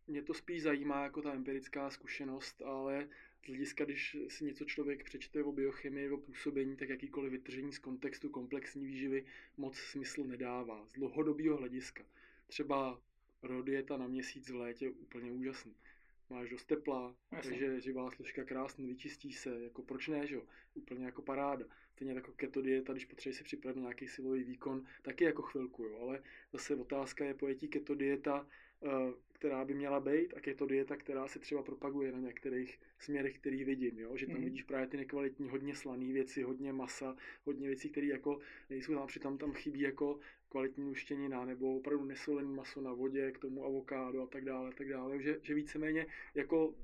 mě 0.06 0.22
to 0.22 0.34
spíš 0.34 0.62
zajímá 0.62 1.02
jako 1.02 1.22
ta 1.22 1.32
empirická 1.32 1.90
zkušenost, 1.90 2.62
ale 2.62 3.08
z 3.42 3.46
hlediska, 3.46 3.84
když 3.84 4.16
si 4.28 4.44
něco 4.44 4.64
člověk 4.64 5.04
přečte 5.04 5.44
o 5.44 5.52
biochemii, 5.52 6.10
o 6.10 6.16
působení, 6.16 6.76
tak 6.76 6.88
jakýkoliv 6.88 7.32
vytržení 7.32 7.72
z 7.72 7.78
kontextu 7.78 8.28
komplexní 8.28 8.86
výživy 8.86 9.24
moc 9.56 9.76
smysl 9.76 10.24
nedává. 10.24 10.86
Z 10.86 10.92
dlouhodobého 10.92 11.56
hlediska. 11.56 12.04
Třeba 12.46 13.00
rodieta 13.42 13.96
na 13.96 14.06
měsíc 14.06 14.50
v 14.50 14.54
létě 14.54 14.84
je 14.84 14.90
úplně 14.90 15.32
úžasný. 15.32 15.74
Máš 16.30 16.50
dost 16.50 16.64
tepla, 16.64 17.16
Jasně. 17.32 17.50
takže 17.50 17.80
živá 17.80 18.10
složka 18.10 18.44
krásně 18.44 18.86
vyčistí 18.86 19.32
se, 19.32 19.60
jako 19.60 19.82
proč 19.82 20.08
ne, 20.08 20.26
že 20.26 20.34
jo? 20.34 20.42
Úplně 20.74 21.04
jako 21.04 21.22
paráda. 21.22 21.66
Stejně 21.92 22.12
jako 22.12 22.32
keto 22.32 22.62
dieta, 22.62 22.92
když 22.92 23.04
potřebuješ 23.04 23.36
si 23.36 23.44
připravit 23.44 23.80
nějaký 23.80 24.08
silový 24.08 24.44
výkon, 24.44 24.86
taky 25.02 25.24
jako 25.24 25.42
chvilku, 25.42 25.82
jo. 25.82 25.98
Ale 26.00 26.22
zase 26.52 26.74
otázka 26.74 27.24
je 27.24 27.34
pojetí 27.34 27.68
keto 27.68 27.94
dieta, 27.94 28.46
která 29.32 29.64
by 29.64 29.74
měla 29.74 30.00
být 30.00 30.34
a 30.36 30.40
keto 30.40 30.66
dieta, 30.66 30.96
která 30.96 31.28
se 31.28 31.38
třeba 31.38 31.62
propaguje 31.62 32.12
na 32.12 32.18
některých 32.18 32.80
směrech, 32.98 33.38
který 33.38 33.64
vidím, 33.64 33.98
jo? 33.98 34.16
že 34.16 34.26
tam 34.26 34.36
mm. 34.36 34.44
vidíš 34.44 34.62
právě 34.62 34.86
ty 34.86 34.96
nekvalitní, 34.96 35.48
hodně 35.48 35.74
slané 35.74 36.12
věci, 36.12 36.42
hodně 36.42 36.72
masa, 36.72 37.16
hodně 37.44 37.66
věcí, 37.66 37.88
které 37.88 38.06
jako 38.06 38.38
nejsou 38.70 38.94
tam, 38.94 39.06
přitom 39.06 39.38
tam 39.38 39.52
chybí 39.52 39.80
jako 39.80 40.18
kvalitní 40.48 40.90
uštěnina 40.90 41.44
nebo 41.44 41.76
opravdu 41.76 42.04
nesolený 42.04 42.52
maso 42.52 42.80
na 42.80 42.92
vodě, 42.92 43.32
k 43.32 43.38
tomu 43.38 43.64
avokádo 43.64 44.22
a 44.22 44.26
tak 44.26 44.44
dále, 44.44 44.68
a 44.68 44.72
tak 44.72 44.88
dále, 44.88 45.22
že, 45.22 45.38
že 45.42 45.54
víceméně 45.54 46.06
jako 46.34 46.74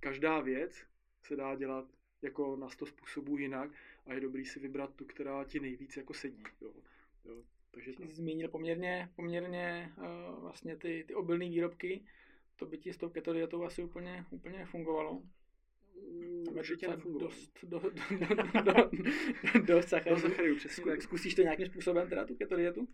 každá 0.00 0.40
věc 0.40 0.86
se 1.22 1.36
dá 1.36 1.56
dělat 1.56 1.88
jako 2.22 2.56
na 2.56 2.68
sto 2.68 2.86
způsobů 2.86 3.38
jinak 3.38 3.70
a 4.06 4.14
je 4.14 4.20
dobrý 4.20 4.44
si 4.44 4.60
vybrat 4.60 4.94
tu, 4.94 5.04
která 5.04 5.44
ti 5.44 5.60
nejvíc 5.60 5.96
jako 5.96 6.14
sedí. 6.14 6.42
Jo. 6.60 6.72
Jo. 7.24 7.44
Takže 7.76 7.92
Jsi 7.92 8.06
zmínil 8.08 8.48
poměrně, 8.48 9.08
poměrně 9.16 9.92
uh, 9.98 10.40
vlastně 10.40 10.76
ty, 10.76 11.04
ty 11.08 11.14
obilné 11.14 11.48
výrobky, 11.48 12.04
to 12.56 12.66
by 12.66 12.78
ti 12.78 12.92
s 12.92 12.96
tou 12.96 13.08
keto 13.08 13.32
dietou 13.32 13.64
asi 13.64 13.82
úplně, 13.82 14.24
úplně 14.30 14.58
nefungovalo. 14.58 15.22
Tam 16.44 16.56
určitě 16.56 16.88
nefungovalo. 16.88 17.30
Dost, 17.30 17.58
do, 17.62 17.78
do, 17.78 17.90
do, 18.18 18.62
do, 18.62 18.72
do, 19.52 19.60
dost 19.66 19.88
sacharidů. 19.88 20.20
sacharidů 20.20 20.56
přesně. 20.56 21.00
Zkusíš 21.00 21.34
to 21.34 21.42
nějakým 21.42 21.66
způsobem 21.66 22.08
teda 22.08 22.24
tu 22.24 22.34
keto 22.34 22.56
dietu? 22.56 22.88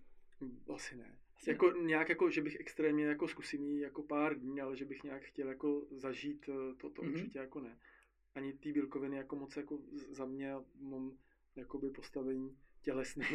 Asi 0.74 0.96
ne. 0.96 1.18
Asi 1.36 1.50
jako 1.50 1.70
ne. 1.70 1.84
nějak 1.84 2.08
jako, 2.08 2.30
že 2.30 2.42
bych 2.42 2.56
extrémně 2.60 3.04
jako 3.04 3.28
zkusím 3.28 3.80
jako 3.80 4.02
pár 4.02 4.38
dní, 4.38 4.60
ale 4.60 4.76
že 4.76 4.84
bych 4.84 5.02
nějak 5.02 5.22
chtěl 5.22 5.48
jako 5.48 5.86
zažít 5.90 6.48
eh, 6.48 6.74
to, 6.76 6.90
to 6.90 7.02
mm-hmm. 7.02 7.12
určitě 7.12 7.38
jako 7.38 7.60
ne 7.60 7.78
ani 8.34 8.52
ty 8.52 8.72
bílkoviny 8.72 9.16
jako 9.16 9.36
moc 9.36 9.56
jako 9.56 9.78
za 10.10 10.24
mě 10.24 10.54
mám 10.80 11.18
jakoby 11.56 11.90
postavení 11.90 12.56
tělesné, 12.82 13.26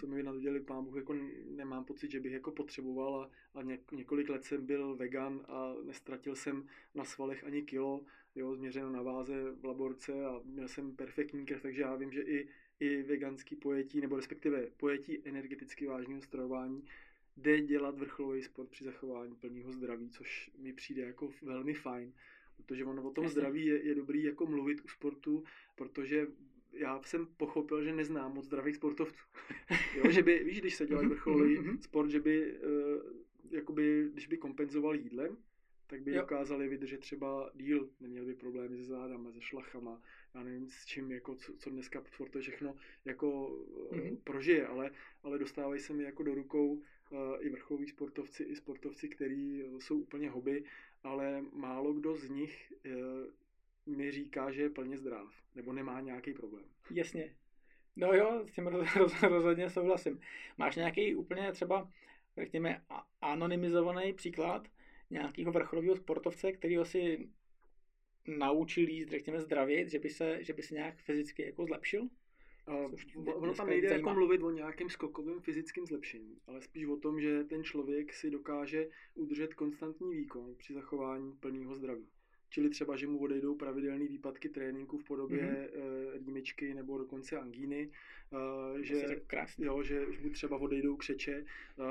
co 0.00 0.06
mi 0.06 0.22
narodili 0.22 0.60
pán 0.60 0.84
Bůh, 0.84 0.96
jako 0.96 1.14
nemám 1.50 1.84
pocit, 1.84 2.10
že 2.10 2.20
bych 2.20 2.32
jako 2.32 2.50
potřeboval 2.50 3.20
a, 3.20 3.30
a 3.58 3.62
několik 3.92 4.28
let 4.28 4.44
jsem 4.44 4.66
byl 4.66 4.96
vegan 4.96 5.44
a 5.48 5.74
nestratil 5.84 6.36
jsem 6.36 6.66
na 6.94 7.04
svalech 7.04 7.44
ani 7.44 7.62
kilo, 7.62 8.04
jo, 8.34 8.54
změřeno 8.54 8.90
na 8.90 9.02
váze 9.02 9.52
v 9.52 9.64
laborce 9.64 10.24
a 10.24 10.40
měl 10.44 10.68
jsem 10.68 10.96
perfektní 10.96 11.46
krev, 11.46 11.62
takže 11.62 11.82
já 11.82 11.96
vím, 11.96 12.12
že 12.12 12.22
i, 12.22 12.48
i 12.80 13.02
veganský 13.02 13.56
pojetí, 13.56 14.00
nebo 14.00 14.16
respektive 14.16 14.66
pojetí 14.76 15.28
energeticky 15.28 15.86
vážného 15.86 16.22
stravování 16.22 16.84
jde 17.36 17.60
dělat 17.60 17.98
vrcholový 17.98 18.42
sport 18.42 18.70
při 18.70 18.84
zachování 18.84 19.34
plného 19.34 19.72
zdraví, 19.72 20.10
což 20.10 20.50
mi 20.58 20.72
přijde 20.72 21.02
jako 21.02 21.30
velmi 21.42 21.74
fajn 21.74 22.12
protože 22.56 22.84
ono 22.84 23.02
o 23.02 23.10
tom 23.10 23.24
Jasně. 23.24 23.32
zdraví 23.32 23.66
je, 23.66 23.86
je 23.86 23.94
dobrý 23.94 24.22
jako 24.22 24.46
mluvit 24.46 24.84
u 24.84 24.88
sportu, 24.88 25.44
protože 25.74 26.26
já 26.76 27.02
jsem 27.02 27.26
pochopil, 27.26 27.84
že 27.84 27.92
neznám 27.92 28.34
moc 28.34 28.44
zdravých 28.44 28.76
sportovců. 28.76 29.24
jo, 29.96 30.10
že 30.10 30.22
by, 30.22 30.44
víš, 30.44 30.60
když 30.60 30.74
se 30.74 30.86
dělá 30.86 31.02
vrcholový 31.02 31.58
mhm, 31.58 31.66
mhm. 31.66 31.78
sport, 31.82 32.08
že 32.08 32.20
by, 32.20 32.54
uh, 32.54 33.02
jakoby, 33.50 34.08
když 34.12 34.26
by 34.26 34.36
kompenzoval 34.36 34.94
jídlem, 34.94 35.36
tak 35.86 36.02
by 36.02 36.10
jo. 36.10 36.20
dokázali 36.20 36.68
vydržet 36.68 37.00
třeba 37.00 37.50
díl, 37.54 37.90
neměli 38.00 38.26
by 38.26 38.34
problémy 38.34 38.76
se 38.76 38.84
zádama, 38.84 39.32
se 39.32 39.40
šlachama, 39.40 40.02
já 40.34 40.42
nevím 40.42 40.68
s 40.68 40.84
čím, 40.86 41.12
jako 41.12 41.34
co, 41.34 41.52
co 41.58 41.70
dneska 41.70 42.02
sportuje 42.12 42.42
všechno 42.42 42.74
jako 43.04 43.58
mm-hmm. 43.92 44.18
prožije, 44.24 44.66
ale, 44.66 44.90
ale 45.22 45.38
dostávají 45.38 45.80
se 45.80 45.92
mi 45.92 46.04
jako 46.04 46.22
do 46.22 46.34
rukou 46.34 46.72
uh, 46.72 46.82
i 47.40 47.48
vrcholoví 47.48 47.86
sportovci, 47.86 48.42
i 48.42 48.56
sportovci, 48.56 49.08
kteří 49.08 49.62
jsou 49.78 49.98
úplně 49.98 50.30
hobby 50.30 50.64
ale 51.06 51.44
málo 51.52 51.92
kdo 51.92 52.16
z 52.16 52.30
nich 52.30 52.72
e, 52.84 52.90
mi 53.86 54.12
říká, 54.12 54.50
že 54.50 54.62
je 54.62 54.70
plně 54.70 54.98
zdrav, 54.98 55.28
nebo 55.54 55.72
nemá 55.72 56.00
nějaký 56.00 56.34
problém. 56.34 56.64
Jasně. 56.90 57.36
No 57.96 58.12
jo, 58.12 58.44
s 58.46 58.52
tím 58.52 58.66
roz, 58.66 59.22
rozhodně 59.22 59.70
souhlasím. 59.70 60.20
Máš 60.58 60.76
nějaký 60.76 61.14
úplně 61.14 61.52
třeba, 61.52 61.90
řekněme, 62.36 62.82
anonymizovaný 63.20 64.12
příklad 64.12 64.68
nějakého 65.10 65.52
vrcholového 65.52 65.96
sportovce, 65.96 66.52
který 66.52 66.76
si 66.82 67.30
naučil 68.26 68.88
jíst, 68.88 69.08
řekněme, 69.08 69.40
zdravě, 69.40 69.88
že 69.88 69.98
by 69.98 70.10
se, 70.10 70.44
že 70.44 70.52
by 70.52 70.62
se 70.62 70.74
nějak 70.74 70.98
fyzicky 70.98 71.42
jako 71.42 71.64
zlepšil? 71.66 72.08
Uh, 72.68 73.28
ono 73.42 73.54
tam 73.54 73.68
nejde 73.68 73.88
jako 73.88 74.14
mluvit 74.14 74.42
o 74.42 74.50
nějakém 74.50 74.90
skokovém 74.90 75.40
fyzickém 75.40 75.86
zlepšení, 75.86 76.38
ale 76.46 76.60
spíš 76.60 76.86
o 76.86 76.96
tom, 76.96 77.20
že 77.20 77.44
ten 77.44 77.64
člověk 77.64 78.12
si 78.12 78.30
dokáže 78.30 78.88
udržet 79.14 79.54
konstantní 79.54 80.14
výkon 80.14 80.54
při 80.54 80.74
zachování 80.74 81.32
plného 81.32 81.74
zdraví. 81.74 82.08
Čili 82.48 82.70
třeba, 82.70 82.96
že 82.96 83.06
mu 83.06 83.18
odejdou 83.18 83.54
pravidelné 83.54 84.06
výpadky 84.06 84.48
tréninku 84.48 84.98
v 84.98 85.04
podobě 85.04 85.42
mm-hmm. 85.42 86.26
rýmičky 86.26 86.74
nebo 86.74 86.98
dokonce 86.98 87.38
angíny, 87.38 87.90
uh, 88.32 88.78
že, 88.80 89.06
jo, 89.58 89.82
že 89.82 90.06
mu 90.22 90.30
třeba 90.30 90.56
odejdou 90.56 90.96
křeče. 90.96 91.44
Uh, 91.76 91.86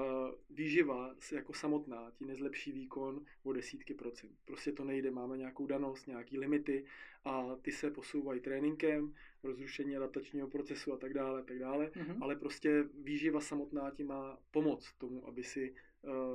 výživa 0.50 1.16
jako 1.32 1.54
samotná 1.54 2.12
ti 2.12 2.26
nezlepší 2.26 2.72
výkon 2.72 3.26
o 3.44 3.54
desítky 3.54 3.94
procent. 3.94 4.32
Prostě 4.46 4.72
to 4.72 4.84
nejde, 4.84 5.12
máme 5.12 5.38
nějakou 5.38 5.68
danost, 5.68 6.08
nějaký 6.08 6.38
limity 6.38 6.86
a 7.24 7.56
ty 7.62 7.72
se 7.72 7.92
posouvají 7.92 8.40
tréninkem, 8.40 9.14
rozrušení 9.44 9.98
adaptačního 9.98 10.48
procesu 10.48 10.94
a 10.94 10.98
tak 10.98 11.14
dále, 11.14 11.44
tak 11.44 11.60
dále, 11.60 11.88
mm-hmm. 11.88 12.18
ale 12.22 12.36
prostě 12.36 12.84
výživa 13.04 13.42
samotná 13.42 13.92
ti 13.92 14.04
má 14.04 14.38
pomoct 14.52 14.94
tomu, 14.98 15.28
aby 15.28 15.44
si 15.44 15.76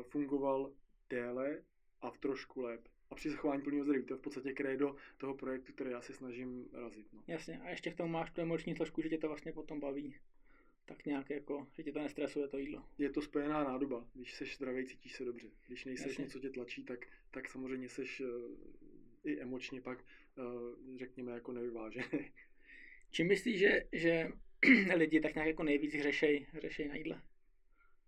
fungoval 0.03 0.73
déle 1.11 1.63
a 2.01 2.11
v 2.11 2.19
trošku 2.19 2.61
lépe 2.61 2.91
a 3.11 3.15
při 3.15 3.31
zachování 3.31 3.63
plného 3.63 3.85
zdraví. 3.85 4.05
To 4.05 4.15
je 4.15 4.19
v 4.19 4.21
podstatě 4.21 4.77
do 4.77 4.97
toho 5.19 5.35
projektu, 5.35 5.73
který 5.73 5.91
já 5.91 6.01
se 6.01 6.13
snažím 6.13 6.69
razit. 6.73 7.13
No. 7.13 7.23
Jasně, 7.27 7.61
a 7.61 7.71
ještě 7.71 7.91
k 7.91 7.97
tomu 7.97 8.13
máš 8.13 8.31
tu 8.31 8.41
emoční 8.41 8.77
složku, 8.77 9.03
že 9.03 9.09
tě 9.09 9.19
to 9.19 9.29
vlastně 9.29 9.53
potom 9.53 9.81
baví. 9.81 10.15
Tak 10.85 11.07
nějak 11.07 11.31
jako, 11.31 11.67
že 11.77 11.83
tě 11.83 11.93
to 11.93 11.99
nestresuje 11.99 12.49
to 12.49 12.59
jídlo. 12.59 12.85
Je 12.99 13.11
to 13.11 13.23
spojená 13.23 13.65
nádoba. 13.65 14.09
Když 14.15 14.35
jsi 14.35 14.45
zdravý, 14.45 14.87
cítíš 14.87 15.17
se 15.17 15.25
dobře. 15.25 15.49
Když 15.67 15.85
nejseš 15.85 16.07
Jasně. 16.07 16.23
něco 16.23 16.39
tě 16.39 16.51
tlačí, 16.51 16.85
tak, 16.85 17.07
tak 17.31 17.49
samozřejmě 17.49 17.89
jsi 17.89 18.03
uh, 18.03 18.27
i 19.25 19.41
emočně 19.41 19.81
pak, 19.81 20.05
uh, 20.39 20.99
řekněme, 20.99 21.33
jako 21.33 21.53
nevyvážený. 21.53 22.07
Čím 23.11 23.29
myslíš, 23.29 23.59
že, 23.59 23.87
že 23.93 24.29
lidi 24.97 25.21
tak 25.21 25.35
nějak 25.35 25.49
jako 25.49 25.63
nejvíc 25.63 25.93
řešej, 26.03 26.47
řešej 26.61 26.89
na 26.89 26.95
jídle? 26.95 27.23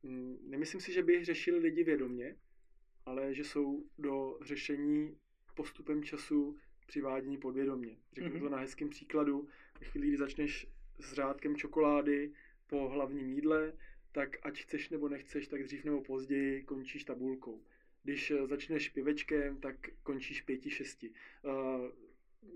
Mm, 0.03 0.39
nemyslím 0.43 0.81
si, 0.81 0.93
že 0.93 1.03
by 1.03 1.25
řešili 1.25 1.59
lidi 1.59 1.85
vědomě, 1.85 2.37
ale 3.07 3.35
že 3.35 3.45
jsou 3.45 3.85
do 3.99 4.39
řešení 4.43 5.17
postupem 5.55 6.05
času 6.05 6.57
přivádění 6.87 7.39
podvědomě. 7.39 7.97
Řeknu 8.13 8.31
mm-hmm. 8.31 8.43
to 8.43 8.49
na 8.49 8.59
hezkém 8.59 8.89
příkladu. 8.89 9.49
Ve 9.81 9.87
chvíli, 9.87 10.09
kdy 10.09 10.17
začneš 10.17 10.67
s 10.99 11.13
řádkem 11.13 11.57
čokolády 11.57 12.33
po 12.67 12.89
hlavním 12.89 13.31
jídle, 13.31 13.73
tak 14.13 14.37
ať 14.43 14.63
chceš 14.63 14.91
nebo 14.91 15.09
nechceš, 15.09 15.49
tak 15.49 15.63
dřív 15.63 15.85
nebo 15.85 16.01
později 16.01 16.63
končíš 16.63 17.05
tabulkou. 17.05 17.63
Když 18.03 18.31
eh, 18.31 18.47
začneš 18.47 18.89
pivečkem, 18.89 19.61
tak 19.61 19.77
končíš 20.03 20.43
pěti, 20.43 20.71
šesti. 20.71 21.11
Uh, 21.11 21.89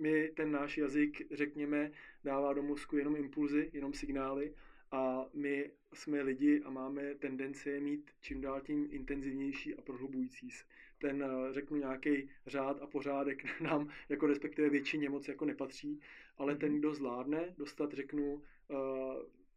my 0.01 0.29
ten 0.29 0.53
náš 0.53 0.79
jazyk, 0.79 1.23
řekněme, 1.31 1.93
dává 2.25 2.53
do 2.53 2.63
mozku 2.63 2.97
jenom 2.97 3.17
impulzy, 3.17 3.71
jenom 3.73 3.93
signály 3.93 4.55
a 4.91 5.27
my 5.35 5.71
jsme 5.93 6.23
lidi 6.23 6.63
a 6.63 6.71
máme 6.71 7.15
tendence 7.15 7.71
je 7.71 7.81
mít 7.81 8.11
čím 8.21 8.41
dál 8.41 8.61
tím 8.61 8.89
intenzivnější 8.91 9.75
a 9.75 9.83
prohlubující 9.83 10.51
se. 10.51 10.65
Ten, 10.99 11.23
eh, 11.23 11.53
řeknu, 11.53 11.77
nějaký 11.77 12.31
řád 12.47 12.83
a 12.83 12.87
pořádek 12.87 13.45
nám, 13.61 13.89
jako 14.09 14.27
respektive 14.27 14.71
většině 14.71 15.09
moc 15.11 15.29
jako 15.29 15.45
nepatří, 15.45 16.01
ale 16.39 16.57
ten, 16.57 16.71
mhm. 16.71 16.79
kdo 16.79 16.95
zvládne 16.95 17.55
dostat, 17.59 17.93
řeknu, 17.93 18.43
eh, 18.71 18.75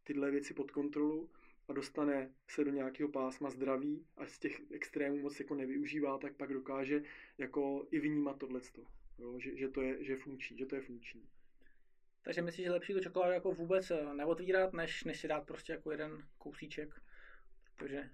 tyhle 0.03 0.31
věci 0.31 0.53
pod 0.53 0.71
kontrolu 0.71 1.29
a 1.67 1.73
dostane 1.73 2.33
se 2.47 2.63
do 2.63 2.71
nějakého 2.71 3.09
pásma 3.09 3.49
zdraví 3.49 4.05
a 4.17 4.25
z 4.25 4.39
těch 4.39 4.61
extrémů 4.71 5.17
moc 5.17 5.39
jako 5.39 5.55
nevyužívá, 5.55 6.17
tak 6.17 6.33
pak 6.33 6.53
dokáže 6.53 7.03
jako 7.37 7.87
i 7.91 7.99
vnímat 7.99 8.37
tohleto, 8.37 8.81
jo, 9.19 9.39
že, 9.39 9.57
že, 9.57 9.67
to 9.67 9.81
je, 9.81 10.03
že 10.03 10.15
funkční, 10.15 10.57
že 10.57 10.65
to 10.65 10.75
je 10.75 10.81
funkční. 10.81 11.21
Takže 12.29 12.41
myslíš, 12.41 12.65
že 12.65 12.71
lepší 12.71 12.93
tu 12.93 12.99
čokoládu 12.99 13.33
jako 13.33 13.51
vůbec 13.51 13.91
eh, 13.91 14.13
neotvírat, 14.13 14.73
než, 14.73 15.03
než 15.03 15.19
si 15.19 15.27
dát 15.27 15.45
prostě 15.45 15.71
jako 15.71 15.91
jeden 15.91 16.23
kousíček? 16.37 17.01
Protože... 17.77 18.09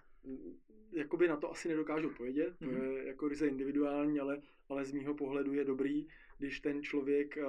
Jakoby 0.91 1.27
na 1.27 1.37
to 1.37 1.51
asi 1.51 1.67
nedokážu 1.67 2.07
odpovědět, 2.09 2.57
to 2.59 2.65
mm-hmm. 2.65 2.93
je 2.93 3.07
jako 3.07 3.27
ryze 3.27 3.47
individuální, 3.47 4.19
ale, 4.19 4.41
ale 4.69 4.85
z 4.85 4.91
mýho 4.91 5.13
pohledu 5.15 5.53
je 5.53 5.63
dobrý, 5.63 6.07
když 6.37 6.59
ten 6.59 6.83
člověk 6.83 7.37
uh, 7.37 7.43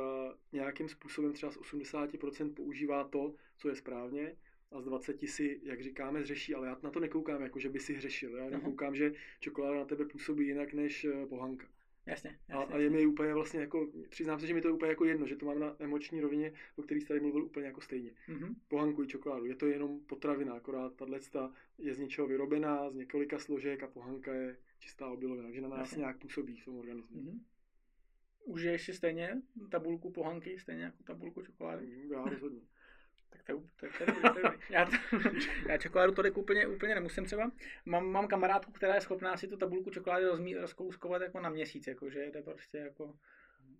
nějakým 0.52 0.88
způsobem 0.88 1.33
třeba 1.33 1.52
z 1.52 1.57
80% 1.57 2.55
používá 2.55 3.05
to, 3.05 3.35
co 3.57 3.68
je 3.68 3.76
správně, 3.76 4.37
a 4.72 4.81
z 4.81 4.85
20 4.85 5.29
si, 5.29 5.61
jak 5.62 5.83
říkáme, 5.83 6.22
zřeší, 6.22 6.55
ale 6.55 6.66
já 6.66 6.76
na 6.83 6.90
to 6.90 7.00
nekoukám, 7.00 7.42
jako 7.42 7.59
že 7.59 7.68
by 7.68 7.81
si 7.81 7.94
hřešil. 7.94 8.37
Já 8.37 8.44
jenom 8.44 8.61
koukám, 8.61 8.96
že 8.96 9.12
čokoláda 9.40 9.79
na 9.79 9.85
tebe 9.85 10.05
působí 10.05 10.46
jinak 10.46 10.72
než 10.72 11.05
eh, 11.05 11.26
pohanka. 11.26 11.66
Jasně, 12.06 12.38
jasně, 12.48 12.74
a, 12.74 12.76
a 12.76 12.78
je 12.78 12.90
mi 12.90 13.06
úplně 13.06 13.34
vlastně 13.34 13.60
jako, 13.60 13.90
přiznám 14.08 14.40
se, 14.40 14.46
že 14.46 14.54
mi 14.54 14.60
to 14.60 14.68
je 14.68 14.72
úplně 14.72 14.90
jako 14.90 15.04
jedno, 15.04 15.26
že 15.26 15.36
to 15.36 15.46
mám 15.46 15.58
na 15.58 15.76
emoční 15.78 16.20
rovině, 16.20 16.52
o 16.76 16.82
který 16.82 17.00
jsi 17.00 17.06
tady 17.06 17.20
mluvil 17.20 17.44
úplně 17.44 17.66
jako 17.66 17.80
stejně. 17.80 18.10
Mm-hmm. 18.28 18.54
Pohankuji 18.68 19.08
čokoládu, 19.08 19.44
je 19.44 19.54
to 19.54 19.66
jenom 19.66 20.00
potravina, 20.00 20.54
akorát 20.54 20.96
tahle 20.96 21.20
je 21.78 21.94
z 21.94 21.98
něčeho 21.98 22.26
vyrobená, 22.26 22.90
z 22.90 22.94
několika 22.94 23.38
složek 23.38 23.82
a 23.82 23.86
pohanka 23.86 24.34
je 24.34 24.56
čistá 24.78 25.08
obilovina, 25.08 25.46
takže 25.46 25.60
na 25.60 25.68
nás 25.68 25.78
jasně. 25.78 25.98
nějak 25.98 26.18
působí 26.18 26.56
v 26.56 26.64
tom 26.64 26.76
organismu. 26.76 27.22
Mm-hmm. 27.22 27.40
Užiješ 28.44 28.84
si 28.84 28.94
stejně 28.94 29.42
tabulku 29.70 30.10
pohanky, 30.10 30.58
stejně 30.58 30.82
jako 30.82 31.02
tabulku 31.02 31.42
čokolády? 31.42 31.86
Mm, 31.86 32.12
já 32.12 32.24
rozhodně. 32.24 32.60
Tak 33.30 33.42
to, 33.42 33.62
to, 33.76 33.86
to, 33.98 34.12
to, 34.12 34.40
to, 34.40 34.48
já, 34.70 34.84
to, 34.84 34.92
já 35.68 35.78
čokoládu 35.78 36.12
tolik 36.12 36.36
úplně, 36.36 36.66
úplně 36.66 36.94
nemusím 36.94 37.24
třeba. 37.24 37.50
Mám, 37.84 38.06
mám 38.06 38.28
kamarádku, 38.28 38.72
která 38.72 38.94
je 38.94 39.00
schopná 39.00 39.36
si 39.36 39.48
tu 39.48 39.56
tabulku 39.56 39.90
čokolády 39.90 40.24
rozmí, 40.24 40.54
rozkouskovat 40.54 41.22
jako 41.22 41.40
na 41.40 41.50
měsíc, 41.50 41.86
jako, 41.86 42.10
že 42.10 42.26
jde 42.26 42.42
prostě 42.42 42.78
jako 42.78 43.14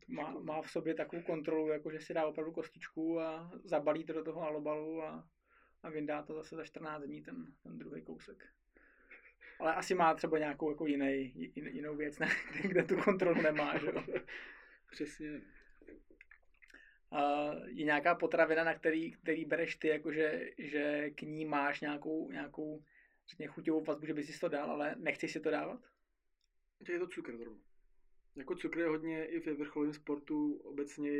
má, 0.09 0.31
má, 0.31 0.63
v 0.63 0.71
sobě 0.71 0.95
takovou 0.95 1.23
kontrolu, 1.23 1.69
jako 1.69 1.91
že 1.91 2.01
si 2.01 2.15
dá 2.15 2.27
opravdu 2.27 2.53
kostičku 2.53 3.21
a 3.21 3.51
zabalí 3.65 4.05
to 4.05 4.13
do 4.13 4.25
toho 4.25 4.43
alobalu 4.43 5.03
a, 5.03 5.29
a 5.83 5.91
vyndá 5.91 6.23
to 6.23 6.35
zase 6.35 6.57
za 6.57 6.65
14 6.65 7.03
dní 7.03 7.23
ten, 7.23 7.47
ten 7.63 7.79
druhý 7.79 8.03
kousek. 8.03 8.47
Ale 9.59 9.75
asi 9.75 9.95
má 9.95 10.15
třeba 10.15 10.39
nějakou 10.39 10.71
jako 10.71 10.87
jiný, 10.87 11.33
jinou 11.55 11.97
věc, 11.97 12.19
ne, 12.19 12.29
kde 12.63 12.83
tu 12.83 12.97
kontrolu 12.97 13.43
nemá, 13.43 13.79
že 13.79 13.87
jo? 13.87 14.03
Přesně 14.91 15.41
je 17.67 17.85
nějaká 17.85 18.15
potravina, 18.15 18.65
na 18.65 18.75
který, 18.75 19.13
který 19.13 19.45
bereš 19.45 19.77
ty, 19.77 19.89
jakože, 19.89 20.51
že 20.59 21.11
k 21.11 21.23
ní 21.23 21.45
máš 21.45 21.81
nějakou, 21.81 22.31
nějakou 22.31 22.85
řekně, 23.29 23.47
chuťovou 23.47 23.85
vazbu, 23.85 24.07
že 24.07 24.15
bys 24.15 24.35
si 24.35 24.41
to 24.41 24.49
dal, 24.49 24.71
ale 24.71 24.95
nechceš 24.99 25.33
si 25.33 25.41
to 25.41 25.51
dávat? 25.51 25.81
Je 26.89 26.99
to 26.99 27.07
cukr 27.07 27.37
zrovna. 27.37 27.63
Jako 28.37 28.55
cukr 28.55 28.79
je 28.79 28.87
hodně 28.87 29.27
i 29.27 29.41
ve 29.41 29.55
vrcholovém 29.55 29.95
sportu 29.95 30.55
obecně 30.55 31.11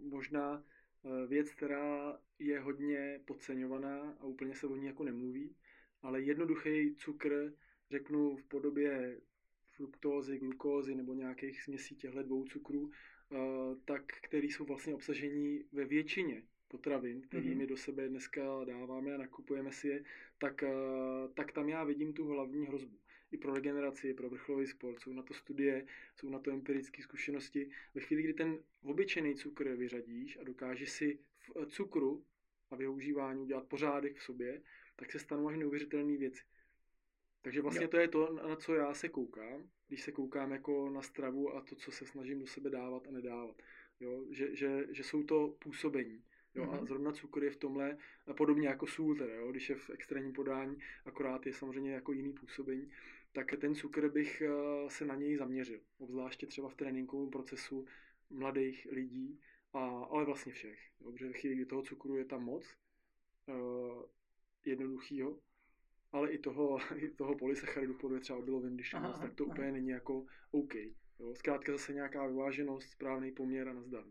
možná 0.00 0.64
e, 1.04 1.26
věc, 1.26 1.50
která 1.50 2.18
je 2.38 2.60
hodně 2.60 3.20
podceňovaná 3.24 4.16
a 4.20 4.24
úplně 4.24 4.54
se 4.54 4.66
o 4.66 4.76
ní 4.76 4.86
jako 4.86 5.04
nemluví, 5.04 5.56
ale 6.02 6.22
jednoduchý 6.22 6.94
cukr, 6.94 7.52
řeknu 7.90 8.36
v 8.36 8.44
podobě 8.44 9.20
fruktózy, 9.76 10.38
glukózy 10.38 10.94
nebo 10.94 11.14
nějakých 11.14 11.62
směsí 11.62 11.96
těchto 11.96 12.22
dvou 12.22 12.44
cukrů, 12.44 12.90
tak 13.84 14.02
který 14.22 14.50
jsou 14.50 14.64
vlastně 14.64 14.94
obsažení 14.94 15.64
ve 15.72 15.84
většině 15.84 16.42
potravin, 16.70 17.20
kterými 17.20 17.64
mm-hmm. 17.64 17.68
do 17.68 17.76
sebe 17.76 18.08
dneska 18.08 18.64
dáváme 18.64 19.14
a 19.14 19.18
nakupujeme 19.18 19.72
si 19.72 19.88
je, 19.88 20.04
tak, 20.38 20.62
eh, 20.62 20.70
tak 21.34 21.52
tam 21.52 21.68
já 21.68 21.84
vidím 21.84 22.12
tu 22.12 22.26
hlavní 22.26 22.66
hrozbu. 22.66 22.98
I 23.32 23.36
pro 23.36 23.54
regeneraci, 23.54 24.08
i 24.08 24.14
pro 24.14 24.30
vrcholový 24.30 24.66
sport. 24.66 25.00
Jsou 25.00 25.12
na 25.12 25.22
to 25.22 25.34
studie, 25.34 25.86
jsou 26.16 26.28
na 26.28 26.38
to 26.38 26.50
empirické 26.50 27.02
zkušenosti. 27.02 27.70
Ve 27.94 28.00
chvíli, 28.00 28.22
kdy 28.22 28.34
ten 28.34 28.58
obyčejný 28.82 29.34
cukr 29.34 29.74
vyřadíš 29.74 30.38
a 30.40 30.44
dokážeš 30.44 30.90
si 30.90 31.18
v 31.38 31.50
eh, 31.56 31.66
cukru 31.66 32.24
a 32.70 32.76
v 32.76 32.80
jeho 32.80 32.92
užívání 32.92 33.40
udělat 33.40 33.68
pořádek 33.68 34.16
v 34.16 34.22
sobě, 34.22 34.62
tak 34.96 35.12
se 35.12 35.18
stanou 35.18 35.48
až 35.48 35.56
neuvěřitelné 35.56 36.16
věci. 36.16 36.42
Takže 37.42 37.62
vlastně 37.62 37.84
jo. 37.84 37.88
to 37.88 37.96
je 37.96 38.08
to, 38.08 38.32
na 38.48 38.56
co 38.56 38.74
já 38.74 38.94
se 38.94 39.08
koukám, 39.08 39.68
když 39.88 40.02
se 40.02 40.12
koukám 40.12 40.52
jako 40.52 40.90
na 40.90 41.02
stravu 41.02 41.56
a 41.56 41.60
to, 41.60 41.74
co 41.74 41.92
se 41.92 42.06
snažím 42.06 42.38
do 42.38 42.46
sebe 42.46 42.70
dávat 42.70 43.08
a 43.08 43.10
nedávat. 43.10 43.62
Jo? 44.00 44.24
Že, 44.30 44.56
že, 44.56 44.86
že 44.90 45.04
jsou 45.04 45.22
to 45.22 45.56
působení. 45.58 46.22
Jo, 46.54 46.64
mm-hmm. 46.64 46.74
A 46.74 46.76
mhm. 46.76 46.86
zrovna 46.86 47.12
cukr 47.12 47.44
je 47.44 47.50
v 47.50 47.56
tomhle 47.56 47.98
podobně 48.36 48.68
jako 48.68 48.86
sůl, 48.86 49.16
teda, 49.16 49.34
jo, 49.34 49.50
když 49.50 49.70
je 49.70 49.76
v 49.76 49.90
extrémním 49.90 50.32
podání, 50.32 50.78
akorát 51.04 51.46
je 51.46 51.52
samozřejmě 51.52 51.92
jako 51.92 52.12
jiný 52.12 52.32
působení, 52.32 52.90
tak 53.32 53.54
ten 53.60 53.74
cukr 53.74 54.08
bych 54.08 54.42
eh, 54.42 54.50
se 54.90 55.04
na 55.04 55.14
něj 55.14 55.36
zaměřil, 55.36 55.80
obzvláště 55.98 56.46
třeba 56.46 56.68
v 56.68 56.74
tréninkovém 56.74 57.30
procesu 57.30 57.86
mladých 58.30 58.86
lidí, 58.90 59.40
a, 59.72 59.78
ale 59.88 60.24
vlastně 60.24 60.52
všech. 60.52 60.78
Jo, 61.00 61.12
protože 61.12 61.32
chvíli, 61.32 61.56
kdy 61.56 61.66
toho 61.66 61.82
cukru 61.82 62.16
je 62.16 62.24
tam 62.24 62.44
moc, 62.44 62.76
uh, 63.46 64.02
jednoduchýho, 64.64 65.38
ale 66.12 66.30
i 66.30 66.38
toho, 66.38 66.78
i 66.96 67.08
toho 67.08 67.38
polysacharidu 67.38 67.94
podle 67.94 68.20
třeba 68.20 68.38
obilovin, 68.38 68.74
když 68.74 68.94
aha, 68.94 69.08
moc, 69.08 69.20
tak 69.20 69.34
to 69.34 69.44
aha. 69.44 69.52
úplně 69.52 69.72
není 69.72 69.88
jako 69.88 70.26
OK. 70.50 70.74
Jo. 71.18 71.34
Zkrátka 71.34 71.72
zase 71.72 71.92
nějaká 71.92 72.26
vyváženost, 72.26 72.90
správný 72.90 73.32
poměr 73.32 73.68
a 73.68 73.72
nazdar. 73.72 74.04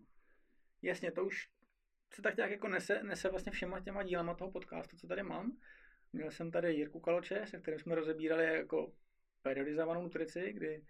Jasně, 0.81 1.11
to 1.11 1.25
už 1.25 1.49
se 2.13 2.21
tak 2.21 2.37
nějak 2.37 2.51
jako 2.51 2.67
nese, 2.67 3.03
nese 3.03 3.29
vlastně 3.29 3.51
všema 3.51 3.79
těma 3.79 4.03
dílama 4.03 4.33
toho 4.33 4.51
podcastu, 4.51 4.97
co 4.97 5.07
tady 5.07 5.23
mám. 5.23 5.57
Měl 6.13 6.31
jsem 6.31 6.51
tady 6.51 6.73
Jirku 6.73 6.99
Kaloče, 6.99 7.45
se 7.45 7.59
kterým 7.59 7.79
jsme 7.79 7.95
rozebírali 7.95 8.45
jako 8.45 8.93
periodizovanou 9.41 10.01
nutrici, 10.01 10.53
kdy 10.53 10.85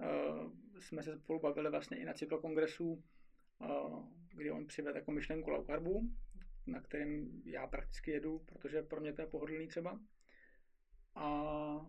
uh, 0.00 0.52
jsme 0.80 1.02
se 1.02 1.18
spolu 1.18 1.40
bavili 1.40 1.70
vlastně 1.70 1.96
i 1.96 2.04
na 2.04 2.12
cyklokongresu, 2.12 3.02
uh, 3.58 4.08
kdy 4.34 4.50
on 4.50 4.66
přivedl 4.66 4.96
jako 4.96 5.12
myšlenku 5.12 5.50
low 5.50 5.66
carbu. 5.66 6.10
na 6.66 6.80
kterém 6.80 7.42
já 7.44 7.66
prakticky 7.66 8.10
jedu, 8.10 8.38
protože 8.38 8.82
pro 8.82 9.00
mě 9.00 9.12
to 9.12 9.22
je 9.22 9.26
pohodlný 9.26 9.68
třeba. 9.68 10.00
A 11.14 11.86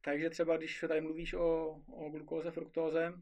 takže 0.00 0.30
třeba, 0.30 0.56
když 0.56 0.84
tady 0.88 1.00
mluvíš 1.00 1.34
o, 1.34 1.80
o 1.86 2.10
glukóze, 2.10 2.50
fruktóze, 2.50 3.12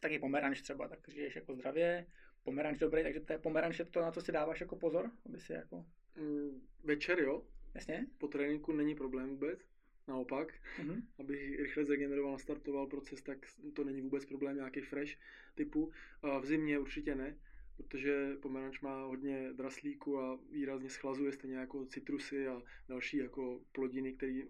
taky 0.00 0.18
pomeranč 0.18 0.62
třeba, 0.62 0.88
tak 0.88 0.98
žiješ 1.08 1.36
jako 1.36 1.54
zdravě, 1.54 2.06
pomeranč 2.42 2.78
dobrý, 2.78 3.02
takže 3.02 3.20
to 3.20 3.32
je 3.32 3.38
pomeranč 3.38 3.78
je 3.78 3.84
to, 3.84 4.00
na 4.00 4.12
co 4.12 4.20
si 4.20 4.32
dáváš 4.32 4.60
jako 4.60 4.76
pozor, 4.76 5.10
aby 5.26 5.40
si 5.40 5.52
jako... 5.52 5.86
Mm, 6.16 6.60
večer 6.84 7.18
jo. 7.18 7.42
Jasně. 7.74 8.06
Po 8.18 8.28
tréninku 8.28 8.72
není 8.72 8.94
problém 8.94 9.28
vůbec. 9.28 9.60
Naopak, 10.08 10.54
mm-hmm. 10.78 11.02
abych 11.18 11.60
rychle 11.60 11.84
zregeneroval, 11.84 12.32
nastartoval 12.32 12.86
proces, 12.86 13.22
tak 13.22 13.38
to 13.74 13.84
není 13.84 14.00
vůbec 14.00 14.24
problém 14.24 14.56
nějaký 14.56 14.80
fresh 14.80 15.18
typu. 15.54 15.92
V 16.40 16.46
zimě 16.46 16.78
určitě 16.78 17.14
ne, 17.14 17.36
protože 17.76 18.36
pomeranč 18.42 18.80
má 18.80 19.04
hodně 19.04 19.52
draslíku 19.52 20.18
a 20.18 20.38
výrazně 20.50 20.90
schlazuje, 20.90 21.32
stejně 21.32 21.56
jako 21.56 21.86
citrusy 21.86 22.48
a 22.48 22.62
další 22.88 23.16
jako 23.16 23.60
plodiny, 23.72 24.12
které 24.12 24.42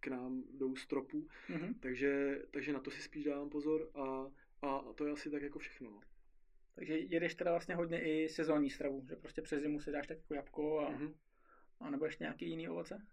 k 0.00 0.06
nám 0.06 0.44
jdou 0.52 0.76
z 0.76 0.86
tropů. 0.86 1.28
Mm-hmm. 1.48 1.74
Takže, 1.80 2.42
takže 2.50 2.72
na 2.72 2.80
to 2.80 2.90
si 2.90 3.02
spíš 3.02 3.24
dávám 3.24 3.50
pozor 3.50 3.90
a, 3.94 4.26
a 4.62 4.92
to 4.94 5.06
je 5.06 5.12
asi 5.12 5.30
tak 5.30 5.42
jako 5.42 5.58
všechno. 5.58 5.90
No. 5.90 6.00
Takže 6.74 6.98
jedeš 6.98 7.34
teda 7.34 7.50
vlastně 7.50 7.74
hodně 7.74 8.02
i 8.04 8.28
sezónní 8.28 8.70
stravu, 8.70 9.06
že 9.08 9.16
prostě 9.16 9.42
přes 9.42 9.62
zimu 9.62 9.80
si 9.80 9.92
dáš 9.92 10.06
tak 10.06 10.16
jako 10.16 10.34
jabko 10.34 10.78
a, 10.78 10.92
mm-hmm. 10.92 11.14
a 11.80 11.90
nebo 11.90 12.04
ještě 12.04 12.24
nějaký 12.24 12.50
jiný 12.50 12.68
ovoce? 12.68 13.06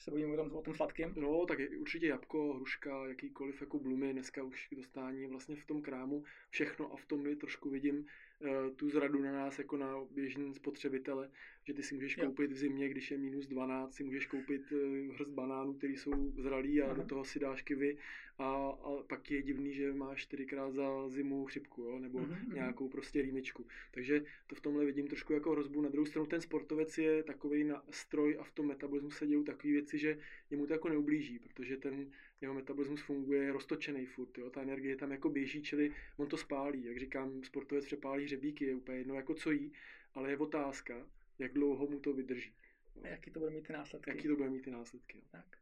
se 0.00 0.10
bavíme 0.10 0.32
o 0.32 0.36
tom, 0.36 0.56
o 0.56 0.62
tom 0.62 0.74
sladkém. 0.74 1.14
No, 1.16 1.46
tak 1.46 1.58
určitě 1.80 2.06
jabko, 2.06 2.54
hruška, 2.54 3.06
jakýkoliv 3.06 3.60
jako 3.60 3.78
blumy, 3.78 4.12
dneska 4.12 4.42
už 4.42 4.68
k 4.68 4.74
dostání 4.74 5.26
vlastně 5.26 5.56
v 5.56 5.66
tom 5.66 5.82
krámu 5.82 6.24
všechno 6.50 6.92
a 6.92 6.96
v 6.96 7.06
tom 7.06 7.26
je 7.26 7.36
trošku 7.36 7.70
vidím 7.70 8.06
Eh, 8.06 8.23
tu 8.76 8.90
zradu 8.90 9.22
na 9.22 9.32
nás 9.32 9.58
jako 9.58 9.76
na 9.76 10.04
běžný 10.10 10.54
spotřebitele, 10.54 11.30
že 11.64 11.74
ty 11.74 11.82
si 11.82 11.94
můžeš 11.94 12.16
jo. 12.16 12.26
koupit 12.26 12.52
v 12.52 12.56
zimě, 12.56 12.88
když 12.88 13.10
je 13.10 13.18
minus 13.18 13.46
12, 13.46 13.94
si 13.94 14.04
můžeš 14.04 14.26
koupit 14.26 14.72
eh, 14.72 15.12
hrst 15.12 15.30
banánů, 15.30 15.74
který 15.74 15.96
jsou 15.96 16.32
zralý 16.36 16.82
a 16.82 16.84
Aha. 16.84 16.94
do 16.94 17.02
toho 17.02 17.24
si 17.24 17.38
dáš 17.38 17.62
kivy 17.62 17.96
a, 18.38 18.44
a 18.44 19.02
pak 19.06 19.30
je 19.30 19.42
divný, 19.42 19.74
že 19.74 19.92
máš 19.92 20.22
čtyřikrát 20.22 20.74
za 20.74 21.08
zimu 21.08 21.44
chřipku, 21.44 21.82
jo? 21.82 21.98
nebo 21.98 22.18
uh-huh. 22.18 22.54
nějakou 22.54 22.88
prostě 22.88 23.22
rýmičku. 23.22 23.66
Takže 23.90 24.24
to 24.46 24.54
v 24.54 24.60
tomhle 24.60 24.84
vidím 24.84 25.06
trošku 25.06 25.32
jako 25.32 25.50
hrozbu. 25.50 25.82
Na 25.82 25.88
druhou 25.88 26.06
stranu 26.06 26.26
ten 26.26 26.40
sportovec 26.40 26.98
je 26.98 27.22
takový 27.22 27.64
na 27.64 27.82
stroj 27.90 28.36
a 28.40 28.44
v 28.44 28.52
tom 28.52 28.66
metabolismu 28.66 29.10
se 29.10 29.26
dějou 29.26 29.42
takové 29.42 29.72
věci, 29.72 29.98
že 29.98 30.18
jemu 30.50 30.66
to 30.66 30.72
jako 30.72 30.88
neublíží, 30.88 31.38
protože 31.38 31.76
ten 31.76 32.10
jeho 32.40 32.54
metabolismus 32.54 33.00
funguje 33.00 33.52
roztočený 33.52 34.06
furt, 34.06 34.38
jo? 34.38 34.50
ta 34.50 34.62
energie 34.62 34.96
tam 34.96 35.10
jako 35.10 35.28
běží, 35.28 35.62
čili 35.62 35.92
on 36.16 36.26
to 36.26 36.36
spálí. 36.36 36.84
Jak 36.84 36.98
říkám, 36.98 37.44
sportovec 37.44 37.84
přepálí 37.84 38.24
hřebíky, 38.24 38.64
je 38.64 38.74
úplně 38.74 38.98
jedno 38.98 39.14
jako 39.14 39.34
co 39.34 39.50
jí, 39.50 39.72
ale 40.14 40.30
je 40.30 40.38
otázka, 40.38 41.06
jak 41.38 41.52
dlouho 41.52 41.86
mu 41.86 42.00
to 42.00 42.12
vydrží. 42.12 42.54
A 43.02 43.08
jaký 43.08 43.30
to 43.30 43.40
bude 43.40 43.50
mít 43.50 43.66
ty 43.66 43.72
následky. 43.72 44.10
Jaký 44.10 44.28
to 44.28 44.36
bude 44.36 44.50
mít 44.50 44.62
ty 44.62 44.70
následky. 44.70 45.18
Jo. 45.18 45.24
Tak. 45.30 45.58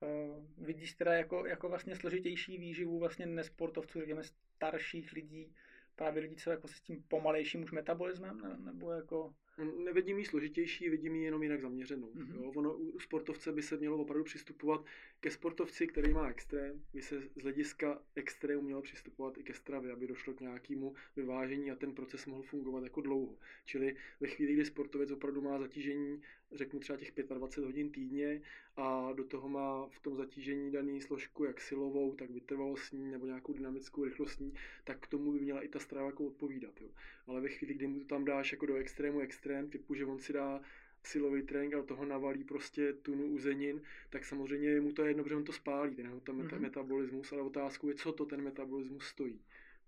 Uh, 0.00 0.44
vidíš 0.66 0.94
teda 0.94 1.14
jako, 1.14 1.46
jako 1.46 1.68
vlastně 1.68 1.96
složitější 1.96 2.58
výživu 2.58 2.98
vlastně 2.98 3.26
nesportovců, 3.26 3.98
řekněme 3.98 4.22
starších 4.24 5.12
lidí, 5.12 5.54
právě 5.96 6.22
lidí, 6.22 6.36
co 6.36 6.50
jako 6.50 6.68
se 6.68 6.74
s 6.74 6.80
tím 6.80 7.02
pomalejším 7.08 7.62
už 7.62 7.72
metabolismem, 7.72 8.40
ne, 8.40 8.56
nebo 8.72 8.92
jako... 8.92 9.34
Nevidím 9.58 10.18
ji 10.18 10.24
složitější, 10.24 10.88
vidím 10.88 11.14
ji 11.14 11.24
jenom 11.24 11.42
jinak 11.42 11.60
zaměřenou. 11.60 12.10
Mm-hmm. 12.10 12.42
Jo? 12.42 12.52
Ono, 12.56 12.74
u 12.76 13.00
sportovce 13.00 13.52
by 13.52 13.62
se 13.62 13.76
mělo 13.76 13.98
opravdu 13.98 14.24
přistupovat 14.24 14.84
ke 15.20 15.30
sportovci, 15.30 15.86
který 15.86 16.12
má 16.12 16.28
extrém, 16.28 16.84
by 16.94 17.02
se 17.02 17.20
z 17.20 17.42
hlediska 17.42 18.02
extrému 18.14 18.62
mělo 18.62 18.82
přistupovat 18.82 19.38
i 19.38 19.42
ke 19.42 19.54
stravě, 19.54 19.92
aby 19.92 20.06
došlo 20.06 20.34
k 20.34 20.40
nějakému 20.40 20.94
vyvážení 21.16 21.70
a 21.70 21.76
ten 21.76 21.94
proces 21.94 22.26
mohl 22.26 22.42
fungovat 22.42 22.84
jako 22.84 23.00
dlouho. 23.00 23.38
Čili 23.64 23.96
ve 24.20 24.28
chvíli, 24.28 24.52
kdy 24.54 24.64
sportovec 24.64 25.10
opravdu 25.10 25.42
má 25.42 25.58
zatížení 25.58 26.22
řeknu 26.52 26.80
třeba 26.80 26.98
těch 26.98 27.12
25 27.28 27.66
hodin 27.66 27.90
týdně 27.90 28.42
a 28.76 29.12
do 29.12 29.24
toho 29.24 29.48
má 29.48 29.86
v 29.88 30.00
tom 30.00 30.16
zatížení 30.16 30.72
daný 30.72 31.00
složku 31.00 31.44
jak 31.44 31.60
silovou, 31.60 32.14
tak 32.14 32.30
vytrvalostní 32.30 33.10
nebo 33.10 33.26
nějakou 33.26 33.52
dynamickou 33.52 34.04
rychlostní, 34.04 34.54
tak 34.84 35.00
k 35.00 35.06
tomu 35.06 35.32
by 35.32 35.40
měla 35.40 35.62
i 35.62 35.68
ta 35.68 35.78
strava 35.78 36.06
jako 36.06 36.26
odpovídat. 36.26 36.80
Jo. 36.80 36.88
Ale 37.26 37.40
ve 37.40 37.48
chvíli, 37.48 37.74
kdy 37.74 37.86
mu 37.86 38.00
to 38.00 38.06
tam 38.06 38.24
dáš 38.24 38.52
jako 38.52 38.66
do 38.66 38.76
extrému 38.76 39.20
extrém, 39.20 39.70
typu, 39.70 39.94
že 39.94 40.04
on 40.04 40.18
si 40.18 40.32
dá 40.32 40.60
silový 41.02 41.42
trénink 41.42 41.74
a 41.74 41.82
toho 41.82 42.04
navalí 42.04 42.44
prostě 42.44 42.92
tunu 42.92 43.26
uzenin, 43.26 43.82
tak 44.10 44.24
samozřejmě 44.24 44.80
mu 44.80 44.92
to 44.92 45.02
je 45.02 45.10
jedno, 45.10 45.22
protože 45.22 45.36
on 45.36 45.44
to 45.44 45.52
spálí, 45.52 45.94
ten 45.94 46.20
mm-hmm. 46.20 46.60
metabolismus, 46.60 47.32
ale 47.32 47.42
otázkou 47.42 47.88
je, 47.88 47.94
co 47.94 48.12
to 48.12 48.26
ten 48.26 48.42
metabolismus 48.42 49.06
stojí. 49.06 49.40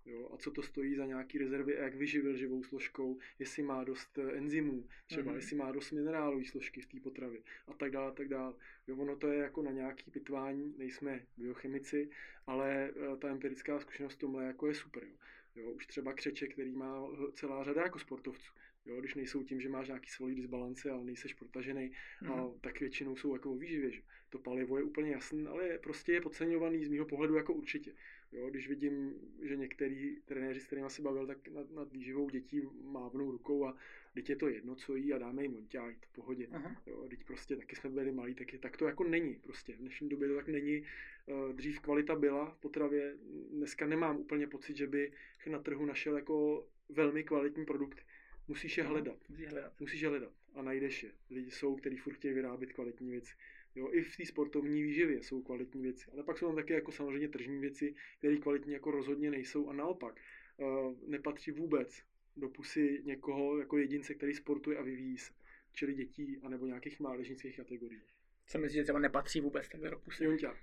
Jo, 0.07 0.29
a 0.33 0.37
co 0.37 0.51
to 0.51 0.61
stojí 0.61 0.95
za 0.95 1.05
nějaký 1.05 1.37
rezervy 1.37 1.77
a 1.77 1.83
jak 1.83 1.95
vyživil 1.95 2.37
živou 2.37 2.63
složkou, 2.63 3.19
jestli 3.39 3.63
má 3.63 3.83
dost 3.83 4.17
eh, 4.17 4.37
enzymů, 4.37 4.87
třeba 5.07 5.31
mm-hmm. 5.31 5.35
jestli 5.35 5.55
má 5.55 5.71
dost 5.71 5.91
minerálové 5.91 6.45
složky 6.45 6.81
v 6.81 6.85
té 6.85 6.99
potravě 6.99 7.41
a 7.67 7.73
tak 7.73 7.91
dále, 7.91 8.07
a 8.07 8.11
tak 8.11 8.27
dále. 8.27 8.53
Jo, 8.87 8.97
ono 8.97 9.15
to 9.15 9.27
je 9.27 9.39
jako 9.39 9.61
na 9.61 9.71
nějaký 9.71 10.11
pitvání, 10.11 10.75
nejsme 10.77 11.25
biochemici, 11.37 12.09
ale 12.45 12.89
eh, 12.89 13.17
ta 13.17 13.29
empirická 13.29 13.79
zkušenost 13.79 14.15
tomhle 14.15 14.45
jako 14.45 14.67
je 14.67 14.73
super. 14.73 15.03
Jo. 15.03 15.15
Jo, 15.57 15.71
už 15.71 15.87
třeba 15.87 16.13
křeče, 16.13 16.47
který 16.47 16.71
má 16.71 17.09
celá 17.33 17.63
řada 17.63 17.81
jako 17.81 17.99
sportovců. 17.99 18.53
Jo, 18.85 18.99
když 18.99 19.15
nejsou 19.15 19.43
tím, 19.43 19.61
že 19.61 19.69
máš 19.69 19.87
nějaký 19.87 20.09
svalý 20.09 20.35
disbalance 20.35 20.91
a 20.91 20.97
nejseš 20.97 21.33
protažený, 21.33 21.91
mm. 22.21 22.31
a 22.31 22.35
mhm. 22.35 22.59
tak 22.61 22.79
většinou 22.79 23.15
jsou 23.15 23.33
jako 23.33 23.55
výživě. 23.55 23.91
Že? 23.91 24.01
To 24.29 24.39
palivo 24.39 24.77
je 24.77 24.83
úplně 24.83 25.11
jasný, 25.11 25.47
ale 25.47 25.77
prostě 25.77 26.13
je 26.13 26.21
podceňovaný 26.21 26.85
z 26.85 26.89
mého 26.89 27.05
pohledu 27.05 27.35
jako 27.35 27.53
určitě. 27.53 27.93
Jo, 28.31 28.49
když 28.49 28.69
vidím, 28.69 29.13
že 29.41 29.55
některý 29.55 30.15
trenéři, 30.25 30.59
s 30.59 30.65
kterými 30.65 30.89
se 30.89 31.01
bavil, 31.01 31.27
tak 31.27 31.47
nad, 31.47 31.71
nad 31.71 31.91
výživou 31.91 32.29
dětí 32.29 32.61
mávnou 32.83 33.31
rukou 33.31 33.65
a 33.65 33.77
teď 34.13 34.29
je 34.29 34.35
to 34.35 34.47
jedno, 34.47 34.75
co 34.75 34.95
jí 34.95 35.13
a 35.13 35.17
dáme 35.17 35.43
jim 35.43 35.51
monťák, 35.51 35.95
v 36.05 36.13
pohodě. 36.13 36.47
Aha. 36.51 36.81
Jo, 36.87 37.07
teď 37.09 37.23
prostě 37.23 37.55
taky 37.55 37.75
jsme 37.75 37.89
byli 37.89 38.11
malí, 38.11 38.35
tak, 38.35 38.53
je, 38.53 38.59
tak 38.59 38.77
to 38.77 38.87
jako 38.87 39.03
není 39.03 39.35
prostě. 39.35 39.73
V 39.73 39.77
dnešní 39.77 40.09
době 40.09 40.27
to 40.27 40.35
tak 40.35 40.47
není. 40.47 40.83
Eh, 41.27 41.53
dřív 41.53 41.79
kvalita 41.79 42.15
byla 42.15 42.49
v 42.49 42.57
potravě, 42.57 43.15
dneska 43.51 43.87
nemám 43.87 44.17
úplně 44.17 44.47
pocit, 44.47 44.77
že 44.77 44.87
by 44.87 45.11
na 45.49 45.59
trhu 45.59 45.85
našel 45.85 46.15
jako 46.15 46.67
velmi 46.89 47.23
kvalitní 47.23 47.65
produkty. 47.65 48.01
Musíš 48.47 48.77
je 48.77 48.83
hledat. 48.83 49.29
Musíš 49.29 49.47
hledat. 49.47 49.79
Musíš 49.79 50.01
je 50.01 50.09
hledat 50.09 50.33
a 50.55 50.61
najdeš 50.61 51.03
je. 51.03 51.11
Lidi 51.29 51.51
jsou, 51.51 51.75
kteří 51.75 51.97
furt 51.97 52.13
chtějí 52.13 52.33
vyrábět 52.33 52.73
kvalitní 52.73 53.11
věci. 53.11 53.33
Jo, 53.77 53.89
I 53.91 54.01
v 54.01 54.17
té 54.17 54.25
sportovní 54.25 54.83
výživě 54.83 55.23
jsou 55.23 55.41
kvalitní 55.41 55.81
věci, 55.81 56.11
ale 56.11 56.23
pak 56.23 56.37
jsou 56.37 56.45
tam 56.45 56.55
také 56.55 56.73
jako 56.73 56.91
samozřejmě 56.91 57.27
tržní 57.27 57.59
věci, 57.59 57.95
které 58.17 58.37
kvalitní 58.37 58.73
jako 58.73 58.91
rozhodně 58.91 59.31
nejsou 59.31 59.69
a 59.69 59.73
naopak 59.73 60.19
uh, 60.57 60.95
nepatří 61.07 61.51
vůbec 61.51 62.03
do 62.37 62.49
pusy 62.49 63.01
někoho 63.03 63.59
jako 63.59 63.77
jedince, 63.77 64.13
který 64.13 64.33
sportuje 64.33 64.77
a 64.77 64.81
vyvíjí 64.81 65.17
se, 65.17 65.33
čili 65.73 65.93
dětí 65.93 66.37
anebo 66.43 66.65
nějakých 66.65 66.99
mládežnických 66.99 67.57
kategorií. 67.57 68.01
Co 68.47 68.59
myslíš, 68.59 68.75
že 68.75 68.83
třeba 68.83 68.99
nepatří 68.99 69.41
vůbec 69.41 69.69
takhle 69.69 69.89
do 69.89 69.99
pusy? 69.99 70.23
Jonťák. 70.23 70.57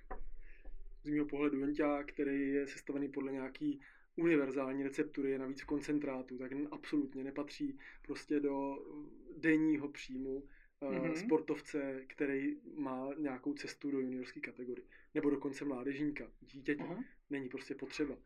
Z 1.02 1.08
mého 1.08 1.26
pohledu 1.26 1.58
jonťák, 1.58 2.12
který 2.12 2.48
je 2.48 2.66
sestavený 2.66 3.08
podle 3.08 3.32
nějaký 3.32 3.80
univerzální 4.16 4.82
receptury, 4.82 5.30
je 5.30 5.38
navíc 5.38 5.62
v 5.62 5.66
koncentrátu, 5.66 6.38
tak 6.38 6.52
absolutně 6.70 7.24
nepatří 7.24 7.78
prostě 8.02 8.40
do 8.40 8.78
denního 9.36 9.88
příjmu 9.88 10.44
mm-hmm. 10.80 11.14
sportovce, 11.14 12.02
který 12.06 12.56
má 12.76 13.10
nějakou 13.18 13.54
cestu 13.54 13.90
do 13.90 14.00
juniorské 14.00 14.40
kategorie. 14.40 14.86
Nebo 15.14 15.30
dokonce 15.30 15.64
mládežníka, 15.64 16.30
dítěte. 16.40 16.84
Uh-huh. 16.84 17.04
Není 17.30 17.48
prostě 17.48 17.74
potřeba. 17.74 18.18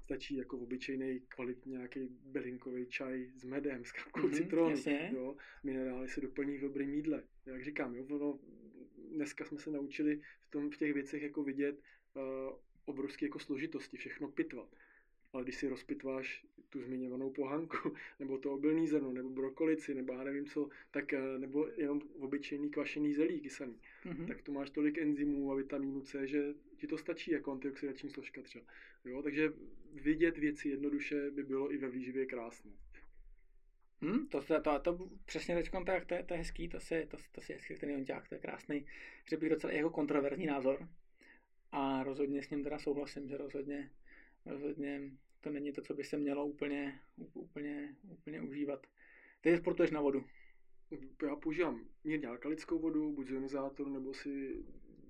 Stačí 0.00 0.36
jako 0.36 0.58
obyčejný 0.58 1.20
kvalitní 1.28 1.72
nějaký 1.72 2.08
belinkový 2.24 2.86
čaj 2.86 3.30
s 3.36 3.44
medem, 3.44 3.84
s 3.84 3.92
kapkou 3.92 4.20
mm-hmm, 4.20 4.36
citronu. 4.36 4.76
Jo. 5.12 5.36
Minerály 5.64 6.08
se 6.08 6.20
doplní 6.20 6.58
v 6.58 6.60
dobrém 6.60 6.94
jídle. 6.94 7.22
Jak 7.46 7.64
říkám, 7.64 7.94
jo, 7.94 8.04
ono, 8.10 8.38
dneska 9.12 9.44
jsme 9.44 9.58
se 9.58 9.70
naučili 9.70 10.20
v, 10.40 10.50
tom, 10.50 10.70
v 10.70 10.76
těch 10.76 10.94
věcech 10.94 11.22
jako 11.22 11.42
vidět 11.42 11.80
uh, 12.14 12.22
obrovské 12.84 13.26
jako 13.26 13.38
složitosti, 13.38 13.96
všechno 13.96 14.28
pitvat 14.28 14.68
ale 15.32 15.42
když 15.42 15.56
si 15.56 15.68
rozpitváš 15.68 16.46
tu 16.72 16.82
zmiňovanou 16.82 17.30
pohanku, 17.30 17.94
nebo 18.20 18.38
to 18.38 18.52
obilný 18.52 18.86
zrno, 18.86 19.12
nebo 19.12 19.28
brokolici, 19.28 19.94
nebo 19.94 20.12
já 20.12 20.24
nevím 20.24 20.46
co, 20.46 20.68
tak 20.90 21.12
eh, 21.12 21.38
nebo 21.38 21.68
jenom 21.76 22.00
obyčejný 22.18 22.70
kvašený 22.70 23.14
zelí 23.14 23.40
kysaný, 23.40 23.76
mm-hmm. 24.04 24.26
tak 24.26 24.42
tu 24.42 24.52
máš 24.52 24.70
tolik 24.70 24.98
enzymů 24.98 25.52
a 25.52 25.54
vitamínu 25.54 26.00
C, 26.00 26.26
že 26.26 26.54
ti 26.76 26.86
to 26.86 26.98
stačí 26.98 27.30
jako 27.30 27.52
antioxidační 27.52 28.10
složka 28.10 28.42
třeba. 28.42 28.64
Jo? 29.04 29.22
Takže 29.22 29.52
vidět 29.92 30.38
věci 30.38 30.68
jednoduše 30.68 31.30
by 31.30 31.42
bylo 31.42 31.72
i 31.72 31.76
ve 31.76 31.88
výživě 31.88 32.26
krásné. 32.26 32.70
Hmm, 34.00 34.26
to, 34.28 34.42
to, 34.42 34.60
to, 34.60 34.78
to, 34.78 35.08
přesně 35.24 35.54
teď 35.54 35.70
to, 35.70 35.78
to, 36.06 36.14
to 36.26 36.34
je 36.34 36.38
hezký, 36.38 36.68
to 36.68 36.80
si, 36.80 37.06
to, 37.10 37.16
to 37.32 37.40
si 37.40 37.52
hezký 37.52 37.74
ten 37.74 37.90
jonťák, 37.90 38.28
to 38.28 38.34
je 38.34 38.38
krásný, 38.38 38.86
že 39.30 39.36
bych 39.36 39.50
docela 39.50 39.72
jako 39.72 39.90
kontroverzní 39.90 40.46
názor. 40.46 40.88
A 41.72 42.02
rozhodně 42.02 42.42
s 42.42 42.50
ním 42.50 42.64
teda 42.64 42.78
souhlasím, 42.78 43.28
že 43.28 43.36
rozhodně 43.36 43.90
rozhodně 44.46 45.00
to 45.42 45.50
není 45.50 45.72
to, 45.72 45.82
co 45.82 45.94
by 45.94 46.04
se 46.04 46.18
mělo 46.18 46.46
úplně, 46.46 47.00
úplně, 47.34 47.96
úplně 48.04 48.40
užívat. 48.40 48.86
Ty 49.40 49.56
sportuješ 49.56 49.90
na 49.90 50.00
vodu. 50.00 50.24
Já 51.26 51.36
používám 51.36 51.84
mírně 52.04 52.28
alkalickou 52.28 52.78
vodu, 52.78 53.12
buď 53.12 53.26
z 53.26 53.30
ionizátoru, 53.30 53.90
nebo 53.90 54.14
si 54.14 54.64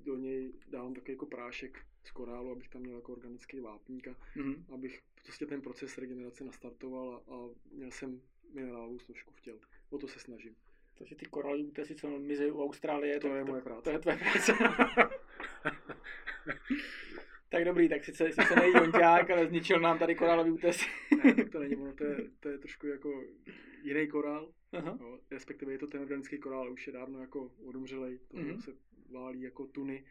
do 0.04 0.16
něj 0.16 0.52
dávám 0.68 0.94
takový 0.94 1.12
jako 1.12 1.26
prášek 1.26 1.86
z 2.04 2.10
korálu, 2.10 2.50
abych 2.50 2.68
tam 2.68 2.82
měl 2.82 2.96
jako 2.96 3.12
organický 3.12 3.60
vápník 3.60 4.08
a 4.08 4.16
mm-hmm. 4.36 4.74
abych 4.74 5.02
prostě 5.22 5.46
ten 5.46 5.62
proces 5.62 5.98
regenerace 5.98 6.44
nastartoval 6.44 7.14
a, 7.14 7.34
a 7.34 7.48
měl 7.72 7.90
jsem 7.90 8.22
minerálovou 8.54 8.98
složku 8.98 9.34
v 9.34 9.40
těle. 9.40 9.58
o 9.90 9.98
to 9.98 10.08
se 10.08 10.18
snažím. 10.18 10.56
Takže 10.98 11.16
ty 11.16 11.26
koralové 11.26 11.64
útesy, 11.64 11.94
co 11.94 12.18
mizejí 12.18 12.50
u 12.50 12.62
Austrálie, 12.62 13.20
to 13.20 13.28
tak, 13.28 13.36
je 13.36 13.44
to, 13.44 13.50
moje 13.50 13.62
práce. 13.62 13.82
To 13.82 13.90
je 13.90 13.98
tvoje 13.98 14.16
práce. 14.16 14.52
tak 17.52 17.64
dobrý, 17.64 17.88
tak 17.88 18.04
sice, 18.04 18.28
sice 18.32 18.56
nejí 18.56 18.72
Jonťák, 18.74 19.30
ale 19.30 19.46
zničil 19.46 19.80
nám 19.80 19.98
tady 19.98 20.14
korálový 20.14 20.50
útesy. 20.50 20.84
ne, 21.24 21.34
tak 21.34 21.48
to 21.50 21.58
není 21.60 21.76
ono, 21.76 21.92
to 21.92 22.04
je, 22.04 22.16
to 22.40 22.48
je 22.48 22.58
trošku 22.58 22.86
jako 22.86 23.24
jiný 23.82 24.08
korál, 24.08 24.52
Aha. 24.72 24.98
no, 25.00 25.18
respektive 25.30 25.72
je 25.72 25.78
to 25.78 25.86
ten 25.86 26.00
organický 26.00 26.38
korál, 26.38 26.72
už 26.72 26.86
je 26.86 26.92
dávno 26.92 27.20
jako 27.20 27.52
odumřelej, 27.64 28.18
to 28.30 28.36
Mhm. 28.36 28.46
mm-hmm. 28.50 28.60
se 28.60 28.70
válí 29.10 29.42
jako 29.42 29.66
tuny 29.66 30.04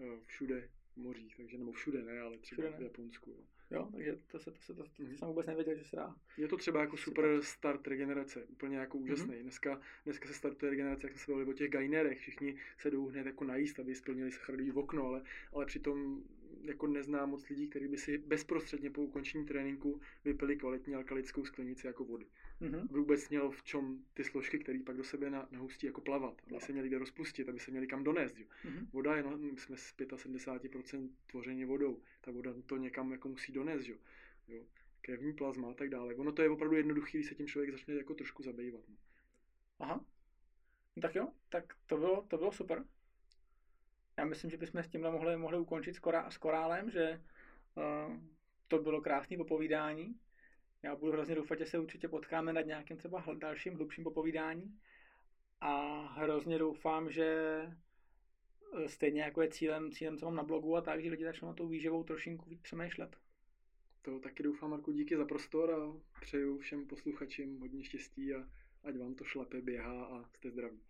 eh, 0.00 0.18
všude 0.26 0.68
v 0.92 0.96
mořích, 0.96 1.36
takže 1.36 1.58
nebo 1.58 1.72
všude 1.72 2.02
ne, 2.02 2.20
ale 2.20 2.38
třeba 2.38 2.62
Všude 2.62 2.70
ne. 2.70 2.78
v 2.78 2.82
Japonsku. 2.82 3.30
Jo. 3.30 3.36
Jo, 3.70 3.88
takže 3.92 4.16
to, 4.26 4.38
se, 4.38 4.50
to, 4.50 4.60
se, 4.60 4.74
to, 4.74 4.82
to 4.84 5.02
Mhm. 5.02 5.16
jsem 5.16 5.28
vůbec 5.28 5.46
nevěděl, 5.46 5.74
že 5.74 5.84
se 5.84 5.96
dá. 5.96 6.14
Je 6.36 6.48
to 6.48 6.56
třeba 6.56 6.80
jako 6.80 6.96
Super. 6.96 7.42
start 7.42 7.86
regenerace, 7.86 8.44
úplně 8.44 8.76
jako 8.76 8.98
úžasný. 8.98 9.32
Mhm. 9.34 9.42
Dneska, 9.42 9.80
dneska 10.04 10.28
se 10.28 10.34
startuje 10.34 10.70
regenerace, 10.70 11.06
jak 11.06 11.12
jsme 11.12 11.18
se 11.24 11.32
bavili 11.32 11.50
o 11.50 11.52
těch 11.52 11.70
gainerech, 11.70 12.18
všichni 12.18 12.56
se 12.78 12.90
jdou 12.90 13.06
hned 13.08 13.26
jako 13.26 13.44
najíst, 13.44 13.80
aby 13.80 13.94
splnili 13.94 14.32
sacharidový 14.32 14.72
okno, 14.72 15.06
ale, 15.06 15.22
ale 15.52 15.66
přitom 15.66 16.22
jako 16.68 16.86
neznám 16.86 17.30
moc 17.30 17.48
lidí, 17.48 17.68
kteří 17.68 17.88
by 17.88 17.98
si 17.98 18.18
bezprostředně 18.18 18.90
po 18.90 19.02
ukončení 19.02 19.46
tréninku 19.46 20.00
vypili 20.24 20.56
kvalitní 20.56 20.94
alkalickou 20.94 21.44
sklenici 21.44 21.86
jako 21.86 22.04
vody. 22.04 22.26
Mhm. 22.60 22.86
Aby 22.90 22.98
vůbec 22.98 23.28
měl 23.28 23.50
v 23.50 23.62
čem 23.62 24.04
ty 24.14 24.24
složky, 24.24 24.58
které 24.58 24.78
pak 24.86 24.96
do 24.96 25.04
sebe 25.04 25.30
na, 25.30 25.48
nahustí 25.50 25.86
jako 25.86 26.00
plavat, 26.00 26.42
aby 26.50 26.60
se 26.60 26.72
měli 26.72 26.88
kde 26.88 26.98
rozpustit, 26.98 27.48
aby 27.48 27.60
se 27.60 27.70
měli 27.70 27.86
kam 27.86 28.04
donést. 28.04 28.38
Jo. 28.38 28.46
Mhm. 28.64 28.88
Voda 28.92 29.16
je, 29.16 29.22
no, 29.22 29.38
my 29.38 29.60
jsme 29.60 29.76
z 29.76 29.94
75% 29.96 31.08
tvoření 31.26 31.64
vodou, 31.64 32.00
ta 32.20 32.30
voda 32.30 32.54
to 32.66 32.76
někam 32.76 33.12
jako 33.12 33.28
musí 33.28 33.52
donést, 33.52 33.88
jo. 33.88 33.96
jo. 34.48 34.64
Krevní 35.00 35.32
plazma 35.32 35.70
a 35.70 35.74
tak 35.74 35.90
dále. 35.90 36.14
Ono 36.14 36.32
to 36.32 36.42
je 36.42 36.50
opravdu 36.50 36.76
jednoduchý, 36.76 37.18
když 37.18 37.28
se 37.28 37.34
tím 37.34 37.46
člověk 37.46 37.72
začne 37.72 37.94
jako 37.94 38.14
trošku 38.14 38.42
zabývat. 38.42 38.80
No. 38.88 38.96
Aha. 39.78 40.04
Tak 41.00 41.14
jo, 41.14 41.32
tak 41.48 41.74
to 41.86 41.96
bylo, 41.96 42.26
to 42.28 42.36
bylo 42.36 42.52
super. 42.52 42.84
Já 44.18 44.24
myslím, 44.24 44.50
že 44.50 44.56
bychom 44.56 44.82
s 44.82 44.88
tímhle 44.88 45.10
mohli, 45.10 45.36
mohli 45.36 45.58
ukončit 45.58 45.94
s, 45.94 45.98
korá, 45.98 46.30
s 46.30 46.38
korálem, 46.38 46.90
že 46.90 47.22
uh, 47.74 48.16
to 48.68 48.78
bylo 48.78 49.00
krásné 49.00 49.36
popovídání. 49.36 50.14
Já 50.82 50.96
budu 50.96 51.12
hrozně 51.12 51.34
doufat, 51.34 51.58
že 51.58 51.66
se 51.66 51.78
určitě 51.78 52.08
potkáme 52.08 52.52
nad 52.52 52.66
nějakým 52.66 52.96
třeba 52.96 53.24
dalším, 53.38 53.74
hlubším 53.74 54.04
popovídání. 54.04 54.78
A 55.60 56.00
hrozně 56.06 56.58
doufám, 56.58 57.10
že 57.10 57.60
eh, 58.76 58.88
stejně 58.88 59.22
jako 59.22 59.42
je 59.42 59.48
cílem, 59.48 59.92
cílem, 59.92 60.18
co 60.18 60.24
mám 60.24 60.36
na 60.36 60.42
blogu 60.42 60.76
a 60.76 60.80
tak, 60.80 61.02
že 61.02 61.10
lidi 61.10 61.24
začnou 61.24 61.48
na 61.48 61.54
tou 61.54 61.68
výživou 61.68 62.04
trošinku 62.04 62.50
víc 62.50 62.60
přemýšlet. 62.60 63.16
To 64.02 64.20
taky 64.20 64.42
doufám, 64.42 64.70
Marku, 64.70 64.92
díky 64.92 65.16
za 65.16 65.24
prostor 65.24 65.70
a 65.70 66.00
přeju 66.20 66.58
všem 66.58 66.86
posluchačům 66.86 67.60
hodně 67.60 67.84
štěstí 67.84 68.34
a 68.34 68.48
ať 68.84 68.98
vám 68.98 69.14
to 69.14 69.24
šlape, 69.24 69.60
běhá 69.60 70.04
a 70.04 70.24
jste 70.34 70.50
zdraví. 70.50 70.80